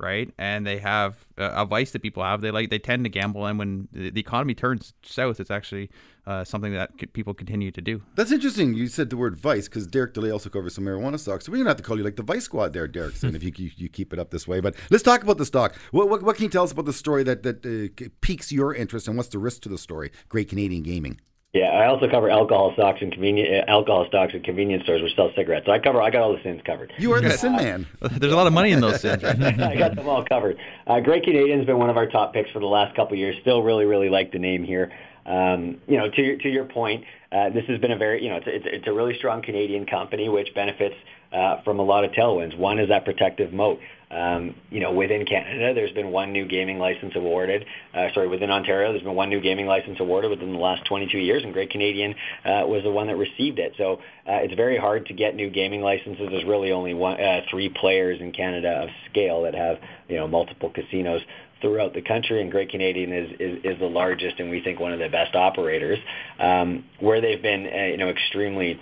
right? 0.00 0.32
And 0.38 0.66
they 0.66 0.78
have 0.78 1.24
uh, 1.38 1.50
a 1.54 1.64
vice 1.64 1.90
that 1.92 2.02
people 2.02 2.22
have. 2.22 2.40
They 2.40 2.50
like 2.50 2.70
they 2.70 2.78
tend 2.78 3.04
to 3.04 3.10
gamble, 3.10 3.46
and 3.46 3.58
when 3.58 3.88
the, 3.92 4.18
economy 4.20 4.54
turns 4.54 4.94
south, 5.02 5.40
it's 5.40 5.50
actually 5.50 5.90
uh, 6.26 6.44
something 6.44 6.72
that 6.72 7.12
people 7.12 7.34
continue 7.34 7.70
to 7.70 7.80
do. 7.80 8.02
That's 8.14 8.32
interesting. 8.32 8.74
You 8.74 8.86
said 8.88 9.10
the 9.10 9.16
word 9.16 9.36
vice 9.36 9.68
because 9.68 9.86
Derek 9.86 10.14
Dley 10.14 10.32
also 10.32 10.50
covers 10.50 10.74
some 10.74 10.84
marijuana 10.84 11.18
stocks. 11.18 11.46
So 11.46 11.52
we're 11.52 11.58
gonna 11.58 11.70
have 11.70 11.76
to 11.76 11.82
call 11.82 11.96
you 11.96 12.04
like 12.04 12.16
the 12.16 12.22
Vice 12.22 12.44
Squad 12.44 12.72
there, 12.72 12.88
Derek, 12.88 13.16
soon 13.16 13.34
if 13.36 13.42
you, 13.42 13.52
you 13.56 13.70
you 13.76 13.88
keep 13.88 14.12
it 14.12 14.18
up 14.18 14.30
this 14.30 14.48
way. 14.48 14.60
But 14.60 14.74
let's 14.90 15.02
talk 15.02 15.22
about 15.22 15.38
the 15.38 15.46
stock. 15.46 15.76
What 15.90 16.08
what, 16.08 16.22
what 16.22 16.36
can 16.36 16.44
you 16.44 16.50
tell 16.50 16.64
us 16.64 16.72
about 16.72 16.86
the 16.86 16.92
story 16.92 17.22
that 17.24 17.42
that 17.42 17.64
uh, 17.64 18.08
piques 18.20 18.50
your 18.52 18.74
interest 18.74 19.08
and 19.08 19.16
what's 19.16 19.28
the 19.30 19.38
risk 19.38 19.62
to 19.62 19.68
the 19.68 19.78
story? 19.78 20.10
Great 20.28 20.48
Canadian 20.48 20.82
Gaming. 20.82 21.20
Yeah, 21.52 21.64
I 21.64 21.86
also 21.86 22.08
cover 22.08 22.30
alcohol 22.30 22.72
stocks 22.74 22.98
and 23.02 23.10
convenient 23.10 23.68
uh, 23.68 23.70
alcohol 23.70 24.06
stocks 24.06 24.32
at 24.36 24.44
convenience 24.44 24.84
stores 24.84 25.02
which 25.02 25.16
sell 25.16 25.32
cigarettes. 25.34 25.66
So 25.66 25.72
I 25.72 25.80
cover 25.80 26.00
I 26.00 26.10
got 26.10 26.22
all 26.22 26.32
the 26.32 26.42
sins 26.44 26.60
covered. 26.64 26.92
You 26.96 27.12
are 27.12 27.20
the 27.20 27.30
Sin 27.30 27.56
Man. 27.56 27.88
There's 28.00 28.32
a 28.32 28.36
lot 28.36 28.46
of 28.46 28.52
money 28.52 28.70
in 28.70 28.80
those 28.80 29.00
sins. 29.00 29.20
Right? 29.24 29.60
I 29.60 29.76
got 29.76 29.96
them 29.96 30.08
all 30.08 30.24
covered. 30.24 30.58
Uh, 30.86 31.00
Great 31.00 31.24
Canadian's 31.24 31.66
been 31.66 31.78
one 31.78 31.90
of 31.90 31.96
our 31.96 32.06
top 32.06 32.32
picks 32.32 32.50
for 32.52 32.60
the 32.60 32.66
last 32.66 32.94
couple 32.94 33.14
of 33.14 33.18
years. 33.18 33.34
Still 33.40 33.64
really, 33.64 33.84
really 33.84 34.08
like 34.08 34.30
the 34.30 34.38
name 34.38 34.62
here. 34.62 34.92
Um, 35.26 35.78
you 35.88 35.98
know, 35.98 36.08
to 36.08 36.22
your, 36.22 36.38
to 36.38 36.48
your 36.48 36.64
point, 36.66 37.04
uh, 37.32 37.50
this 37.50 37.64
has 37.66 37.80
been 37.80 37.90
a 37.90 37.98
very, 37.98 38.22
you 38.22 38.30
know, 38.30 38.36
it's, 38.36 38.46
it's, 38.48 38.66
it's 38.68 38.86
a 38.86 38.92
really 38.92 39.16
strong 39.18 39.42
Canadian 39.42 39.86
company 39.86 40.28
which 40.28 40.54
benefits 40.54 40.94
uh, 41.32 41.62
from 41.62 41.80
a 41.80 41.82
lot 41.82 42.04
of 42.04 42.12
tailwinds. 42.12 42.56
One 42.56 42.78
is 42.78 42.88
that 42.88 43.04
protective 43.04 43.52
moat. 43.52 43.80
Um, 44.10 44.56
you 44.70 44.80
know, 44.80 44.92
within 44.92 45.24
Canada, 45.24 45.72
there's 45.72 45.92
been 45.92 46.10
one 46.10 46.32
new 46.32 46.44
gaming 46.46 46.78
license 46.78 47.12
awarded. 47.14 47.64
Uh, 47.94 48.08
sorry, 48.12 48.26
within 48.26 48.50
Ontario, 48.50 48.90
there's 48.90 49.04
been 49.04 49.14
one 49.14 49.28
new 49.28 49.40
gaming 49.40 49.66
license 49.66 50.00
awarded 50.00 50.30
within 50.30 50.52
the 50.52 50.58
last 50.58 50.84
22 50.86 51.18
years, 51.18 51.44
and 51.44 51.52
Great 51.52 51.70
Canadian 51.70 52.14
uh, 52.44 52.66
was 52.66 52.82
the 52.82 52.90
one 52.90 53.06
that 53.06 53.16
received 53.16 53.60
it. 53.60 53.74
So 53.78 54.00
uh, 54.26 54.42
it's 54.42 54.54
very 54.54 54.76
hard 54.76 55.06
to 55.06 55.14
get 55.14 55.36
new 55.36 55.48
gaming 55.48 55.80
licenses. 55.80 56.26
There's 56.28 56.44
really 56.44 56.72
only 56.72 56.92
one, 56.92 57.20
uh, 57.20 57.42
three 57.48 57.68
players 57.68 58.20
in 58.20 58.32
Canada 58.32 58.82
of 58.82 58.88
scale 59.10 59.42
that 59.42 59.54
have, 59.54 59.78
you 60.08 60.16
know, 60.16 60.26
multiple 60.26 60.70
casinos 60.70 61.22
throughout 61.60 61.94
the 61.94 62.02
country, 62.02 62.40
and 62.40 62.50
Great 62.50 62.70
Canadian 62.70 63.12
is, 63.12 63.30
is, 63.38 63.64
is 63.64 63.78
the 63.78 63.86
largest 63.86 64.40
and 64.40 64.50
we 64.50 64.60
think 64.60 64.80
one 64.80 64.92
of 64.92 64.98
the 64.98 65.08
best 65.08 65.36
operators. 65.36 65.98
Um, 66.38 66.84
where 66.98 67.20
they've 67.20 67.40
been, 67.40 67.66
uh, 67.66 67.84
you 67.84 67.96
know, 67.96 68.08
extremely 68.08 68.80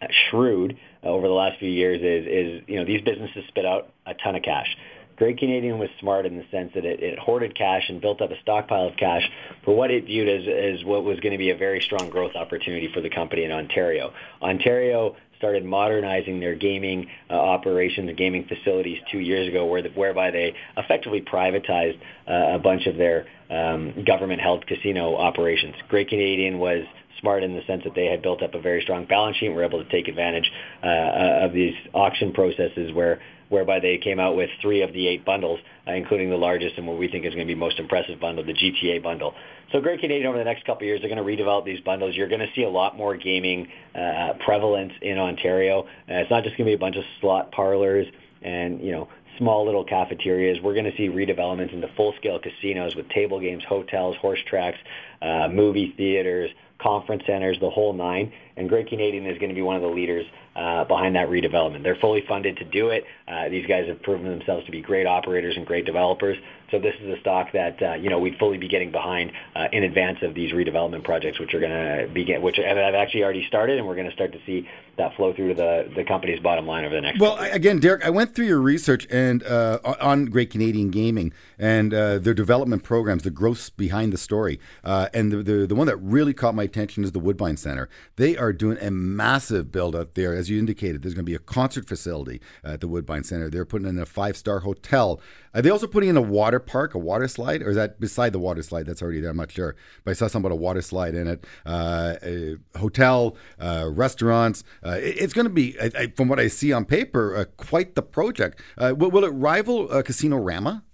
uh, 0.00 0.06
shrewd 0.30 0.78
over 1.02 1.26
the 1.28 1.34
last 1.34 1.58
few 1.58 1.70
years 1.70 2.00
is, 2.02 2.26
is, 2.26 2.62
you 2.66 2.76
know, 2.76 2.84
these 2.84 3.00
businesses 3.02 3.44
spit 3.48 3.64
out 3.64 3.90
a 4.06 4.14
ton 4.14 4.34
of 4.34 4.42
cash. 4.42 4.76
Great 5.18 5.38
Canadian 5.38 5.78
was 5.78 5.88
smart 5.98 6.26
in 6.26 6.36
the 6.36 6.44
sense 6.52 6.70
that 6.74 6.84
it, 6.84 7.02
it 7.02 7.18
hoarded 7.18 7.56
cash 7.56 7.82
and 7.88 8.00
built 8.00 8.22
up 8.22 8.30
a 8.30 8.40
stockpile 8.40 8.86
of 8.86 8.96
cash 8.96 9.28
for 9.64 9.74
what 9.74 9.90
it 9.90 10.04
viewed 10.04 10.28
as, 10.28 10.46
as 10.46 10.84
what 10.84 11.02
was 11.02 11.18
going 11.18 11.32
to 11.32 11.38
be 11.38 11.50
a 11.50 11.56
very 11.56 11.80
strong 11.80 12.08
growth 12.08 12.36
opportunity 12.36 12.88
for 12.94 13.00
the 13.00 13.10
company 13.10 13.42
in 13.42 13.50
Ontario. 13.50 14.12
Ontario 14.40 15.16
started 15.36 15.64
modernizing 15.64 16.38
their 16.38 16.54
gaming 16.54 17.08
uh, 17.30 17.32
operations, 17.32 18.10
gaming 18.16 18.46
facilities 18.46 18.98
two 19.10 19.18
years 19.18 19.48
ago, 19.48 19.66
where 19.66 19.82
the, 19.82 19.88
whereby 19.90 20.30
they 20.30 20.54
effectively 20.76 21.20
privatized 21.20 21.98
uh, 22.28 22.54
a 22.54 22.58
bunch 22.58 22.86
of 22.86 22.96
their 22.96 23.26
um, 23.50 24.04
government-held 24.04 24.66
casino 24.66 25.16
operations. 25.16 25.74
Great 25.88 26.08
Canadian 26.08 26.58
was 26.58 26.84
smart 27.20 27.42
in 27.42 27.54
the 27.54 27.62
sense 27.66 27.82
that 27.82 27.94
they 27.96 28.06
had 28.06 28.22
built 28.22 28.42
up 28.42 28.54
a 28.54 28.60
very 28.60 28.82
strong 28.82 29.04
balance 29.04 29.36
sheet 29.36 29.46
and 29.46 29.56
were 29.56 29.64
able 29.64 29.82
to 29.82 29.90
take 29.90 30.06
advantage 30.06 30.48
uh, 30.82 30.86
uh, 30.86 31.38
of 31.42 31.52
these 31.52 31.74
auction 31.92 32.32
processes 32.32 32.92
where 32.92 33.20
whereby 33.48 33.80
they 33.80 33.98
came 33.98 34.20
out 34.20 34.36
with 34.36 34.50
three 34.60 34.82
of 34.82 34.92
the 34.92 35.06
eight 35.06 35.24
bundles, 35.24 35.60
uh, 35.86 35.92
including 35.92 36.30
the 36.30 36.36
largest 36.36 36.76
and 36.76 36.86
what 36.86 36.98
we 36.98 37.08
think 37.08 37.24
is 37.24 37.34
going 37.34 37.46
to 37.46 37.52
be 37.52 37.58
most 37.58 37.78
impressive 37.78 38.20
bundle, 38.20 38.44
the 38.44 38.52
GTA 38.52 39.02
bundle. 39.02 39.34
So 39.72 39.80
Great 39.80 40.00
Canadian 40.00 40.26
over 40.26 40.38
the 40.38 40.44
next 40.44 40.64
couple 40.64 40.82
of 40.82 40.86
years, 40.86 41.00
they're 41.00 41.14
going 41.14 41.24
to 41.24 41.44
redevelop 41.44 41.64
these 41.64 41.80
bundles. 41.80 42.14
You're 42.14 42.28
going 42.28 42.40
to 42.40 42.50
see 42.54 42.62
a 42.62 42.70
lot 42.70 42.96
more 42.96 43.16
gaming 43.16 43.68
uh, 43.94 44.34
prevalence 44.44 44.92
in 45.02 45.18
Ontario. 45.18 45.82
Uh, 45.82 46.14
it's 46.14 46.30
not 46.30 46.44
just 46.44 46.56
going 46.56 46.66
to 46.66 46.70
be 46.70 46.74
a 46.74 46.78
bunch 46.78 46.96
of 46.96 47.04
slot 47.20 47.52
parlors 47.52 48.06
and, 48.42 48.80
you 48.80 48.92
know, 48.92 49.08
small 49.38 49.64
little 49.64 49.84
cafeterias. 49.84 50.58
We're 50.62 50.74
going 50.74 50.90
to 50.90 50.96
see 50.96 51.08
redevelopments 51.08 51.72
into 51.72 51.88
full-scale 51.96 52.40
casinos 52.40 52.94
with 52.96 53.08
table 53.10 53.40
games, 53.40 53.62
hotels, 53.68 54.16
horse 54.20 54.40
tracks, 54.46 54.78
uh, 55.22 55.48
movie 55.48 55.94
theaters, 55.96 56.50
conference 56.80 57.22
centers, 57.26 57.58
the 57.60 57.70
whole 57.70 57.92
nine. 57.92 58.32
And 58.58 58.68
Great 58.68 58.88
Canadian 58.88 59.26
is 59.26 59.38
going 59.38 59.50
to 59.50 59.54
be 59.54 59.62
one 59.62 59.76
of 59.76 59.82
the 59.82 59.88
leaders 59.88 60.26
uh, 60.56 60.84
behind 60.84 61.14
that 61.14 61.28
redevelopment. 61.28 61.84
They're 61.84 61.94
fully 61.94 62.24
funded 62.26 62.56
to 62.56 62.64
do 62.64 62.88
it. 62.88 63.04
Uh, 63.28 63.48
these 63.48 63.66
guys 63.66 63.86
have 63.86 64.02
proven 64.02 64.28
themselves 64.28 64.66
to 64.66 64.72
be 64.72 64.80
great 64.80 65.06
operators 65.06 65.56
and 65.56 65.64
great 65.64 65.86
developers. 65.86 66.36
So 66.70 66.78
this 66.78 66.94
is 67.00 67.16
a 67.16 67.20
stock 67.20 67.52
that 67.52 67.82
uh, 67.82 67.94
you 67.94 68.10
know 68.10 68.18
we'd 68.18 68.36
fully 68.38 68.58
be 68.58 68.68
getting 68.68 68.90
behind 68.90 69.32
uh, 69.54 69.68
in 69.72 69.84
advance 69.84 70.18
of 70.22 70.34
these 70.34 70.52
redevelopment 70.52 71.04
projects, 71.04 71.38
which 71.38 71.54
are 71.54 71.60
going 71.60 71.70
to 71.70 72.12
begin, 72.12 72.42
which 72.42 72.56
have 72.56 72.76
actually 72.76 73.24
already 73.24 73.46
started, 73.46 73.78
and 73.78 73.86
we're 73.86 73.94
going 73.94 74.08
to 74.08 74.12
start 74.12 74.32
to 74.32 74.38
see 74.44 74.68
that 74.98 75.14
flow 75.16 75.32
through 75.32 75.48
to 75.48 75.54
the 75.54 75.90
the 75.94 76.04
company's 76.04 76.40
bottom 76.40 76.66
line 76.66 76.84
over 76.84 76.94
the 76.94 77.00
next. 77.00 77.20
Well, 77.20 77.36
I- 77.38 77.48
again, 77.48 77.78
Derek, 77.78 78.04
I 78.04 78.10
went 78.10 78.34
through 78.34 78.46
your 78.46 78.60
research 78.60 79.06
and 79.10 79.42
uh, 79.44 79.78
on 80.00 80.26
Great 80.26 80.50
Canadian 80.50 80.90
Gaming 80.90 81.32
and 81.58 81.94
uh, 81.94 82.18
their 82.18 82.34
development 82.34 82.82
programs, 82.82 83.22
the 83.22 83.30
growth 83.30 83.74
behind 83.78 84.12
the 84.12 84.18
story, 84.18 84.60
uh, 84.84 85.08
and 85.14 85.32
the, 85.32 85.42
the 85.42 85.66
the 85.66 85.74
one 85.74 85.86
that 85.86 85.96
really 85.96 86.34
caught 86.34 86.54
my 86.54 86.64
attention 86.64 87.02
is 87.02 87.12
the 87.12 87.20
Woodbine 87.20 87.56
Center. 87.56 87.88
They 88.16 88.36
are 88.36 88.47
doing 88.52 88.78
a 88.80 88.90
massive 88.90 89.70
build 89.72 89.94
out 89.96 90.14
there, 90.14 90.34
as 90.34 90.48
you 90.50 90.58
indicated. 90.58 91.02
There's 91.02 91.14
going 91.14 91.24
to 91.24 91.30
be 91.30 91.34
a 91.34 91.38
concert 91.38 91.86
facility 91.88 92.40
at 92.64 92.80
the 92.80 92.88
Woodbine 92.88 93.24
Center. 93.24 93.48
They're 93.50 93.64
putting 93.64 93.88
in 93.88 93.98
a 93.98 94.06
five 94.06 94.36
star 94.36 94.60
hotel. 94.60 95.20
Are 95.54 95.62
they 95.62 95.70
also 95.70 95.86
putting 95.86 96.10
in 96.10 96.16
a 96.16 96.22
water 96.22 96.58
park, 96.60 96.94
a 96.94 96.98
water 96.98 97.26
slide, 97.28 97.62
or 97.62 97.70
is 97.70 97.76
that 97.76 97.98
beside 98.00 98.32
the 98.32 98.38
water 98.38 98.62
slide? 98.62 98.86
That's 98.86 99.02
already 99.02 99.20
there. 99.20 99.30
I'm 99.30 99.36
not 99.36 99.50
sure, 99.50 99.76
but 100.04 100.10
I 100.12 100.14
saw 100.14 100.26
something 100.26 100.46
about 100.46 100.54
a 100.54 100.60
water 100.60 100.82
slide 100.82 101.14
in 101.14 101.26
it. 101.26 101.44
Uh, 101.66 102.14
a 102.22 102.56
hotel, 102.78 103.36
uh, 103.58 103.88
restaurants. 103.90 104.62
Uh, 104.84 104.98
it's 105.00 105.32
going 105.32 105.46
to 105.46 105.52
be, 105.52 105.78
I, 105.80 105.90
I, 105.98 106.06
from 106.16 106.28
what 106.28 106.38
I 106.38 106.48
see 106.48 106.72
on 106.72 106.84
paper, 106.84 107.36
uh, 107.36 107.44
quite 107.56 107.94
the 107.94 108.02
project. 108.02 108.60
Uh, 108.76 108.94
will, 108.96 109.10
will 109.10 109.24
it 109.24 109.30
rival 109.30 109.90
uh, 109.92 110.02
Casino 110.02 110.36
Rama? 110.36 110.84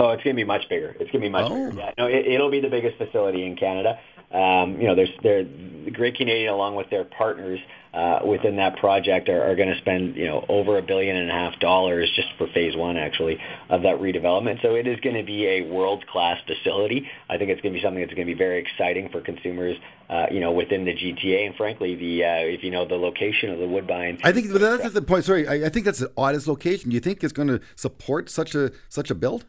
Oh, 0.00 0.10
it's 0.10 0.24
going 0.24 0.34
to 0.34 0.40
be 0.40 0.44
much 0.44 0.68
bigger. 0.68 0.88
It's 0.98 1.10
going 1.12 1.12
to 1.12 1.18
be 1.20 1.28
much 1.28 1.48
Oh. 1.48 1.70
bigger. 1.70 1.80
Yeah, 1.82 1.92
no, 1.96 2.06
it, 2.08 2.26
it'll 2.26 2.50
be 2.50 2.58
the 2.60 2.68
biggest 2.68 2.98
facility 2.98 3.46
in 3.46 3.54
Canada. 3.56 3.98
Um, 4.34 4.80
you 4.80 4.88
know, 4.88 4.96
there's 4.96 5.10
there 5.22 5.44
the 5.44 5.90
Great 5.90 6.16
Canadian, 6.16 6.52
along 6.52 6.74
with 6.74 6.90
their 6.90 7.04
partners 7.04 7.60
uh, 7.92 8.20
within 8.26 8.56
that 8.56 8.76
project, 8.78 9.28
are, 9.28 9.42
are 9.42 9.54
going 9.54 9.68
to 9.68 9.78
spend 9.78 10.16
you 10.16 10.26
know 10.26 10.44
over 10.48 10.78
a 10.78 10.82
billion 10.82 11.16
and 11.16 11.30
a 11.30 11.32
half 11.32 11.58
dollars 11.60 12.10
just 12.16 12.28
for 12.36 12.48
phase 12.48 12.76
one, 12.76 12.96
actually, 12.96 13.38
of 13.68 13.82
that 13.82 14.00
redevelopment. 14.00 14.60
So 14.62 14.74
it 14.74 14.86
is 14.86 14.98
going 15.00 15.16
to 15.16 15.22
be 15.22 15.46
a 15.46 15.62
world 15.62 16.04
class 16.06 16.38
facility. 16.46 17.08
I 17.30 17.38
think 17.38 17.50
it's 17.50 17.60
going 17.60 17.72
to 17.72 17.78
be 17.78 17.82
something 17.82 18.02
that's 18.02 18.14
going 18.14 18.26
to 18.26 18.32
be 18.32 18.38
very 18.38 18.60
exciting 18.60 19.10
for 19.10 19.20
consumers. 19.20 19.76
Uh, 20.10 20.26
you 20.30 20.40
know, 20.40 20.52
within 20.52 20.84
the 20.84 20.92
GTA, 20.92 21.46
and 21.46 21.54
frankly, 21.54 21.94
the 21.94 22.24
uh, 22.24 22.28
if 22.40 22.62
you 22.62 22.70
know 22.70 22.86
the 22.86 22.96
location 22.96 23.50
of 23.50 23.58
the 23.58 23.66
Woodbine, 23.66 24.18
I 24.24 24.32
think 24.32 24.48
that's 24.48 24.92
the 24.92 25.02
point. 25.02 25.24
Sorry, 25.24 25.46
I, 25.46 25.66
I 25.66 25.68
think 25.68 25.86
that's 25.86 26.00
the 26.00 26.12
oddest 26.16 26.46
location. 26.46 26.90
Do 26.90 26.94
you 26.94 27.00
think 27.00 27.22
it's 27.22 27.32
going 27.32 27.48
to 27.48 27.60
support 27.76 28.28
such 28.28 28.54
a 28.54 28.72
such 28.88 29.10
a 29.10 29.14
build? 29.14 29.46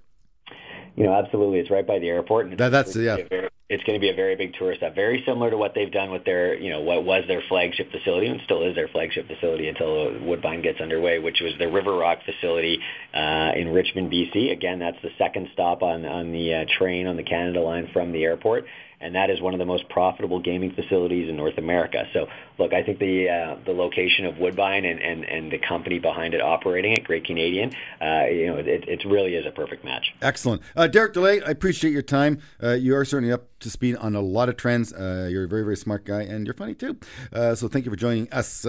You 0.96 1.04
know, 1.06 1.14
absolutely. 1.14 1.60
It's 1.60 1.70
right 1.70 1.86
by 1.86 2.00
the 2.00 2.10
airport. 2.10 2.46
And 2.46 2.54
it's 2.54 2.60
That- 2.60 2.72
that's- 2.72 2.96
yeah. 2.96 3.18
very- 3.30 3.50
It's 3.68 3.84
going 3.84 3.96
to 3.96 4.00
be 4.00 4.10
a 4.12 4.14
very 4.14 4.36
big 4.36 4.54
tourist 4.54 4.82
stop, 4.82 4.94
very 4.94 5.24
similar 5.26 5.50
to 5.50 5.58
what 5.58 5.74
they've 5.74 5.92
done 5.92 6.12
with 6.12 6.24
their, 6.24 6.54
you 6.54 6.70
know, 6.70 6.82
what 6.82 7.04
was 7.04 7.24
their 7.28 7.42
flagship 7.50 7.92
facility 7.92 8.28
and 8.28 8.40
still 8.42 8.62
is 8.62 8.76
their 8.76 8.88
flagship 8.88 9.28
facility 9.28 9.68
until 9.68 10.14
Woodbine 10.20 10.62
gets 10.62 10.80
underway, 10.80 11.18
which 11.18 11.42
was 11.42 11.52
the 11.58 11.68
River 11.68 11.94
Rock 11.98 12.20
facility 12.24 12.80
uh, 13.16 13.54
in 13.56 13.70
Richmond, 13.74 14.12
BC. 14.12 14.52
Again, 14.52 14.78
that's 14.78 15.02
the 15.02 15.10
second 15.18 15.50
stop 15.52 15.82
on 15.82 16.06
on 16.06 16.32
the 16.32 16.54
uh, 16.54 16.66
train 16.78 17.08
on 17.08 17.18
the 17.18 17.24
Canada 17.24 17.60
line 17.60 17.88
from 17.92 18.12
the 18.12 18.24
airport. 18.24 18.66
And 19.06 19.14
that 19.14 19.30
is 19.30 19.40
one 19.40 19.54
of 19.54 19.60
the 19.60 19.66
most 19.66 19.88
profitable 19.88 20.40
gaming 20.40 20.74
facilities 20.74 21.30
in 21.30 21.38
North 21.38 21.58
America. 21.60 22.06
So, 22.12 22.28
look, 22.58 22.74
I 22.74 22.82
think 22.82 22.98
the 22.98 23.30
uh, 23.30 23.64
the 23.64 23.72
location 23.72 24.26
of 24.26 24.40
Woodbine 24.40 24.84
and, 24.84 25.00
and, 25.00 25.24
and 25.24 25.52
the 25.52 25.60
company 25.60 26.00
behind 26.00 26.34
it 26.34 26.42
operating 26.42 26.94
it, 26.94 27.04
Great 27.04 27.26
Canadian, 27.26 27.72
uh, 28.02 28.26
you 28.26 28.48
know, 28.48 28.58
it, 28.58 28.88
it 28.88 29.06
really 29.06 29.36
is 29.36 29.46
a 29.46 29.52
perfect 29.52 29.86
match. 29.86 30.14
Excellent. 30.22 30.64
Uh, 30.76 30.88
Derek 30.88 31.14
Dley, 31.14 31.46
I 31.46 31.52
appreciate 31.52 31.92
your 31.92 32.02
time. 32.02 32.40
Uh, 32.62 32.72
you 32.72 32.96
are 32.96 33.06
certainly 33.06 33.32
up 33.32 33.44
to 33.60 33.70
speed 33.70 33.96
on 33.98 34.16
a 34.16 34.22
lot 34.22 34.50
of 34.50 34.58
trends. 34.58 34.92
Uh, 34.92 35.28
you're 35.32 35.44
a 35.44 35.48
very, 35.48 35.64
very 35.64 35.78
smart 35.78 36.04
guy, 36.04 36.24
and 36.24 36.48
you're 36.48 36.56
funny 36.56 36.74
too. 36.74 36.98
Uh, 37.32 37.54
so 37.54 37.68
thank 37.68 37.86
you 37.86 37.92
for 37.92 37.98
joining 37.98 38.28
us. 38.32 38.66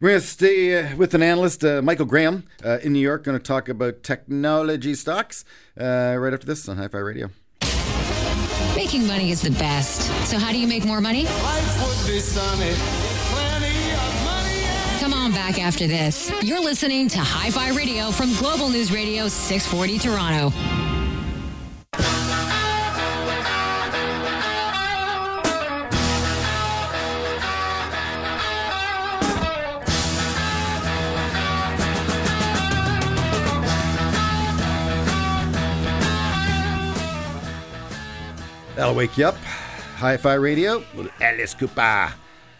We're 0.00 0.08
going 0.08 0.20
to 0.22 0.26
stay 0.26 0.94
with 0.94 1.12
an 1.12 1.22
analyst, 1.22 1.62
uh, 1.62 1.82
Michael 1.82 2.06
Graham, 2.06 2.44
uh, 2.64 2.78
in 2.82 2.94
New 2.94 3.00
York, 3.00 3.24
going 3.24 3.36
to 3.36 3.42
talk 3.42 3.68
about 3.68 4.02
technology 4.02 4.94
stocks 4.94 5.44
uh, 5.78 6.16
right 6.18 6.32
after 6.32 6.46
this 6.46 6.66
on 6.70 6.78
Hi 6.78 6.88
Fi 6.88 6.98
Radio. 6.98 7.28
Making 8.80 9.06
money 9.06 9.30
is 9.30 9.42
the 9.42 9.50
best. 9.50 10.04
So, 10.26 10.38
how 10.38 10.52
do 10.52 10.58
you 10.58 10.66
make 10.66 10.86
more 10.86 11.02
money? 11.02 11.26
Come 14.98 15.12
on 15.12 15.32
back 15.32 15.58
after 15.60 15.86
this. 15.86 16.32
You're 16.40 16.62
listening 16.62 17.06
to 17.08 17.18
Hi 17.18 17.50
Fi 17.50 17.76
Radio 17.76 18.10
from 18.10 18.34
Global 18.36 18.70
News 18.70 18.90
Radio 18.90 19.28
640 19.28 19.98
Toronto. 19.98 20.99
That'll 38.80 38.94
wake 38.94 39.18
you 39.18 39.26
up. 39.26 39.36
Hi 39.98 40.16
Fi 40.16 40.32
Radio 40.32 40.82
with 40.94 41.10
Alice 41.20 41.52
Cooper. 41.52 42.14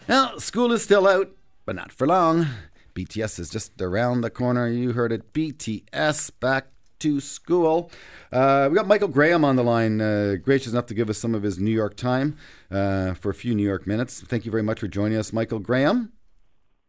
Now, 0.07 0.37
school 0.37 0.71
is 0.71 0.83
still 0.83 1.07
out, 1.07 1.31
but 1.65 1.75
not 1.75 1.91
for 1.91 2.05
long. 2.05 2.45
BTS 2.93 3.39
is 3.39 3.49
just 3.49 3.81
around 3.81 4.21
the 4.21 4.29
corner. 4.29 4.67
You 4.67 4.91
heard 4.91 5.11
it. 5.11 5.33
BTS 5.33 6.29
back 6.39 6.67
to 6.99 7.19
school. 7.21 7.89
Uh, 8.31 8.67
we 8.69 8.75
got 8.75 8.85
Michael 8.85 9.07
Graham 9.07 9.43
on 9.43 9.55
the 9.55 9.63
line, 9.63 9.99
uh, 9.99 10.35
gracious 10.35 10.73
enough 10.73 10.85
to 10.85 10.93
give 10.93 11.09
us 11.09 11.17
some 11.17 11.33
of 11.33 11.41
his 11.41 11.57
New 11.57 11.71
York 11.71 11.97
time 11.97 12.37
uh, 12.69 13.15
for 13.15 13.31
a 13.31 13.33
few 13.33 13.55
New 13.55 13.67
York 13.67 13.87
minutes. 13.87 14.21
Thank 14.21 14.45
you 14.45 14.51
very 14.51 14.61
much 14.61 14.79
for 14.79 14.87
joining 14.87 15.17
us, 15.17 15.33
Michael 15.33 15.57
Graham. 15.57 16.11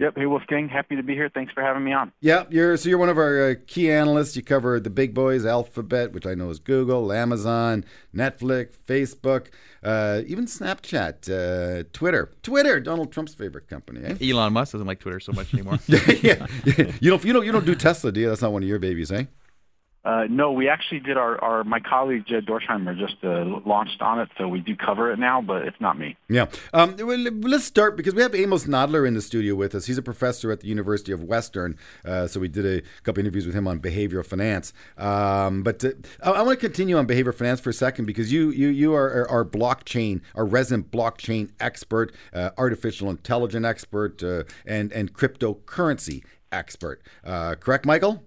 Yep. 0.03 0.17
Hey, 0.17 0.27
Wolfgang. 0.27 0.69
Happy 0.69 0.97
to 0.97 1.03
be 1.05 1.15
here. 1.15 1.31
Thanks 1.33 1.53
for 1.53 1.62
having 1.62 1.85
me 1.85 1.93
on. 1.93 2.11
Yeah, 2.21 2.47
you're 2.51 2.77
so 2.77 2.88
you're 2.88 2.99
one 2.99 3.09
of 3.09 3.19
our 3.19 3.51
uh, 3.51 3.55
key 3.69 3.88
analysts. 3.88 4.35
You 4.35 4.43
cover 4.43 4.81
the 4.81 4.91
big 4.91 5.15
boys, 5.15 5.47
Alphabet, 5.47 6.12
which 6.12 6.27
I 6.27 6.35
know 6.35 6.51
is 6.51 6.59
Google, 6.59 7.12
Amazon, 7.12 7.85
Netflix, 8.12 8.75
Facebook, 8.85 9.51
uh, 9.85 10.23
even 10.27 10.47
Snapchat, 10.47 11.31
uh, 11.31 11.85
Twitter. 11.93 12.33
Twitter, 12.43 12.81
Donald 12.81 13.12
Trump's 13.12 13.33
favorite 13.33 13.69
company. 13.69 14.01
Eh? 14.03 14.33
Elon 14.33 14.53
Musk 14.53 14.73
doesn't 14.73 14.88
like 14.88 14.99
Twitter 14.99 15.21
so 15.21 15.31
much 15.31 15.55
anymore. 15.55 15.79
yeah, 15.87 16.49
you 17.01 17.11
don't 17.11 17.25
you 17.25 17.33
don't 17.33 17.47
you 17.47 17.53
don't 17.53 17.65
do 17.65 17.77
Tesla, 17.77 18.11
do 18.11 18.19
you? 18.19 18.29
That's 18.29 18.43
not 18.43 18.53
one 18.53 18.65
of 18.65 18.69
your 18.69 18.81
babies, 18.81 19.12
eh? 19.12 19.27
Uh, 20.05 20.25
no, 20.29 20.51
we 20.51 20.69
actually 20.69 20.99
did 20.99 21.17
our, 21.17 21.43
our 21.43 21.62
my 21.62 21.79
colleague 21.79 22.25
Jed 22.27 22.45
Dorsheimer 22.45 22.99
just 22.99 23.17
uh, 23.23 23.45
launched 23.65 24.03
on 24.03 24.19
it, 24.19 24.29
so 24.37 24.49
we 24.49 24.59
do 24.61 24.75
cover 24.75 25.12
it 25.12 25.19
now, 25.19 25.41
but 25.41 25.62
it's 25.62 25.81
not 25.81 25.97
me. 25.97 26.17
Yeah. 26.29 26.47
Um, 26.73 26.97
let's 26.97 27.65
start 27.65 27.97
because 27.97 28.15
we 28.15 28.23
have 28.23 28.35
Amos 28.35 28.65
Nadler 28.67 29.07
in 29.07 29.15
the 29.15 29.23
studio 29.23 29.55
with 29.55 29.75
us. 29.77 29.87
He's 29.87 29.99
a 29.99 30.03
professor 30.03 30.51
at 30.51 30.61
the 30.61 30.67
University 30.67 31.12
of 31.12 31.23
Western. 31.23 31.79
Uh, 32.05 32.27
so 32.27 32.41
we 32.41 32.49
did 32.49 32.67
a 32.67 32.83
couple 33.05 33.21
interviews 33.21 33.47
with 33.47 33.55
him 33.55 33.69
on 33.69 33.79
behavioral 33.79 34.27
finance. 34.27 34.73
Um, 34.99 35.62
but 35.62 35.85
uh, 35.85 35.91
I, 36.23 36.31
I 36.31 36.43
want 36.43 36.59
to 36.59 36.67
continue 36.67 36.97
on 36.97 37.07
behavioral 37.07 37.35
finance 37.35 37.61
for 37.61 37.71
a 37.71 37.75
second 37.75 38.07
because 38.07 38.33
you 38.33 38.51
you 38.51 38.69
you 38.69 38.95
are 38.95 39.29
our 39.31 39.45
blockchain, 39.45 40.21
our 40.35 40.45
resident 40.45 40.91
blockchain 40.91 41.51
expert, 41.61 42.12
uh, 42.33 42.51
artificial 42.59 43.09
intelligence 43.09 43.65
expert, 43.65 44.21
uh, 44.23 44.43
and 44.67 44.93
and 44.93 45.15
cryptocurrency 45.15 46.25
expert. 46.51 47.03
Correct, 47.25 47.87
Michael? 47.87 48.25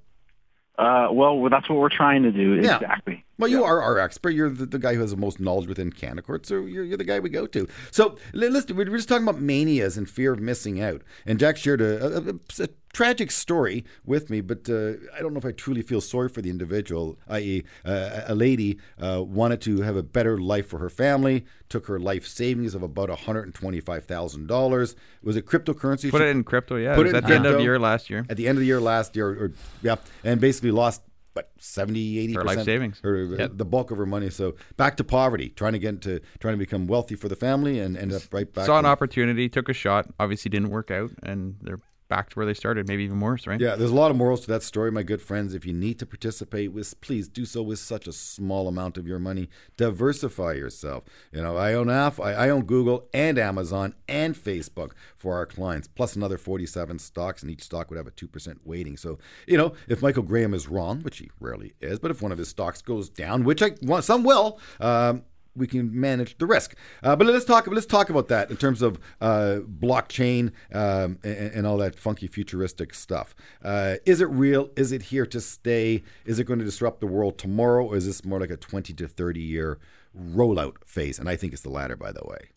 Uh, 0.78 1.08
well, 1.12 1.50
that's 1.50 1.70
what 1.70 1.80
we're 1.80 1.90
trying 1.90 2.24
to 2.24 2.32
do. 2.32 2.56
Yeah. 2.56 2.76
Exactly. 2.76 3.25
Well, 3.38 3.50
you 3.50 3.64
are 3.64 3.82
our 3.82 4.00
expert. 4.00 4.30
You're 4.30 4.50
the, 4.50 4.66
the 4.66 4.80
guy 4.80 4.94
who 4.96 5.02
has 5.02 5.12
the 5.12 5.18
most 5.18 5.40
knowledge 5.40 5.68
within 5.68 5.92
Canaccord, 5.92 6.46
so 6.46 6.66
you're, 6.66 6.84
you're 6.86 6.98
the 6.98 7.04
guy 7.04 7.20
we 7.20 7.30
go 7.30 7.46
to. 7.48 7.68
So, 7.92 8.18
listen, 8.34 8.76
we're 8.78 8.86
just 8.86 9.10
talking 9.10 9.28
about 9.28 9.42
manias 9.42 9.98
and 9.98 10.10
fear 10.10 10.32
of 10.34 10.40
missing 10.40 10.82
out. 10.82 11.02
And 11.26 11.38
Jack 11.40 11.58
shared 11.58 11.82
a, 11.82 12.06
a, 12.06 12.22
a- 12.30 12.64
a 12.64 12.70
tragic 12.94 13.30
story 13.30 13.84
with 14.06 14.30
me, 14.30 14.40
but 14.40 14.70
uh, 14.70 14.94
I 15.14 15.20
don't 15.20 15.34
know 15.34 15.38
if 15.38 15.44
I 15.44 15.52
truly 15.52 15.82
feel 15.82 16.00
sorry 16.00 16.30
for 16.30 16.42
the 16.42 16.50
individual, 16.50 17.18
i.e., 17.28 17.64
uh, 17.84 18.22
a 18.26 18.34
lady 18.34 18.80
uh, 19.02 19.22
wanted 19.22 19.60
to 19.64 19.82
have 19.82 19.98
a 19.98 20.04
better 20.04 20.38
life 20.38 20.68
for 20.68 20.80
her 20.80 20.90
family, 20.90 21.44
took 21.68 21.88
her 21.88 22.00
life 22.00 22.26
savings 22.26 22.74
of 22.74 22.84
about 22.84 23.10
$125,000. 23.10 24.96
Was 25.24 25.36
it 25.36 25.46
cryptocurrency? 25.46 26.10
Put 26.12 26.20
She- 26.22 26.28
it 26.28 26.30
in 26.30 26.44
crypto, 26.44 26.76
yeah. 26.78 26.96
Put 26.96 27.08
it 27.08 27.10
it 27.10 27.16
at 27.18 27.28
the 27.28 27.36
end 27.36 27.46
of 27.46 27.58
the 27.58 27.64
year 27.64 27.80
last 27.80 28.10
year. 28.10 28.26
at 28.30 28.38
the 28.38 28.48
end 28.48 28.58
of 28.58 28.62
the 28.62 28.68
year 28.68 28.80
last 28.82 29.16
year, 29.16 29.28
or, 29.30 29.52
yeah, 29.82 29.96
and 30.24 30.40
basically 30.40 30.72
lost 30.72 31.02
what 31.36 31.52
70, 31.60 32.20
80 32.20 32.34
Her 32.34 32.44
life 32.44 32.64
savings. 32.64 33.00
her, 33.04 33.24
Yep. 33.26 33.40
Uh, 33.40 33.54
the 33.54 33.66
bulk 33.66 33.92
of 33.92 33.98
her 33.98 34.06
money. 34.06 34.30
So 34.30 34.56
back 34.78 34.96
to 34.98 35.04
poverty, 35.04 35.50
trying 35.50 35.74
to 35.74 35.80
get 35.80 36.02
to 36.04 36.22
trying 36.40 36.54
to 36.54 36.58
become 36.58 36.88
wealthy 36.88 37.16
for 37.16 37.28
the 37.28 37.36
family, 37.36 37.80
and 37.80 37.98
end 37.98 38.14
up 38.14 38.22
right 38.32 38.52
back. 38.52 38.66
Saw 38.66 38.80
an 38.80 38.86
opportunity, 38.86 39.50
took 39.50 39.68
a 39.70 39.74
shot. 39.74 40.08
Obviously, 40.20 40.50
didn't 40.50 40.70
work 40.70 40.92
out, 40.92 41.12
and 41.24 41.58
they're 41.62 41.82
back 42.08 42.30
to 42.30 42.36
where 42.36 42.46
they 42.46 42.54
started, 42.54 42.88
maybe 42.88 43.04
even 43.04 43.20
worse, 43.20 43.48
right? 43.48 43.60
Yeah, 43.60 43.76
there's 43.76 43.92
a 43.92 43.96
lot 43.96 44.12
of 44.12 44.18
morals 44.18 44.42
to 44.42 44.48
that 44.48 44.64
story, 44.64 44.92
my 44.92 45.04
good 45.04 45.22
friends. 45.22 45.54
If 45.54 45.66
you 45.66 45.74
need 45.74 46.00
to 46.00 46.06
participate 46.06 46.72
with, 46.72 47.00
please 47.02 47.28
do 47.28 47.46
so 47.46 47.62
with 47.62 47.80
such 47.80 48.08
a 48.08 48.12
small 48.12 48.68
amount 48.68 48.98
of 48.98 49.08
your 49.08 49.20
money. 49.20 49.50
Diversify 49.78 50.54
yourself. 50.54 51.04
You 51.32 51.42
know, 51.42 51.58
I 51.58 51.74
own 51.74 51.90
App, 51.90 52.20
I, 52.20 52.34
I 52.34 52.50
own 52.50 52.66
Google 52.66 53.10
and 53.14 53.38
Amazon 53.38 53.96
and 54.08 54.36
Facebook 54.36 54.92
for 55.16 55.36
our 55.36 55.46
clients, 55.46 55.88
plus 55.88 56.16
another 56.16 56.38
47 56.38 57.00
stocks, 57.00 57.42
and 57.42 57.52
each 57.52 57.64
stock 57.64 57.90
would 57.90 57.98
have 57.98 58.08
a 58.08 58.12
2% 58.12 58.58
weighting. 58.64 58.98
So, 58.98 59.18
you 59.48 59.58
know, 59.58 59.74
if 59.88 60.02
Michael 60.02 60.24
Graham 60.24 60.54
is 60.54 60.68
wrong, 60.68 61.02
which 61.02 61.18
he 61.18 61.32
rarely 61.40 61.74
is, 61.82 62.00
but 62.00 62.12
if 62.12 62.22
one 62.22 62.32
of 62.32 62.38
his 62.38 62.50
stocks 62.50 62.82
goes 62.82 63.10
down, 63.10 63.44
which 63.44 63.62
I 63.62 63.72
want, 63.82 64.04
some 64.04 64.24
will, 64.24 64.60
um, 64.80 65.24
we 65.56 65.68
can 65.68 66.00
manage 66.00 66.38
the 66.38 66.46
risk. 66.46 66.76
Uh, 67.04 67.16
but 67.16 67.28
let's 67.28 67.46
talk. 67.46 67.68
Let's 67.68 67.86
talk 67.86 68.10
about 68.10 68.28
that 68.28 68.50
in 68.50 68.58
terms 68.58 68.82
of 68.82 69.00
uh, 69.22 69.60
blockchain 69.68 70.52
um, 70.74 71.20
and, 71.24 71.52
and 71.54 71.68
all 71.68 71.78
that 71.78 71.96
funky 71.96 72.28
futuristic 72.28 72.94
stuff. 72.94 73.36
Uh, 73.64 73.96
is 74.06 74.22
it 74.22 74.30
real? 74.30 74.70
Is 74.76 74.92
it 74.92 75.04
here 75.04 75.26
to 75.28 75.42
stay? 75.42 76.04
Is 76.26 76.40
it 76.40 76.46
going 76.46 76.60
to 76.60 76.66
disrupt 76.66 77.00
the 77.00 77.08
world 77.08 77.38
tomorrow, 77.38 77.86
or 77.86 77.96
is 77.96 78.06
this 78.06 78.26
more 78.26 78.40
like 78.40 78.52
a 78.52 78.58
twenty 78.58 78.94
to 78.94 79.08
thirty 79.08 79.42
year 79.42 79.80
rollout 80.18 80.76
phase? 80.86 81.20
And 81.20 81.30
I 81.30 81.36
think 81.36 81.54
it's 81.54 81.62
the 81.62 81.70
latter, 81.70 81.96
by 81.96 82.12
the 82.12 82.24
way. 82.26 82.50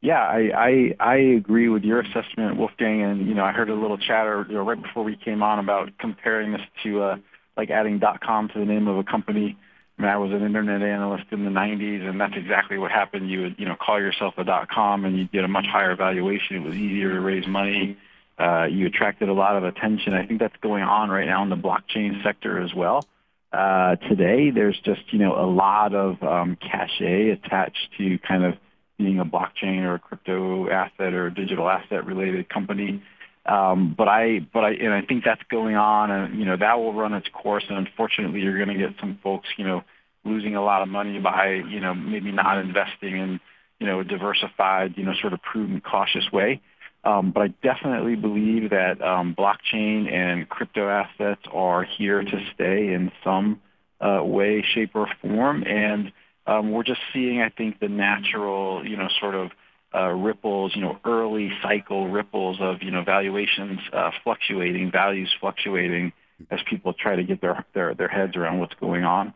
Yeah, 0.00 0.20
I, 0.20 0.50
I 0.54 0.94
I 1.00 1.16
agree 1.16 1.70
with 1.70 1.82
your 1.82 2.00
assessment, 2.00 2.58
Wolfgang. 2.58 3.02
And 3.02 3.26
you 3.26 3.34
know, 3.34 3.42
I 3.42 3.52
heard 3.52 3.70
a 3.70 3.74
little 3.74 3.96
chatter 3.96 4.44
you 4.48 4.54
know, 4.54 4.62
right 4.62 4.80
before 4.80 5.02
we 5.02 5.16
came 5.16 5.42
on 5.42 5.58
about 5.58 5.96
comparing 5.98 6.52
this 6.52 6.60
to 6.82 7.02
uh, 7.02 7.16
like 7.56 7.70
adding 7.70 8.02
.com 8.22 8.48
to 8.48 8.58
the 8.58 8.66
name 8.66 8.86
of 8.86 8.98
a 8.98 9.04
company. 9.04 9.56
I 9.98 10.02
mean, 10.02 10.10
I 10.10 10.16
was 10.16 10.32
an 10.32 10.42
internet 10.44 10.82
analyst 10.82 11.26
in 11.30 11.44
the 11.44 11.50
90s, 11.50 12.08
and 12.08 12.20
that's 12.20 12.34
exactly 12.36 12.78
what 12.78 12.90
happened. 12.90 13.30
You 13.30 13.42
would 13.42 13.56
you 13.58 13.66
know 13.66 13.76
call 13.76 14.00
yourself 14.00 14.34
a 14.38 14.44
dot 14.44 14.68
.com, 14.68 15.04
and 15.04 15.16
you'd 15.16 15.30
get 15.30 15.44
a 15.44 15.48
much 15.48 15.66
higher 15.66 15.94
valuation. 15.94 16.56
It 16.56 16.62
was 16.62 16.74
easier 16.74 17.12
to 17.12 17.20
raise 17.20 17.46
money. 17.46 17.96
Uh, 18.36 18.64
you 18.64 18.86
attracted 18.86 19.28
a 19.28 19.32
lot 19.32 19.56
of 19.56 19.62
attention. 19.62 20.12
I 20.12 20.26
think 20.26 20.40
that's 20.40 20.56
going 20.60 20.82
on 20.82 21.10
right 21.10 21.26
now 21.26 21.44
in 21.44 21.50
the 21.50 21.56
blockchain 21.56 22.22
sector 22.24 22.60
as 22.60 22.74
well. 22.74 23.06
Uh, 23.52 23.94
today, 24.08 24.50
there's 24.50 24.78
just 24.80 25.12
you 25.12 25.20
know 25.20 25.36
a 25.36 25.46
lot 25.46 25.94
of 25.94 26.20
um, 26.24 26.56
cachet 26.56 27.30
attached 27.30 27.90
to 27.98 28.18
kind 28.18 28.44
of 28.44 28.54
being 28.98 29.20
a 29.20 29.24
blockchain 29.24 29.82
or 29.82 29.94
a 29.94 29.98
crypto 29.98 30.68
asset 30.70 31.14
or 31.14 31.30
digital 31.30 31.68
asset 31.68 32.04
related 32.04 32.48
company. 32.48 33.02
Um, 33.46 33.94
but 33.96 34.08
I, 34.08 34.40
but 34.52 34.64
I, 34.64 34.70
and 34.72 34.92
I 34.92 35.02
think 35.02 35.24
that's 35.24 35.42
going 35.50 35.76
on, 35.76 36.10
and 36.10 36.38
you 36.38 36.46
know 36.46 36.56
that 36.56 36.78
will 36.78 36.94
run 36.94 37.12
its 37.12 37.28
course. 37.28 37.64
And 37.68 37.76
unfortunately, 37.76 38.40
you're 38.40 38.56
going 38.56 38.76
to 38.76 38.86
get 38.86 38.98
some 39.00 39.18
folks, 39.22 39.48
you 39.58 39.64
know, 39.64 39.84
losing 40.24 40.56
a 40.56 40.64
lot 40.64 40.82
of 40.82 40.88
money 40.88 41.18
by, 41.20 41.62
you 41.68 41.80
know, 41.80 41.94
maybe 41.94 42.32
not 42.32 42.58
investing 42.58 43.16
in, 43.16 43.40
you 43.78 43.86
know, 43.86 44.00
a 44.00 44.04
diversified, 44.04 44.94
you 44.96 45.04
know, 45.04 45.12
sort 45.20 45.32
of 45.32 45.42
prudent, 45.42 45.84
cautious 45.84 46.30
way. 46.32 46.60
Um, 47.04 47.32
but 47.32 47.42
I 47.42 47.48
definitely 47.62 48.16
believe 48.16 48.70
that 48.70 49.02
um, 49.02 49.36
blockchain 49.38 50.10
and 50.10 50.48
crypto 50.48 50.88
assets 50.88 51.42
are 51.52 51.84
here 51.84 52.22
to 52.22 52.46
stay 52.54 52.94
in 52.94 53.12
some 53.22 53.60
uh, 54.00 54.22
way, 54.24 54.64
shape, 54.74 54.92
or 54.94 55.06
form, 55.20 55.64
and 55.64 56.12
um, 56.46 56.72
we're 56.72 56.82
just 56.82 57.00
seeing, 57.12 57.40
I 57.40 57.50
think, 57.50 57.78
the 57.80 57.88
natural, 57.88 58.86
you 58.86 58.96
know, 58.96 59.08
sort 59.20 59.34
of 59.34 59.50
uh, 59.94 60.08
ripples, 60.08 60.74
you 60.74 60.82
know, 60.82 60.98
early 61.04 61.50
cycle 61.62 62.08
ripples 62.08 62.58
of, 62.60 62.82
you 62.82 62.90
know, 62.90 63.02
valuations 63.02 63.78
uh, 63.92 64.10
fluctuating, 64.22 64.90
values 64.90 65.32
fluctuating 65.40 66.12
as 66.50 66.60
people 66.68 66.92
try 66.92 67.16
to 67.16 67.22
get 67.22 67.40
their, 67.40 67.64
their, 67.74 67.94
their 67.94 68.08
heads 68.08 68.36
around 68.36 68.58
what's 68.58 68.74
going 68.74 69.04
on. 69.04 69.32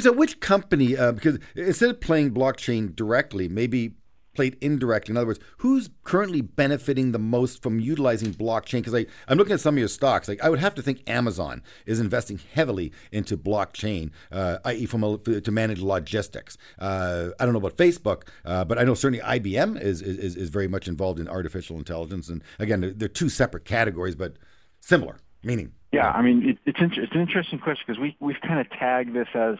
So 0.00 0.12
which 0.12 0.40
company, 0.40 0.96
uh, 0.96 1.12
because 1.12 1.38
instead 1.54 1.90
of 1.90 2.00
playing 2.00 2.32
blockchain 2.34 2.94
directly, 2.94 3.48
maybe 3.48 3.94
played 4.34 4.56
indirectly. 4.60 5.12
In 5.12 5.16
other 5.16 5.26
words, 5.26 5.40
who's 5.58 5.90
currently 6.04 6.40
benefiting 6.40 7.12
the 7.12 7.18
most 7.18 7.62
from 7.62 7.80
utilizing 7.80 8.32
blockchain? 8.34 8.82
Because 8.82 9.06
I'm 9.28 9.38
looking 9.38 9.52
at 9.52 9.60
some 9.60 9.74
of 9.74 9.78
your 9.78 9.88
stocks. 9.88 10.28
Like 10.28 10.42
I 10.42 10.48
would 10.48 10.58
have 10.58 10.74
to 10.76 10.82
think 10.82 11.02
Amazon 11.08 11.62
is 11.86 12.00
investing 12.00 12.40
heavily 12.54 12.92
into 13.10 13.36
blockchain, 13.36 14.10
uh, 14.30 14.58
i.e., 14.64 14.86
from 14.86 15.04
a, 15.04 15.18
to 15.18 15.50
manage 15.50 15.80
logistics. 15.80 16.56
Uh, 16.78 17.28
I 17.38 17.44
don't 17.44 17.52
know 17.52 17.58
about 17.58 17.76
Facebook, 17.76 18.28
uh, 18.44 18.64
but 18.64 18.78
I 18.78 18.84
know 18.84 18.94
certainly 18.94 19.24
IBM 19.24 19.80
is, 19.80 20.02
is 20.02 20.36
is 20.36 20.48
very 20.48 20.68
much 20.68 20.88
involved 20.88 21.20
in 21.20 21.28
artificial 21.28 21.76
intelligence. 21.76 22.28
And 22.28 22.42
again, 22.58 22.80
they're, 22.80 22.92
they're 22.92 23.08
two 23.08 23.28
separate 23.28 23.64
categories, 23.64 24.14
but 24.14 24.36
similar 24.80 25.18
meaning. 25.42 25.72
Yeah, 25.92 26.10
I 26.10 26.22
mean, 26.22 26.48
it, 26.48 26.58
it's 26.64 26.78
it's 26.80 27.12
an 27.12 27.20
interesting 27.20 27.58
question 27.58 27.84
because 27.86 28.00
we 28.00 28.16
we've 28.20 28.40
kind 28.40 28.60
of 28.60 28.70
tagged 28.70 29.14
this 29.14 29.28
as 29.34 29.56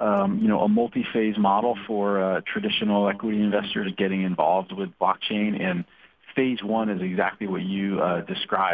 um, 0.00 0.40
you 0.40 0.48
know, 0.48 0.60
a 0.60 0.68
multi-phase 0.68 1.38
model 1.38 1.76
for 1.86 2.22
uh, 2.22 2.40
traditional 2.46 3.08
equity 3.08 3.40
investors 3.40 3.92
getting 3.96 4.22
involved 4.22 4.72
with 4.72 4.90
blockchain. 5.00 5.60
And 5.60 5.84
phase 6.34 6.62
one 6.62 6.90
is 6.90 7.00
exactly 7.00 7.46
what 7.46 7.62
you 7.62 8.00
uh, 8.00 8.24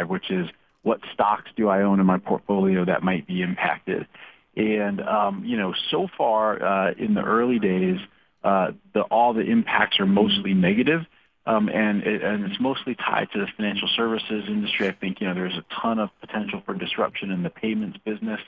which 0.07 0.31
is 0.31 0.47
what 0.83 0.99
stocks 1.13 1.49
do 1.55 1.69
I 1.69 1.83
own 1.83 1.99
in 1.99 2.05
my 2.05 2.17
portfolio 2.17 2.85
that 2.85 3.03
might 3.03 3.27
be 3.27 3.41
impacted. 3.41 4.07
And 4.55 5.01
um, 5.01 5.43
you 5.45 5.57
know, 5.57 5.73
so 5.91 6.07
far 6.17 6.61
uh, 6.61 6.91
in 6.97 7.13
the 7.13 7.21
early 7.21 7.59
days, 7.59 7.99
uh, 8.43 8.71
the, 8.93 9.01
all 9.01 9.33
the 9.33 9.41
impacts 9.41 9.99
are 9.99 10.05
mostly 10.05 10.53
negative, 10.53 11.01
um, 11.45 11.69
and, 11.69 12.03
it, 12.03 12.23
and 12.23 12.45
it's 12.45 12.59
mostly 12.59 12.95
tied 12.95 13.29
to 13.33 13.39
the 13.39 13.47
financial 13.55 13.87
services 13.95 14.45
industry. 14.47 14.87
I 14.87 14.91
think 14.91 15.21
you 15.21 15.27
know 15.27 15.33
there's 15.33 15.57
a 15.57 15.65
ton 15.81 15.99
of 15.99 16.09
potential 16.19 16.61
for 16.65 16.73
disruption 16.73 17.31
in 17.31 17.43
the 17.43 17.49
payments 17.49 17.97
business. 18.03 18.41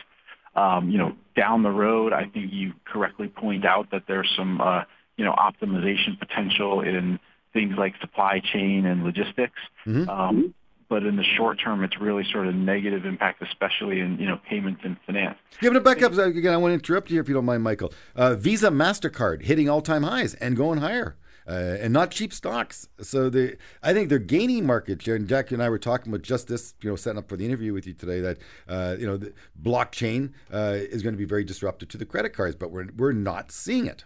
Um, 0.56 0.90
you 0.90 0.98
know, 0.98 1.16
down 1.36 1.64
the 1.64 1.72
road, 1.72 2.14
I 2.14 2.26
think 2.26 2.52
you 2.52 2.74
correctly 2.86 3.28
point 3.28 3.66
out 3.66 3.92
that 3.92 4.04
there's 4.08 4.30
some, 4.38 4.62
uh, 4.62 4.84
you 5.18 5.26
know, 5.26 5.34
optimization 5.34 6.20
potential 6.20 6.82
in 6.82 7.20
things 7.54 7.76
like 7.78 7.94
supply 8.02 8.40
chain 8.40 8.86
and 8.86 9.04
logistics. 9.04 9.60
Mm-hmm. 9.86 10.10
Um, 10.10 10.54
but 10.90 11.04
in 11.04 11.16
the 11.16 11.24
short 11.24 11.60
term, 11.60 11.84
it's 11.84 12.00
really 12.00 12.24
sort 12.32 12.48
of 12.48 12.54
negative 12.54 13.06
impact, 13.06 13.42
especially 13.42 14.00
in 14.00 14.20
you 14.20 14.28
know 14.28 14.40
payments 14.48 14.82
and 14.84 14.96
finance. 15.08 15.40
Yeah, 15.60 15.72
but 15.72 15.84
back 15.84 16.04
up 16.04 16.14
again. 16.14 16.54
I 16.54 16.58
want 16.58 16.70
to 16.72 16.76
interrupt 16.76 17.10
you 17.10 17.20
if 17.20 17.28
you 17.28 17.34
don't 17.34 17.46
mind, 17.46 17.64
Michael. 17.64 17.92
Uh, 18.16 18.36
Visa, 18.36 18.70
Mastercard 18.70 19.42
hitting 19.42 19.68
all-time 19.68 20.04
highs 20.04 20.36
and 20.36 20.56
going 20.56 20.80
higher. 20.80 21.16
Uh, 21.48 21.78
and 21.82 21.92
not 21.92 22.12
cheap 22.12 22.34
stocks. 22.34 22.88
So 23.02 23.30
they, 23.30 23.58
I 23.82 23.94
think 23.94 24.10
they're 24.10 24.20
gaining 24.20 24.66
market 24.66 25.02
share. 25.02 25.16
And 25.16 25.28
Jack 25.28 25.52
and 25.52 25.62
I 25.62 25.70
were 25.70 25.80
talking 25.80 26.12
about 26.12 26.22
just 26.24 26.48
this, 26.48 26.74
you 26.82 26.90
know, 26.90 26.96
setting 26.96 27.18
up 27.18 27.28
for 27.28 27.36
the 27.36 27.46
interview 27.46 27.74
with 27.74 27.86
you 27.86 27.94
today. 27.94 28.22
That 28.22 28.38
uh, 28.68 28.96
you 28.98 29.06
know, 29.06 29.18
the 29.18 29.34
blockchain 29.62 30.32
uh, 30.54 30.76
is 30.76 31.02
going 31.02 31.14
to 31.14 31.18
be 31.20 31.26
very 31.26 31.44
disruptive 31.44 31.90
to 31.90 31.98
the 31.98 32.06
credit 32.06 32.34
cards, 32.34 32.56
but 32.56 32.72
we're 32.72 32.88
we're 32.96 33.12
not 33.12 33.52
seeing 33.52 33.88
it. 33.88 34.06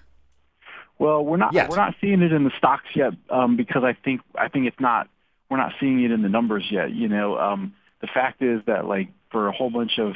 Well, 0.99 1.23
we're 1.23 1.37
not 1.37 1.53
Yet. 1.53 1.69
we're 1.69 1.75
not 1.75 1.93
seeing 2.01 2.21
it 2.21 2.33
in 2.33 2.43
the 2.43 2.51
stocks 2.57 2.87
yet 2.95 3.13
um, 3.29 3.55
because 3.55 3.83
I 3.83 3.93
think 3.93 4.21
I 4.35 4.47
think 4.47 4.65
it's 4.67 4.79
not 4.79 5.07
we're 5.49 5.57
not 5.57 5.73
seeing 5.79 6.03
it 6.03 6.11
in 6.11 6.21
the 6.23 6.29
numbers 6.29 6.65
yet. 6.71 6.91
You 6.91 7.07
know, 7.07 7.37
um, 7.37 7.73
the 8.01 8.07
fact 8.07 8.41
is 8.41 8.61
that 8.65 8.85
like 8.85 9.09
for 9.31 9.47
a 9.47 9.51
whole 9.51 9.69
bunch 9.69 9.99
of 9.99 10.15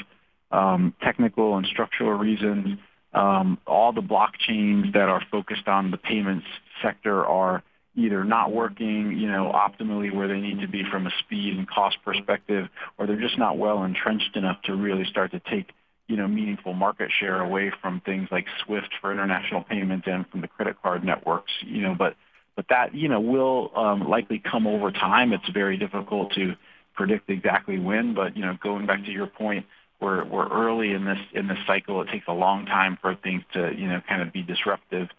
um, 0.51 0.93
technical 1.01 1.55
and 1.57 1.65
structural 1.65 2.17
reasons, 2.17 2.79
um, 3.13 3.59
all 3.67 3.93
the 3.93 4.01
blockchains 4.01 4.93
that 4.93 5.07
are 5.09 5.21
focused 5.31 5.67
on 5.67 5.91
the 5.91 5.97
payments 5.97 6.47
sector 6.81 7.25
are 7.25 7.63
either 7.95 8.23
not 8.23 8.51
working, 8.51 9.17
you 9.17 9.27
know, 9.27 9.51
optimally 9.53 10.13
where 10.13 10.27
they 10.27 10.39
need 10.39 10.61
to 10.61 10.67
be 10.67 10.83
from 10.89 11.07
a 11.07 11.11
speed 11.19 11.57
and 11.57 11.69
cost 11.69 11.97
perspective, 12.05 12.67
or 12.97 13.05
they're 13.05 13.19
just 13.19 13.37
not 13.37 13.57
well 13.57 13.83
entrenched 13.83 14.35
enough 14.35 14.61
to 14.63 14.75
really 14.75 15.03
start 15.05 15.31
to 15.31 15.39
take, 15.39 15.71
you 16.07 16.15
know, 16.15 16.27
meaningful 16.27 16.73
market 16.73 17.09
share 17.19 17.41
away 17.41 17.71
from 17.81 18.01
things 18.01 18.29
like 18.31 18.45
SWIFT 18.65 18.89
for 19.01 19.11
international 19.11 19.63
payments 19.63 20.07
and 20.09 20.27
from 20.29 20.41
the 20.41 20.47
credit 20.47 20.77
card 20.81 21.03
networks, 21.03 21.51
you 21.65 21.81
know, 21.81 21.95
but 21.97 22.15
but 22.55 22.65
that, 22.69 22.93
you 22.93 23.07
know, 23.07 23.19
will 23.19 23.71
um, 23.75 24.09
likely 24.09 24.39
come 24.39 24.67
over 24.67 24.91
time. 24.91 25.31
It's 25.31 25.49
very 25.49 25.77
difficult 25.77 26.33
to 26.33 26.55
predict 26.93 27.29
exactly 27.29 27.79
when, 27.79 28.13
but 28.13 28.35
you 28.35 28.45
know, 28.45 28.57
going 28.61 28.85
back 28.85 29.03
to 29.05 29.11
your 29.11 29.27
point, 29.27 29.65
we're 29.99 30.25
we're 30.25 30.49
early 30.49 30.91
in 30.91 31.05
this 31.05 31.19
in 31.33 31.47
this 31.47 31.57
cycle. 31.67 32.01
It 32.01 32.09
takes 32.09 32.25
a 32.27 32.33
long 32.33 32.65
time 32.65 32.97
for 33.01 33.15
things 33.15 33.43
to, 33.53 33.71
you 33.75 33.87
know, 33.87 34.01
kind 34.07 34.21
of 34.21 34.33
be 34.33 34.43
disruptive 34.43 35.09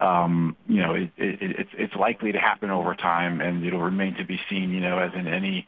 um, 0.00 0.56
you 0.66 0.80
know, 0.80 0.94
it, 0.94 1.10
it, 1.16 1.38
it's 1.40 1.70
it's 1.74 1.94
likely 1.94 2.32
to 2.32 2.38
happen 2.38 2.70
over 2.70 2.94
time, 2.94 3.40
and 3.40 3.64
it'll 3.64 3.80
remain 3.80 4.14
to 4.14 4.24
be 4.24 4.40
seen. 4.48 4.70
You 4.70 4.80
know, 4.80 4.98
as 4.98 5.12
in 5.14 5.26
any 5.26 5.66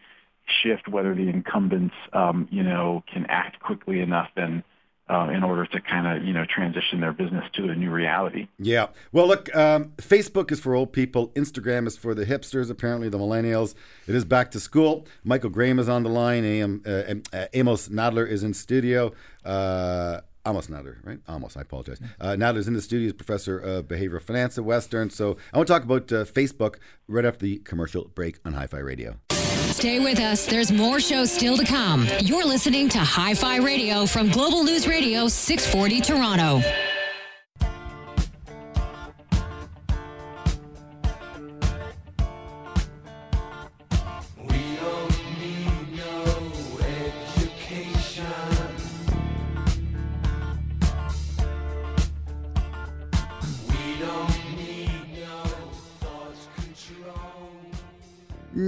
shift, 0.63 0.89
whether 0.89 1.15
the 1.15 1.29
incumbents, 1.29 1.95
um, 2.13 2.49
you 2.51 2.63
know, 2.63 3.05
can 3.13 3.27
act 3.29 3.61
quickly 3.61 4.01
enough 4.01 4.31
and 4.37 4.63
uh, 5.09 5.29
in 5.29 5.43
order 5.43 5.67
to 5.67 5.81
kind 5.81 6.07
of 6.07 6.27
you 6.27 6.33
know 6.33 6.45
transition 6.47 7.01
their 7.01 7.13
business 7.13 7.45
to 7.55 7.69
a 7.69 7.75
new 7.75 7.91
reality. 7.91 8.49
Yeah. 8.59 8.89
Well, 9.13 9.27
look, 9.27 9.55
um, 9.55 9.93
Facebook 9.99 10.51
is 10.51 10.61
for 10.61 10.75
old 10.75 10.93
people. 10.93 11.29
Instagram 11.31 11.87
is 11.87 11.97
for 11.97 12.15
the 12.15 12.25
hipsters, 12.25 12.71
apparently 12.71 13.09
the 13.09 13.19
millennials. 13.19 13.75
It 14.07 14.15
is 14.15 14.25
back 14.25 14.51
to 14.53 14.61
school. 14.61 15.07
Michael 15.25 15.51
Graham 15.51 15.79
is 15.79 15.89
on 15.89 16.03
the 16.03 16.09
line. 16.09 16.45
Am, 16.45 16.83
uh, 16.87 17.15
uh, 17.33 17.47
Amos 17.53 17.89
Nadler 17.89 18.27
is 18.27 18.43
in 18.43 18.55
studio. 18.55 19.13
Uh, 19.45 20.21
Amos 20.47 20.67
Nadler, 20.69 20.97
right? 21.05 21.21
Amos, 21.29 21.57
I 21.57 21.61
apologize. 21.63 22.01
Uh, 22.21 22.31
Nadler's 22.31 22.67
in 22.69 22.75
the 22.75 22.83
studio, 22.83 23.07
is 23.09 23.13
professor 23.13 23.59
of 23.59 23.87
behavioral 23.87 24.23
finance 24.23 24.59
at 24.59 24.65
Western. 24.65 25.11
So 25.11 25.37
I 25.53 25.59
want 25.59 25.69
to 25.69 25.73
talk 25.73 25.85
about 25.85 26.13
uh, 26.13 26.25
Facebook 26.25 26.77
right 27.07 27.25
after 27.25 27.45
the 27.47 27.59
commercial 27.59 28.11
break 28.15 28.39
on 28.45 28.55
Hi 28.55 28.67
Fi 28.67 28.79
Radio. 28.79 29.17
Stay 29.31 30.01
with 30.01 30.21
us. 30.21 30.45
There's 30.47 30.71
more 30.71 31.01
shows 31.01 31.33
still 31.33 31.57
to 31.57 31.65
come. 31.65 32.07
You're 32.21 32.45
listening 32.45 32.89
to 32.91 32.99
Hi 32.99 33.35
Fi 33.35 33.57
Radio 33.59 34.05
from 34.07 34.29
Global 34.31 34.65
News 34.65 34.87
Radio 34.87 35.29
640 35.29 36.01
Toronto. 36.01 36.92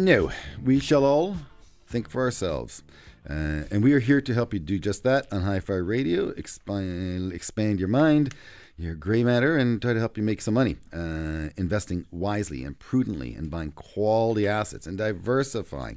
No, 0.04 0.30
we 0.62 0.80
shall 0.80 1.02
all 1.02 1.38
think 1.86 2.10
for 2.10 2.20
ourselves. 2.20 2.82
Uh, 3.26 3.64
and 3.70 3.82
we 3.82 3.94
are 3.94 4.00
here 4.00 4.20
to 4.20 4.34
help 4.34 4.52
you 4.52 4.60
do 4.60 4.78
just 4.78 5.02
that 5.04 5.26
on 5.32 5.44
Hi 5.44 5.60
Fi 5.60 5.76
Radio. 5.76 6.28
Expand, 6.28 7.32
expand 7.32 7.78
your 7.78 7.88
mind, 7.88 8.34
your 8.76 8.94
gray 8.96 9.24
matter 9.24 9.56
and 9.56 9.80
try 9.80 9.94
to 9.94 9.98
help 9.98 10.18
you 10.18 10.22
make 10.22 10.42
some 10.42 10.52
money, 10.52 10.76
uh, 10.92 11.48
investing 11.56 12.04
wisely 12.10 12.64
and 12.64 12.78
prudently, 12.78 13.32
and 13.32 13.50
buying 13.50 13.70
quality 13.70 14.46
assets 14.46 14.86
and 14.86 14.98
diversifying 14.98 15.96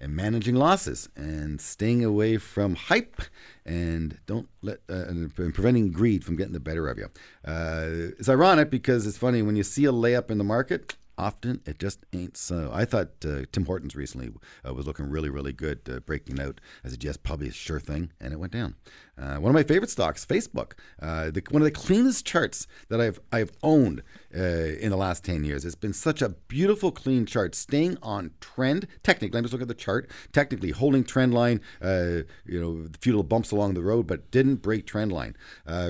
and 0.00 0.16
managing 0.16 0.56
losses 0.56 1.08
and 1.14 1.60
staying 1.60 2.04
away 2.04 2.38
from 2.38 2.74
hype 2.74 3.22
and 3.64 4.18
don't 4.26 4.48
let 4.62 4.78
uh, 4.90 5.04
and 5.06 5.32
preventing 5.32 5.92
greed 5.92 6.24
from 6.24 6.34
getting 6.34 6.54
the 6.54 6.58
better 6.58 6.88
of 6.88 6.98
you. 6.98 7.08
Uh, 7.44 8.10
it's 8.18 8.28
ironic 8.28 8.68
because 8.68 9.06
it's 9.06 9.16
funny 9.16 9.42
when 9.42 9.54
you 9.54 9.62
see 9.62 9.84
a 9.84 9.92
layup 9.92 10.28
in 10.28 10.38
the 10.38 10.44
market. 10.44 10.96
Often 11.16 11.60
it 11.64 11.78
just 11.78 12.04
ain't 12.12 12.36
so. 12.36 12.70
I 12.72 12.84
thought 12.84 13.10
uh, 13.24 13.42
Tim 13.52 13.66
Hortons 13.66 13.94
recently 13.94 14.32
uh, 14.66 14.74
was 14.74 14.86
looking 14.86 15.08
really, 15.08 15.30
really 15.30 15.52
good, 15.52 15.80
uh, 15.88 16.00
breaking 16.00 16.40
out. 16.40 16.60
I 16.84 16.88
said, 16.88 17.04
yes, 17.04 17.16
probably 17.16 17.48
a 17.48 17.52
sure 17.52 17.78
thing, 17.78 18.10
and 18.20 18.32
it 18.32 18.40
went 18.40 18.52
down. 18.52 18.74
Uh, 19.16 19.36
one 19.36 19.50
of 19.50 19.54
my 19.54 19.62
favorite 19.62 19.90
stocks, 19.90 20.26
Facebook, 20.26 20.72
uh, 21.00 21.30
the, 21.30 21.40
one 21.50 21.62
of 21.62 21.66
the 21.66 21.70
cleanest 21.70 22.26
charts 22.26 22.66
that 22.88 23.00
I've 23.00 23.20
I've 23.30 23.52
owned 23.62 24.02
uh, 24.36 24.40
in 24.40 24.90
the 24.90 24.96
last 24.96 25.24
ten 25.24 25.44
years. 25.44 25.64
It's 25.64 25.76
been 25.76 25.92
such 25.92 26.20
a 26.20 26.30
beautiful, 26.30 26.90
clean 26.90 27.24
chart, 27.24 27.54
staying 27.54 27.96
on 28.02 28.32
trend. 28.40 28.88
Technically, 29.04 29.38
I'm 29.38 29.44
just 29.44 29.52
looking 29.52 29.66
at 29.66 29.68
the 29.68 29.74
chart. 29.74 30.10
Technically, 30.32 30.70
holding 30.72 31.04
trend 31.04 31.32
line. 31.32 31.60
you 31.80 32.24
know, 32.46 32.86
a 32.92 32.98
few 32.98 33.12
little 33.12 33.22
bumps 33.22 33.52
along 33.52 33.74
the 33.74 33.82
road, 33.82 34.08
but 34.08 34.32
didn't 34.32 34.56
break 34.56 34.84
trend 34.84 35.12
line. 35.12 35.36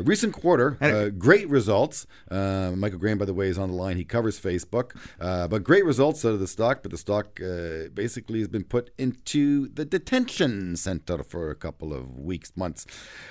recent 0.05 0.35
quarter, 0.35 0.73
great 1.17 1.49
results. 1.49 2.07
Michael 2.31 2.99
Graham, 2.99 3.17
by 3.17 3.25
the 3.25 3.33
way, 3.33 3.49
is 3.49 3.57
on 3.57 3.71
the 3.71 3.75
line. 3.75 3.97
He 3.97 4.05
covers 4.05 4.39
Facebook. 4.39 4.95
Uh, 5.21 5.49
but 5.49 5.65
great 5.65 5.85
results 5.85 6.25
out 6.25 6.33
of 6.33 6.41
the 6.41 6.47
stock, 6.47 6.83
but 6.83 6.91
the 6.91 6.99
stock 6.99 7.41
uh, 7.41 7.89
basically 7.95 8.39
has 8.41 8.49
been 8.49 8.65
put 8.65 8.91
into 8.99 9.69
the 9.69 9.85
detention 9.85 10.77
center 10.77 11.23
for 11.23 11.51
a 11.51 11.55
couple 11.55 11.93
of 11.93 12.19
weeks, 12.19 12.53
months. 12.57 12.87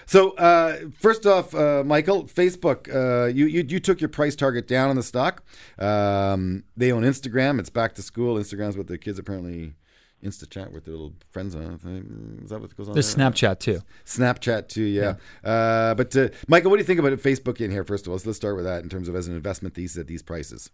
So 0.05 0.31
uh, 0.31 0.77
first 0.99 1.25
off, 1.25 1.53
uh, 1.53 1.84
Michael, 1.86 2.25
Facebook, 2.25 2.93
uh, 2.93 3.27
you, 3.27 3.45
you 3.45 3.65
you 3.67 3.79
took 3.79 4.01
your 4.01 4.09
price 4.09 4.36
target 4.36 4.67
down 4.67 4.89
on 4.89 4.95
the 4.95 5.03
stock. 5.03 5.43
Um, 5.77 6.63
they 6.75 6.91
own 6.91 7.03
Instagram. 7.03 7.59
It's 7.59 7.69
back 7.69 7.95
to 7.95 8.01
school. 8.01 8.36
Instagram's 8.36 8.77
what 8.77 8.88
the 8.88 8.97
kids 8.97 9.19
apparently. 9.19 9.75
Insta 10.23 10.49
chat 10.49 10.71
with 10.71 10.86
their 10.86 10.93
little 10.93 11.13
friends 11.31 11.53
on. 11.53 12.41
Is 12.43 12.49
that 12.49 12.61
what 12.61 12.73
goes 12.77 12.88
on? 12.88 12.93
There's 12.93 13.13
there? 13.13 13.29
Snapchat 13.29 13.59
too. 13.59 13.81
Snapchat 14.05 14.69
too, 14.69 14.84
yeah. 14.84 15.15
Uh, 15.43 15.93
but 15.95 16.15
uh, 16.15 16.29
Michael, 16.47 16.71
what 16.71 16.77
do 16.77 16.81
you 16.81 16.86
think 16.86 17.01
about 17.01 17.11
Facebook 17.19 17.59
in 17.59 17.71
here? 17.71 17.84
First 17.84 18.07
of 18.07 18.13
all, 18.13 18.19
so 18.19 18.29
let's 18.29 18.38
start 18.38 18.55
with 18.55 18.63
that 18.63 18.84
in 18.84 18.89
terms 18.89 19.09
of 19.09 19.15
as 19.17 19.27
an 19.27 19.36
investment 19.36 19.75
thesis 19.75 19.97
at 19.97 20.07
these 20.07 20.23
prices. 20.23 20.69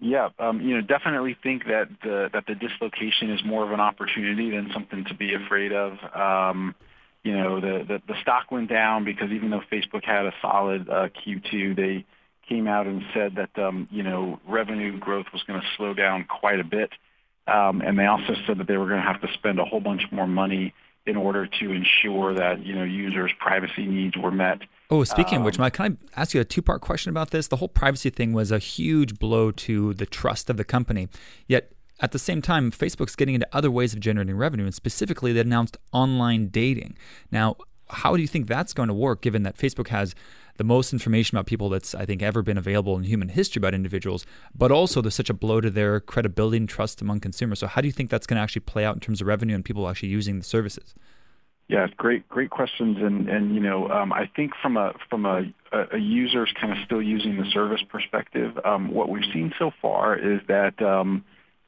Yeah, 0.00 0.30
um, 0.38 0.62
you 0.62 0.74
know, 0.74 0.80
definitely 0.80 1.36
think 1.42 1.66
that 1.66 1.88
the 2.02 2.30
that 2.32 2.46
the 2.46 2.54
dislocation 2.54 3.30
is 3.30 3.44
more 3.44 3.64
of 3.64 3.72
an 3.72 3.80
opportunity 3.80 4.50
than 4.50 4.70
something 4.72 5.04
to 5.04 5.14
be 5.14 5.34
afraid 5.34 5.72
of. 5.72 5.92
Um, 6.14 6.74
you 7.22 7.36
know, 7.36 7.60
the, 7.60 7.84
the 7.86 8.02
the 8.08 8.14
stock 8.22 8.50
went 8.50 8.70
down 8.70 9.04
because 9.04 9.30
even 9.30 9.50
though 9.50 9.60
Facebook 9.70 10.04
had 10.04 10.24
a 10.24 10.32
solid 10.40 10.88
uh, 10.88 11.08
Q2, 11.08 11.76
they 11.76 12.06
came 12.48 12.66
out 12.66 12.86
and 12.86 13.02
said 13.12 13.36
that 13.36 13.62
um, 13.62 13.88
you 13.90 14.02
know 14.02 14.40
revenue 14.48 14.98
growth 14.98 15.26
was 15.34 15.42
going 15.42 15.60
to 15.60 15.66
slow 15.76 15.92
down 15.92 16.24
quite 16.24 16.60
a 16.60 16.64
bit, 16.64 16.90
um, 17.46 17.82
and 17.82 17.98
they 17.98 18.06
also 18.06 18.34
said 18.46 18.56
that 18.56 18.66
they 18.66 18.78
were 18.78 18.88
going 18.88 19.02
to 19.02 19.06
have 19.06 19.20
to 19.20 19.28
spend 19.34 19.60
a 19.60 19.66
whole 19.66 19.80
bunch 19.80 20.02
more 20.10 20.26
money 20.26 20.72
in 21.04 21.16
order 21.16 21.46
to 21.46 21.72
ensure 21.72 22.34
that 22.34 22.64
you 22.64 22.74
know 22.74 22.84
users' 22.84 23.32
privacy 23.38 23.84
needs 23.84 24.16
were 24.16 24.30
met. 24.30 24.60
Oh, 24.90 25.04
speaking 25.04 25.36
um, 25.36 25.42
of 25.42 25.44
which, 25.44 25.58
Mike, 25.58 25.74
can 25.74 25.98
I 26.16 26.20
ask 26.20 26.34
you 26.34 26.40
a 26.40 26.44
two-part 26.44 26.80
question 26.80 27.10
about 27.10 27.30
this? 27.30 27.46
The 27.46 27.56
whole 27.56 27.68
privacy 27.68 28.10
thing 28.10 28.32
was 28.32 28.50
a 28.50 28.58
huge 28.58 29.18
blow 29.18 29.52
to 29.52 29.94
the 29.94 30.06
trust 30.06 30.50
of 30.50 30.56
the 30.56 30.64
company. 30.64 31.08
Yet 31.46 31.72
at 32.00 32.12
the 32.12 32.18
same 32.18 32.42
time, 32.42 32.70
Facebook's 32.72 33.14
getting 33.14 33.34
into 33.36 33.46
other 33.52 33.70
ways 33.70 33.92
of 33.92 34.00
generating 34.00 34.36
revenue, 34.36 34.64
and 34.64 34.74
specifically, 34.74 35.32
they 35.32 35.40
announced 35.40 35.76
online 35.92 36.48
dating. 36.48 36.96
Now, 37.30 37.56
how 37.88 38.16
do 38.16 38.22
you 38.22 38.28
think 38.28 38.46
that's 38.46 38.72
going 38.72 38.88
to 38.88 38.94
work, 38.94 39.20
given 39.20 39.42
that 39.44 39.56
Facebook 39.56 39.88
has 39.88 40.14
the 40.56 40.64
most 40.64 40.92
information 40.92 41.36
about 41.36 41.46
people 41.46 41.68
that's 41.68 41.94
I 41.94 42.04
think 42.04 42.22
ever 42.22 42.42
been 42.42 42.58
available 42.58 42.96
in 42.96 43.04
human 43.04 43.30
history 43.30 43.60
about 43.60 43.74
individuals, 43.74 44.26
but 44.54 44.70
also 44.70 45.00
there's 45.00 45.14
such 45.14 45.30
a 45.30 45.34
blow 45.34 45.60
to 45.60 45.70
their 45.70 46.00
credibility 46.00 46.58
and 46.58 46.68
trust 46.68 47.00
among 47.00 47.20
consumers. 47.20 47.60
So 47.60 47.66
how 47.66 47.80
do 47.80 47.88
you 47.88 47.92
think 47.92 48.10
that's 48.10 48.26
going 48.26 48.36
to 48.36 48.42
actually 48.42 48.60
play 48.62 48.84
out 48.84 48.94
in 48.94 49.00
terms 49.00 49.20
of 49.20 49.26
revenue 49.26 49.54
and 49.54 49.64
people 49.64 49.88
actually 49.88 50.10
using 50.10 50.38
the 50.38 50.44
services? 50.44 50.94
Yeah, 51.70 51.86
great, 51.96 52.28
great 52.28 52.50
questions, 52.50 52.96
and 53.00 53.28
and 53.28 53.54
you 53.54 53.60
know, 53.60 53.88
um, 53.90 54.12
I 54.12 54.28
think 54.34 54.54
from 54.60 54.76
a 54.76 54.92
from 55.08 55.24
a, 55.24 55.44
a 55.92 55.98
user's 55.98 56.52
kind 56.60 56.72
of 56.72 56.78
still 56.84 57.00
using 57.00 57.36
the 57.36 57.48
service 57.52 57.80
perspective, 57.88 58.58
um, 58.64 58.92
what 58.92 59.08
we've 59.08 59.30
seen 59.32 59.54
so 59.56 59.70
far 59.80 60.18
is 60.18 60.40
that 60.48 60.82
um, 60.82 61.24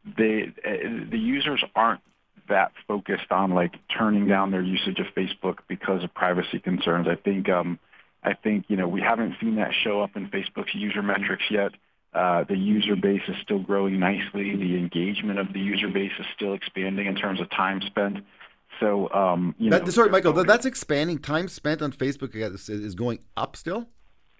uh, 0.09 0.19
the 0.19 1.09
users 1.13 1.63
aren't 1.77 2.01
that 2.49 2.73
focused 2.89 3.31
on 3.31 3.53
like 3.55 3.75
turning 3.97 4.27
down 4.27 4.51
their 4.51 4.61
usage 4.61 4.99
of 4.99 5.07
Facebook 5.17 5.59
because 5.69 6.03
of 6.03 6.13
privacy 6.13 6.59
concerns. 6.59 7.07
I 7.07 7.15
think 7.15 7.49
um, 7.49 7.79
I 8.25 8.35
think 8.35 8.65
you 8.67 8.77
know 8.77 8.89
we 8.89 9.01
haven't 9.01 9.37
seen 9.41 9.55
that 9.55 9.71
show 9.85 10.03
up 10.03 10.17
in 10.17 10.31
Facebook's 10.31 10.75
user 10.75 11.03
metrics 11.03 11.45
yet. 11.49 11.71
Uh, 12.13 12.43
the 12.49 12.57
user 12.57 12.97
base 12.97 13.23
is 13.29 13.37
still 13.45 13.61
growing 13.61 14.01
nicely. 14.01 14.57
The 14.57 14.77
engagement 14.77 15.39
of 15.39 15.53
the 15.53 15.61
user 15.61 15.87
base 15.87 16.11
is 16.19 16.27
still 16.35 16.55
expanding 16.55 17.07
in 17.07 17.15
terms 17.15 17.41
of 17.41 17.49
time 17.51 17.81
spent. 17.87 18.19
So, 18.81 19.11
um, 19.12 19.55
you 19.59 19.70
that, 19.70 19.85
know, 19.85 19.91
sorry, 19.91 20.11
Michael, 20.11 20.33
that's 20.33 20.66
expanding. 20.66 21.18
Time 21.18 21.49
spent 21.49 21.83
on 21.83 21.93
Facebook 21.93 22.35
is 22.35 22.95
going 22.95 23.20
up 23.37 23.57
still. 23.57 23.87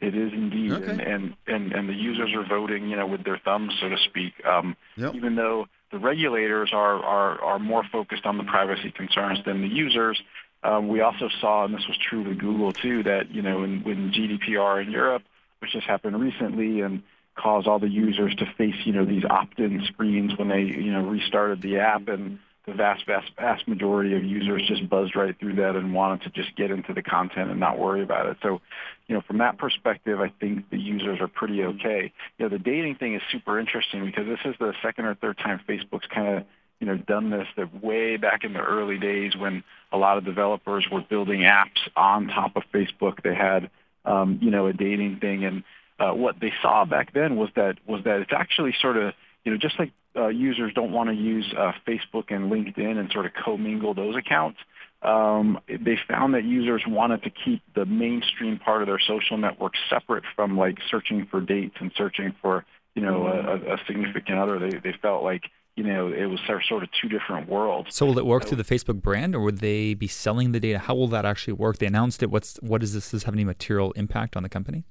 It 0.01 0.17
is 0.17 0.33
indeed, 0.33 0.73
okay. 0.73 0.91
and, 0.91 1.01
and 1.01 1.37
and 1.47 1.73
and 1.73 1.89
the 1.89 1.95
users 1.95 2.35
are 2.35 2.45
voting, 2.45 2.89
you 2.89 2.97
know, 2.97 3.07
with 3.07 3.23
their 3.23 3.41
thumbs, 3.45 3.73
so 3.81 3.89
to 3.89 3.97
speak. 3.99 4.33
Um, 4.45 4.77
yep. 4.97 5.15
Even 5.15 5.37
though 5.37 5.67
the 5.93 5.99
regulators 5.99 6.71
are, 6.73 6.97
are 6.97 7.41
are 7.41 7.59
more 7.61 7.85
focused 7.93 8.27
on 8.27 8.37
the 8.37 8.43
privacy 8.43 8.91
concerns 8.91 9.39
than 9.45 9.63
the 9.63 9.69
users, 9.69 10.21
um, 10.65 10.89
we 10.89 11.03
also 11.03 11.29
saw, 11.41 11.65
and 11.65 11.73
this 11.73 11.87
was 11.87 11.97
true 11.99 12.29
with 12.29 12.39
Google 12.39 12.73
too, 12.73 13.05
that 13.05 13.31
you 13.31 13.43
know, 13.43 13.63
in, 13.63 13.85
when 13.85 14.11
GDPR 14.11 14.85
in 14.85 14.91
Europe, 14.91 15.23
which 15.61 15.71
just 15.71 15.87
happened 15.87 16.21
recently, 16.21 16.81
and 16.81 17.05
caused 17.37 17.69
all 17.69 17.79
the 17.79 17.89
users 17.89 18.35
to 18.37 18.47
face, 18.59 18.75
you 18.85 18.93
know, 18.93 19.05
these 19.05 19.25
opt-in 19.25 19.85
screens 19.87 20.37
when 20.37 20.49
they, 20.49 20.63
you 20.63 20.93
know, 20.93 21.03
restarted 21.07 21.63
the 21.63 21.79
app 21.79 22.09
and 22.09 22.39
the 22.67 22.75
vast, 22.75 23.05
vast, 23.07 23.31
vast 23.37 23.67
majority 23.67 24.15
of 24.15 24.23
users 24.23 24.63
just 24.69 24.89
buzzed 24.89 25.17
right 25.17 25.37
through 25.39 25.57
that 25.57 25.75
and 25.75 25.93
wanted 25.93 26.23
to 26.23 26.31
just 26.31 26.55
get 26.57 26.71
into 26.71 26.93
the 26.95 27.03
content 27.03 27.51
and 27.51 27.59
not 27.59 27.79
worry 27.79 28.03
about 28.03 28.27
it. 28.27 28.37
So, 28.41 28.61
you 29.09 29.17
know, 29.17 29.23
from 29.27 29.39
that 29.39 29.59
perspective, 29.59 30.21
I 30.21 30.33
think 30.41 30.71
the 30.71 30.79
users 30.79 31.21
are 31.21 31.27
pretty 31.27 31.65
okay. 31.65 32.13
You 32.39 32.45
know, 32.45 32.49
the 32.49 32.63
dating 32.63 32.97
thing 32.97 33.15
is 33.15 33.23
super 33.33 33.59
interesting 33.59 34.07
because 34.07 34.27
this 34.27 34.39
is 34.45 34.55
the 34.61 34.75
second 34.81 35.07
or 35.07 35.17
third 35.17 35.39
time 35.39 35.61
Facebook's 35.69 36.07
kind 36.15 36.39
of, 36.39 36.45
you 36.79 36.87
know, 36.87 36.97
done 36.97 37.31
this. 37.31 37.49
That 37.57 37.83
way 37.83 38.17
back 38.17 38.45
in 38.45 38.53
the 38.53 38.61
early 38.61 38.99
days 38.99 39.35
when 39.37 39.65
a 39.91 39.99
lot 39.99 40.19
of 40.19 40.25
developers 40.25 40.87
were 40.91 41.03
building 41.03 41.41
apps 41.41 41.81
on 41.97 42.29
top 42.29 42.55
of 42.55 42.63
Facebook, 42.73 43.23
they 43.25 43.35
had, 43.35 43.71
um, 44.05 44.39
you 44.41 44.51
know, 44.51 44.69
a 44.69 44.73
dating 44.73 45.19
thing, 45.21 45.45
and 45.45 45.65
uh, 45.99 46.13
what 46.13 46.37
they 46.41 46.53
saw 46.63 46.85
back 46.85 47.13
then 47.13 47.37
was 47.37 47.51
that 47.57 47.79
was 47.87 48.03
that 48.05 48.21
it's 48.21 48.33
actually 48.33 48.75
sort 48.81 48.97
of 48.97 49.15
you 49.45 49.53
know, 49.53 49.59
just 49.59 49.79
like 49.79 49.93
uh, 50.17 50.29
users 50.29 50.73
don't 50.75 50.93
want 50.93 51.09
to 51.09 51.15
use 51.15 51.53
uh, 51.57 51.73
Facebook 51.87 52.25
and 52.29 52.51
LinkedIn 52.51 52.99
and 52.99 53.11
sort 53.13 53.27
of 53.27 53.33
commingle 53.35 53.95
those 53.95 54.17
accounts, 54.17 54.59
um, 55.03 55.59
they 55.69 55.99
found 56.09 56.35
that 56.35 56.45
users 56.45 56.83
wanted 56.87 57.23
to 57.25 57.31
keep 57.31 57.63
the 57.75 57.85
mainstream 57.85 58.59
part 58.59 58.83
of 58.83 58.87
their 58.87 59.01
social 59.01 59.37
network 59.37 59.73
separate 59.91 60.25
from 60.37 60.57
like 60.57 60.79
searching 60.91 61.27
for 61.31 61.41
dates 61.41 61.75
and 61.81 61.91
searching 61.97 62.35
for, 62.41 62.65
you 62.95 63.03
know, 63.03 63.27
a, 63.27 63.75
a 63.75 63.79
significant 63.87 64.39
other. 64.39 64.59
They, 64.59 64.79
they 64.79 64.95
felt 65.03 65.25
like, 65.25 65.43
you 65.75 65.83
know, 65.83 66.13
it 66.13 66.27
was 66.27 66.39
sort 66.69 66.83
of 66.83 66.89
two 67.01 67.09
different 67.09 67.49
worlds. 67.49 67.97
So 67.97 68.07
will 68.07 68.19
it 68.19 68.27
work 68.27 68.45
so, 68.45 68.51
through 68.51 68.63
the 68.63 68.75
Facebook 68.75 69.03
brand, 69.03 69.35
or 69.35 69.41
would 69.41 69.59
they 69.59 69.95
be 69.95 70.07
selling 70.07 70.53
the 70.53 70.61
data? 70.61 70.79
How 70.79 70.95
will 70.95 71.09
that 71.09 71.25
actually 71.25 71.55
work? 71.55 71.79
They 71.79 71.87
announced 71.87 72.23
it. 72.23 72.31
What's 72.31 72.57
what 72.63 72.83
this, 72.83 72.93
does 72.93 73.11
this 73.11 73.23
have 73.25 73.35
any 73.35 73.45
material 73.45 73.93
impact 73.93 74.37
on 74.37 74.43
the 74.43 74.49
company? 74.49 74.85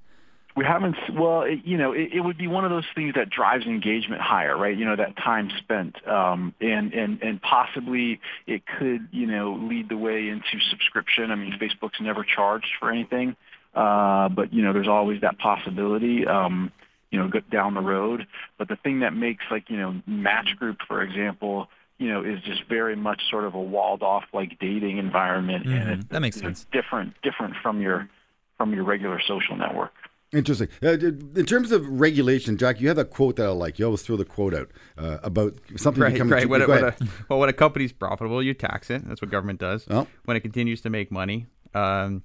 We 0.56 0.66
haven't 0.66 0.96
well 1.14 1.42
it, 1.44 1.60
you 1.64 1.78
know 1.78 1.92
it, 1.92 2.10
it 2.14 2.22
would 2.22 2.38
be 2.38 2.48
one 2.48 2.66
of 2.66 2.72
those 2.72 2.86
things 2.96 3.14
that 3.16 3.30
drives 3.30 3.66
engagement 3.66 4.22
higher 4.22 4.58
right 4.58 4.78
you 4.78 4.86
know 4.86 4.96
that 4.96 5.16
time 5.18 5.52
spent 5.58 5.96
um 6.08 6.54
and 6.62 6.94
and 6.94 7.22
and 7.22 7.42
possibly 7.42 8.20
it 8.48 8.64
could 8.66 9.08
you 9.12 9.28
know 9.28 9.54
lead 9.54 9.90
the 9.90 9.98
way 9.98 10.28
into 10.28 10.60
subscription 10.70 11.32
i 11.32 11.36
mean 11.36 11.54
facebook's 11.60 12.00
never 12.02 12.24
charged 12.24 12.72
for 12.80 12.92
anything 12.92 13.36
uh 13.76 14.30
but 14.30 14.54
you 14.54 14.62
know 14.62 14.74
there's 14.74 14.88
always 14.88 15.22
that 15.22 15.38
possibility 15.40 16.26
um 16.28 16.72
you 17.12 17.20
know 17.20 17.30
down 17.50 17.74
the 17.74 17.82
road 17.82 18.28
but 18.58 18.68
the 18.68 18.76
thing 18.78 19.00
that 19.02 19.14
makes 19.14 19.44
like 19.50 19.70
you 19.70 19.78
know 19.78 20.02
match 20.06 20.56
group 20.58 20.78
for 20.88 21.02
example 21.02 21.68
you 22.02 22.10
know, 22.10 22.24
is 22.24 22.42
just 22.42 22.64
very 22.68 22.96
much 22.96 23.22
sort 23.30 23.44
of 23.44 23.54
a 23.54 23.62
walled 23.62 24.02
off 24.02 24.24
like 24.34 24.58
dating 24.60 24.98
environment, 24.98 25.68
mm-hmm. 25.68 25.78
and 25.78 26.02
it, 26.02 26.10
that 26.10 26.20
makes 26.20 26.36
sense. 26.36 26.66
Different, 26.72 27.14
different 27.22 27.54
from 27.62 27.80
your 27.80 28.10
from 28.58 28.74
your 28.74 28.84
regular 28.84 29.22
social 29.22 29.56
network. 29.56 29.92
Interesting. 30.34 30.70
Uh, 30.82 30.92
in 30.92 31.46
terms 31.46 31.74
of 31.74 31.86
regulation, 31.88 32.58
Jack, 32.58 32.80
you 32.80 32.88
have 32.88 32.96
that 32.96 33.10
quote 33.10 33.36
that 33.36 33.48
I 33.48 33.50
like. 33.50 33.78
You 33.80 33.86
always 33.86 34.02
throw 34.02 34.16
the 34.16 34.24
quote 34.24 34.54
out 34.54 34.72
uh, 34.98 35.18
about 35.24 35.60
something 35.76 36.02
right, 36.02 36.14
becoming. 36.14 36.32
Right. 36.32 36.44
Too, 36.44 36.50
when, 36.50 36.68
when 36.68 36.84
a, 36.86 36.96
well, 37.28 37.40
when 37.40 37.50
a 37.50 37.54
company's 37.54 37.92
profitable, 37.92 38.42
you 38.42 38.54
tax 38.54 38.90
it. 38.90 39.06
That's 39.06 39.22
what 39.22 39.30
government 39.30 39.60
does. 39.60 39.86
Oh. 39.90 40.08
When 40.24 40.38
it 40.38 40.40
continues 40.40 40.80
to 40.82 40.90
make 40.90 41.12
money, 41.12 41.48
um, 41.74 42.24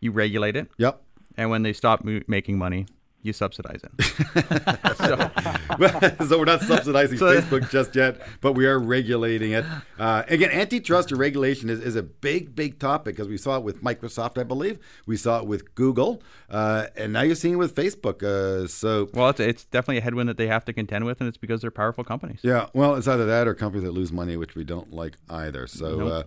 you 0.00 0.12
regulate 0.12 0.56
it. 0.56 0.70
Yep. 0.76 1.02
And 1.38 1.48
when 1.48 1.62
they 1.62 1.72
stop 1.72 2.04
mo- 2.04 2.20
making 2.26 2.58
money, 2.58 2.86
you 3.22 3.32
subsidize 3.32 3.80
it. 3.82 3.90
so 6.28 6.38
we're 6.38 6.44
not 6.44 6.62
subsidizing 6.62 7.18
So- 7.18 7.40
Facebook 7.40 7.70
just 7.70 7.94
yet, 7.94 8.20
but 8.40 8.52
we 8.52 8.66
are 8.66 8.78
regulating 8.78 9.52
it. 9.52 9.64
Uh, 9.98 10.22
again, 10.28 10.50
antitrust 10.50 11.12
or 11.12 11.16
regulation 11.16 11.68
is, 11.68 11.80
is 11.80 11.96
a 11.96 12.02
big, 12.02 12.54
big 12.54 12.78
topic 12.78 13.16
because 13.16 13.28
we 13.28 13.36
saw 13.36 13.56
it 13.56 13.62
with 13.62 13.82
Microsoft, 13.82 14.38
I 14.38 14.44
believe. 14.44 14.78
We 15.06 15.16
saw 15.16 15.40
it 15.40 15.46
with 15.46 15.74
Google, 15.74 16.22
uh, 16.48 16.86
and 16.96 17.12
now 17.12 17.22
you're 17.22 17.34
seeing 17.34 17.54
it 17.54 17.58
with 17.58 17.74
Facebook. 17.74 18.22
Uh, 18.22 18.66
so 18.68 19.08
well, 19.12 19.30
it's, 19.30 19.40
it's 19.40 19.64
definitely 19.64 19.98
a 19.98 20.02
headwind 20.02 20.28
that 20.28 20.36
they 20.36 20.46
have 20.46 20.64
to 20.66 20.72
contend 20.72 21.04
with, 21.04 21.20
and 21.20 21.28
it's 21.28 21.36
because 21.36 21.60
they're 21.60 21.70
powerful 21.70 22.04
companies. 22.04 22.40
Yeah, 22.42 22.66
well, 22.72 22.94
it's 22.94 23.08
either 23.08 23.26
that 23.26 23.48
or 23.48 23.54
companies 23.54 23.84
that 23.84 23.92
lose 23.92 24.12
money, 24.12 24.36
which 24.36 24.54
we 24.54 24.64
don't 24.64 24.92
like 24.92 25.16
either. 25.28 25.66
So, 25.66 25.96
Nope. 25.96 26.26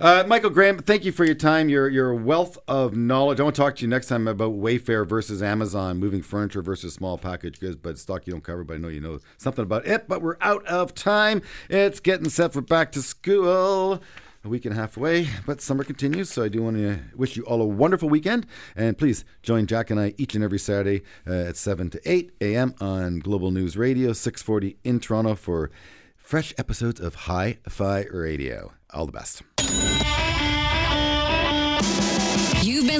uh, 0.00 0.04
uh, 0.04 0.24
Michael 0.26 0.50
Graham, 0.50 0.78
thank 0.78 1.04
you 1.04 1.12
for 1.12 1.24
your 1.24 1.34
time. 1.34 1.68
Your 1.68 1.88
your 1.88 2.14
wealth 2.14 2.58
of 2.66 2.96
knowledge. 2.96 3.40
I 3.40 3.44
want 3.44 3.56
to 3.56 3.62
talk 3.62 3.76
to 3.76 3.82
you 3.82 3.88
next 3.88 4.08
time 4.08 4.26
about 4.26 4.52
Wayfair 4.52 5.06
versus 5.06 5.42
Amazon, 5.42 5.98
moving 5.98 6.22
furniture 6.30 6.62
versus 6.62 6.94
small 6.94 7.18
package 7.18 7.60
goods, 7.60 7.76
but 7.76 7.98
stock 7.98 8.26
you 8.26 8.32
don't 8.32 8.44
cover. 8.44 8.64
But 8.64 8.74
I 8.74 8.76
know 8.78 8.88
you 8.88 9.00
know 9.00 9.18
something 9.36 9.62
about 9.62 9.86
it. 9.86 10.08
But 10.08 10.22
we're 10.22 10.36
out 10.40 10.64
of 10.66 10.94
time. 10.94 11.42
It's 11.68 12.00
getting 12.00 12.30
set 12.30 12.52
for 12.52 12.60
back 12.60 12.92
to 12.92 13.02
school. 13.02 14.02
A 14.42 14.48
week 14.48 14.64
and 14.64 14.72
a 14.72 14.76
half 14.76 14.96
away, 14.96 15.28
but 15.44 15.60
summer 15.60 15.84
continues. 15.84 16.30
So 16.30 16.42
I 16.42 16.48
do 16.48 16.62
want 16.62 16.78
to 16.78 16.98
wish 17.14 17.36
you 17.36 17.42
all 17.42 17.60
a 17.60 17.66
wonderful 17.66 18.08
weekend. 18.08 18.46
And 18.74 18.96
please 18.96 19.22
join 19.42 19.66
Jack 19.66 19.90
and 19.90 20.00
I 20.00 20.14
each 20.16 20.34
and 20.34 20.42
every 20.42 20.58
Saturday 20.58 21.02
uh, 21.26 21.48
at 21.48 21.58
7 21.58 21.90
to 21.90 22.00
8 22.10 22.32
a.m. 22.40 22.74
on 22.80 23.18
Global 23.18 23.50
News 23.50 23.76
Radio, 23.76 24.14
640 24.14 24.78
in 24.82 24.98
Toronto 24.98 25.34
for 25.34 25.70
fresh 26.16 26.54
episodes 26.56 27.00
of 27.00 27.14
Hi 27.26 27.58
Fi 27.68 28.06
Radio. 28.10 28.72
All 28.94 29.04
the 29.04 29.12
best. 29.12 29.42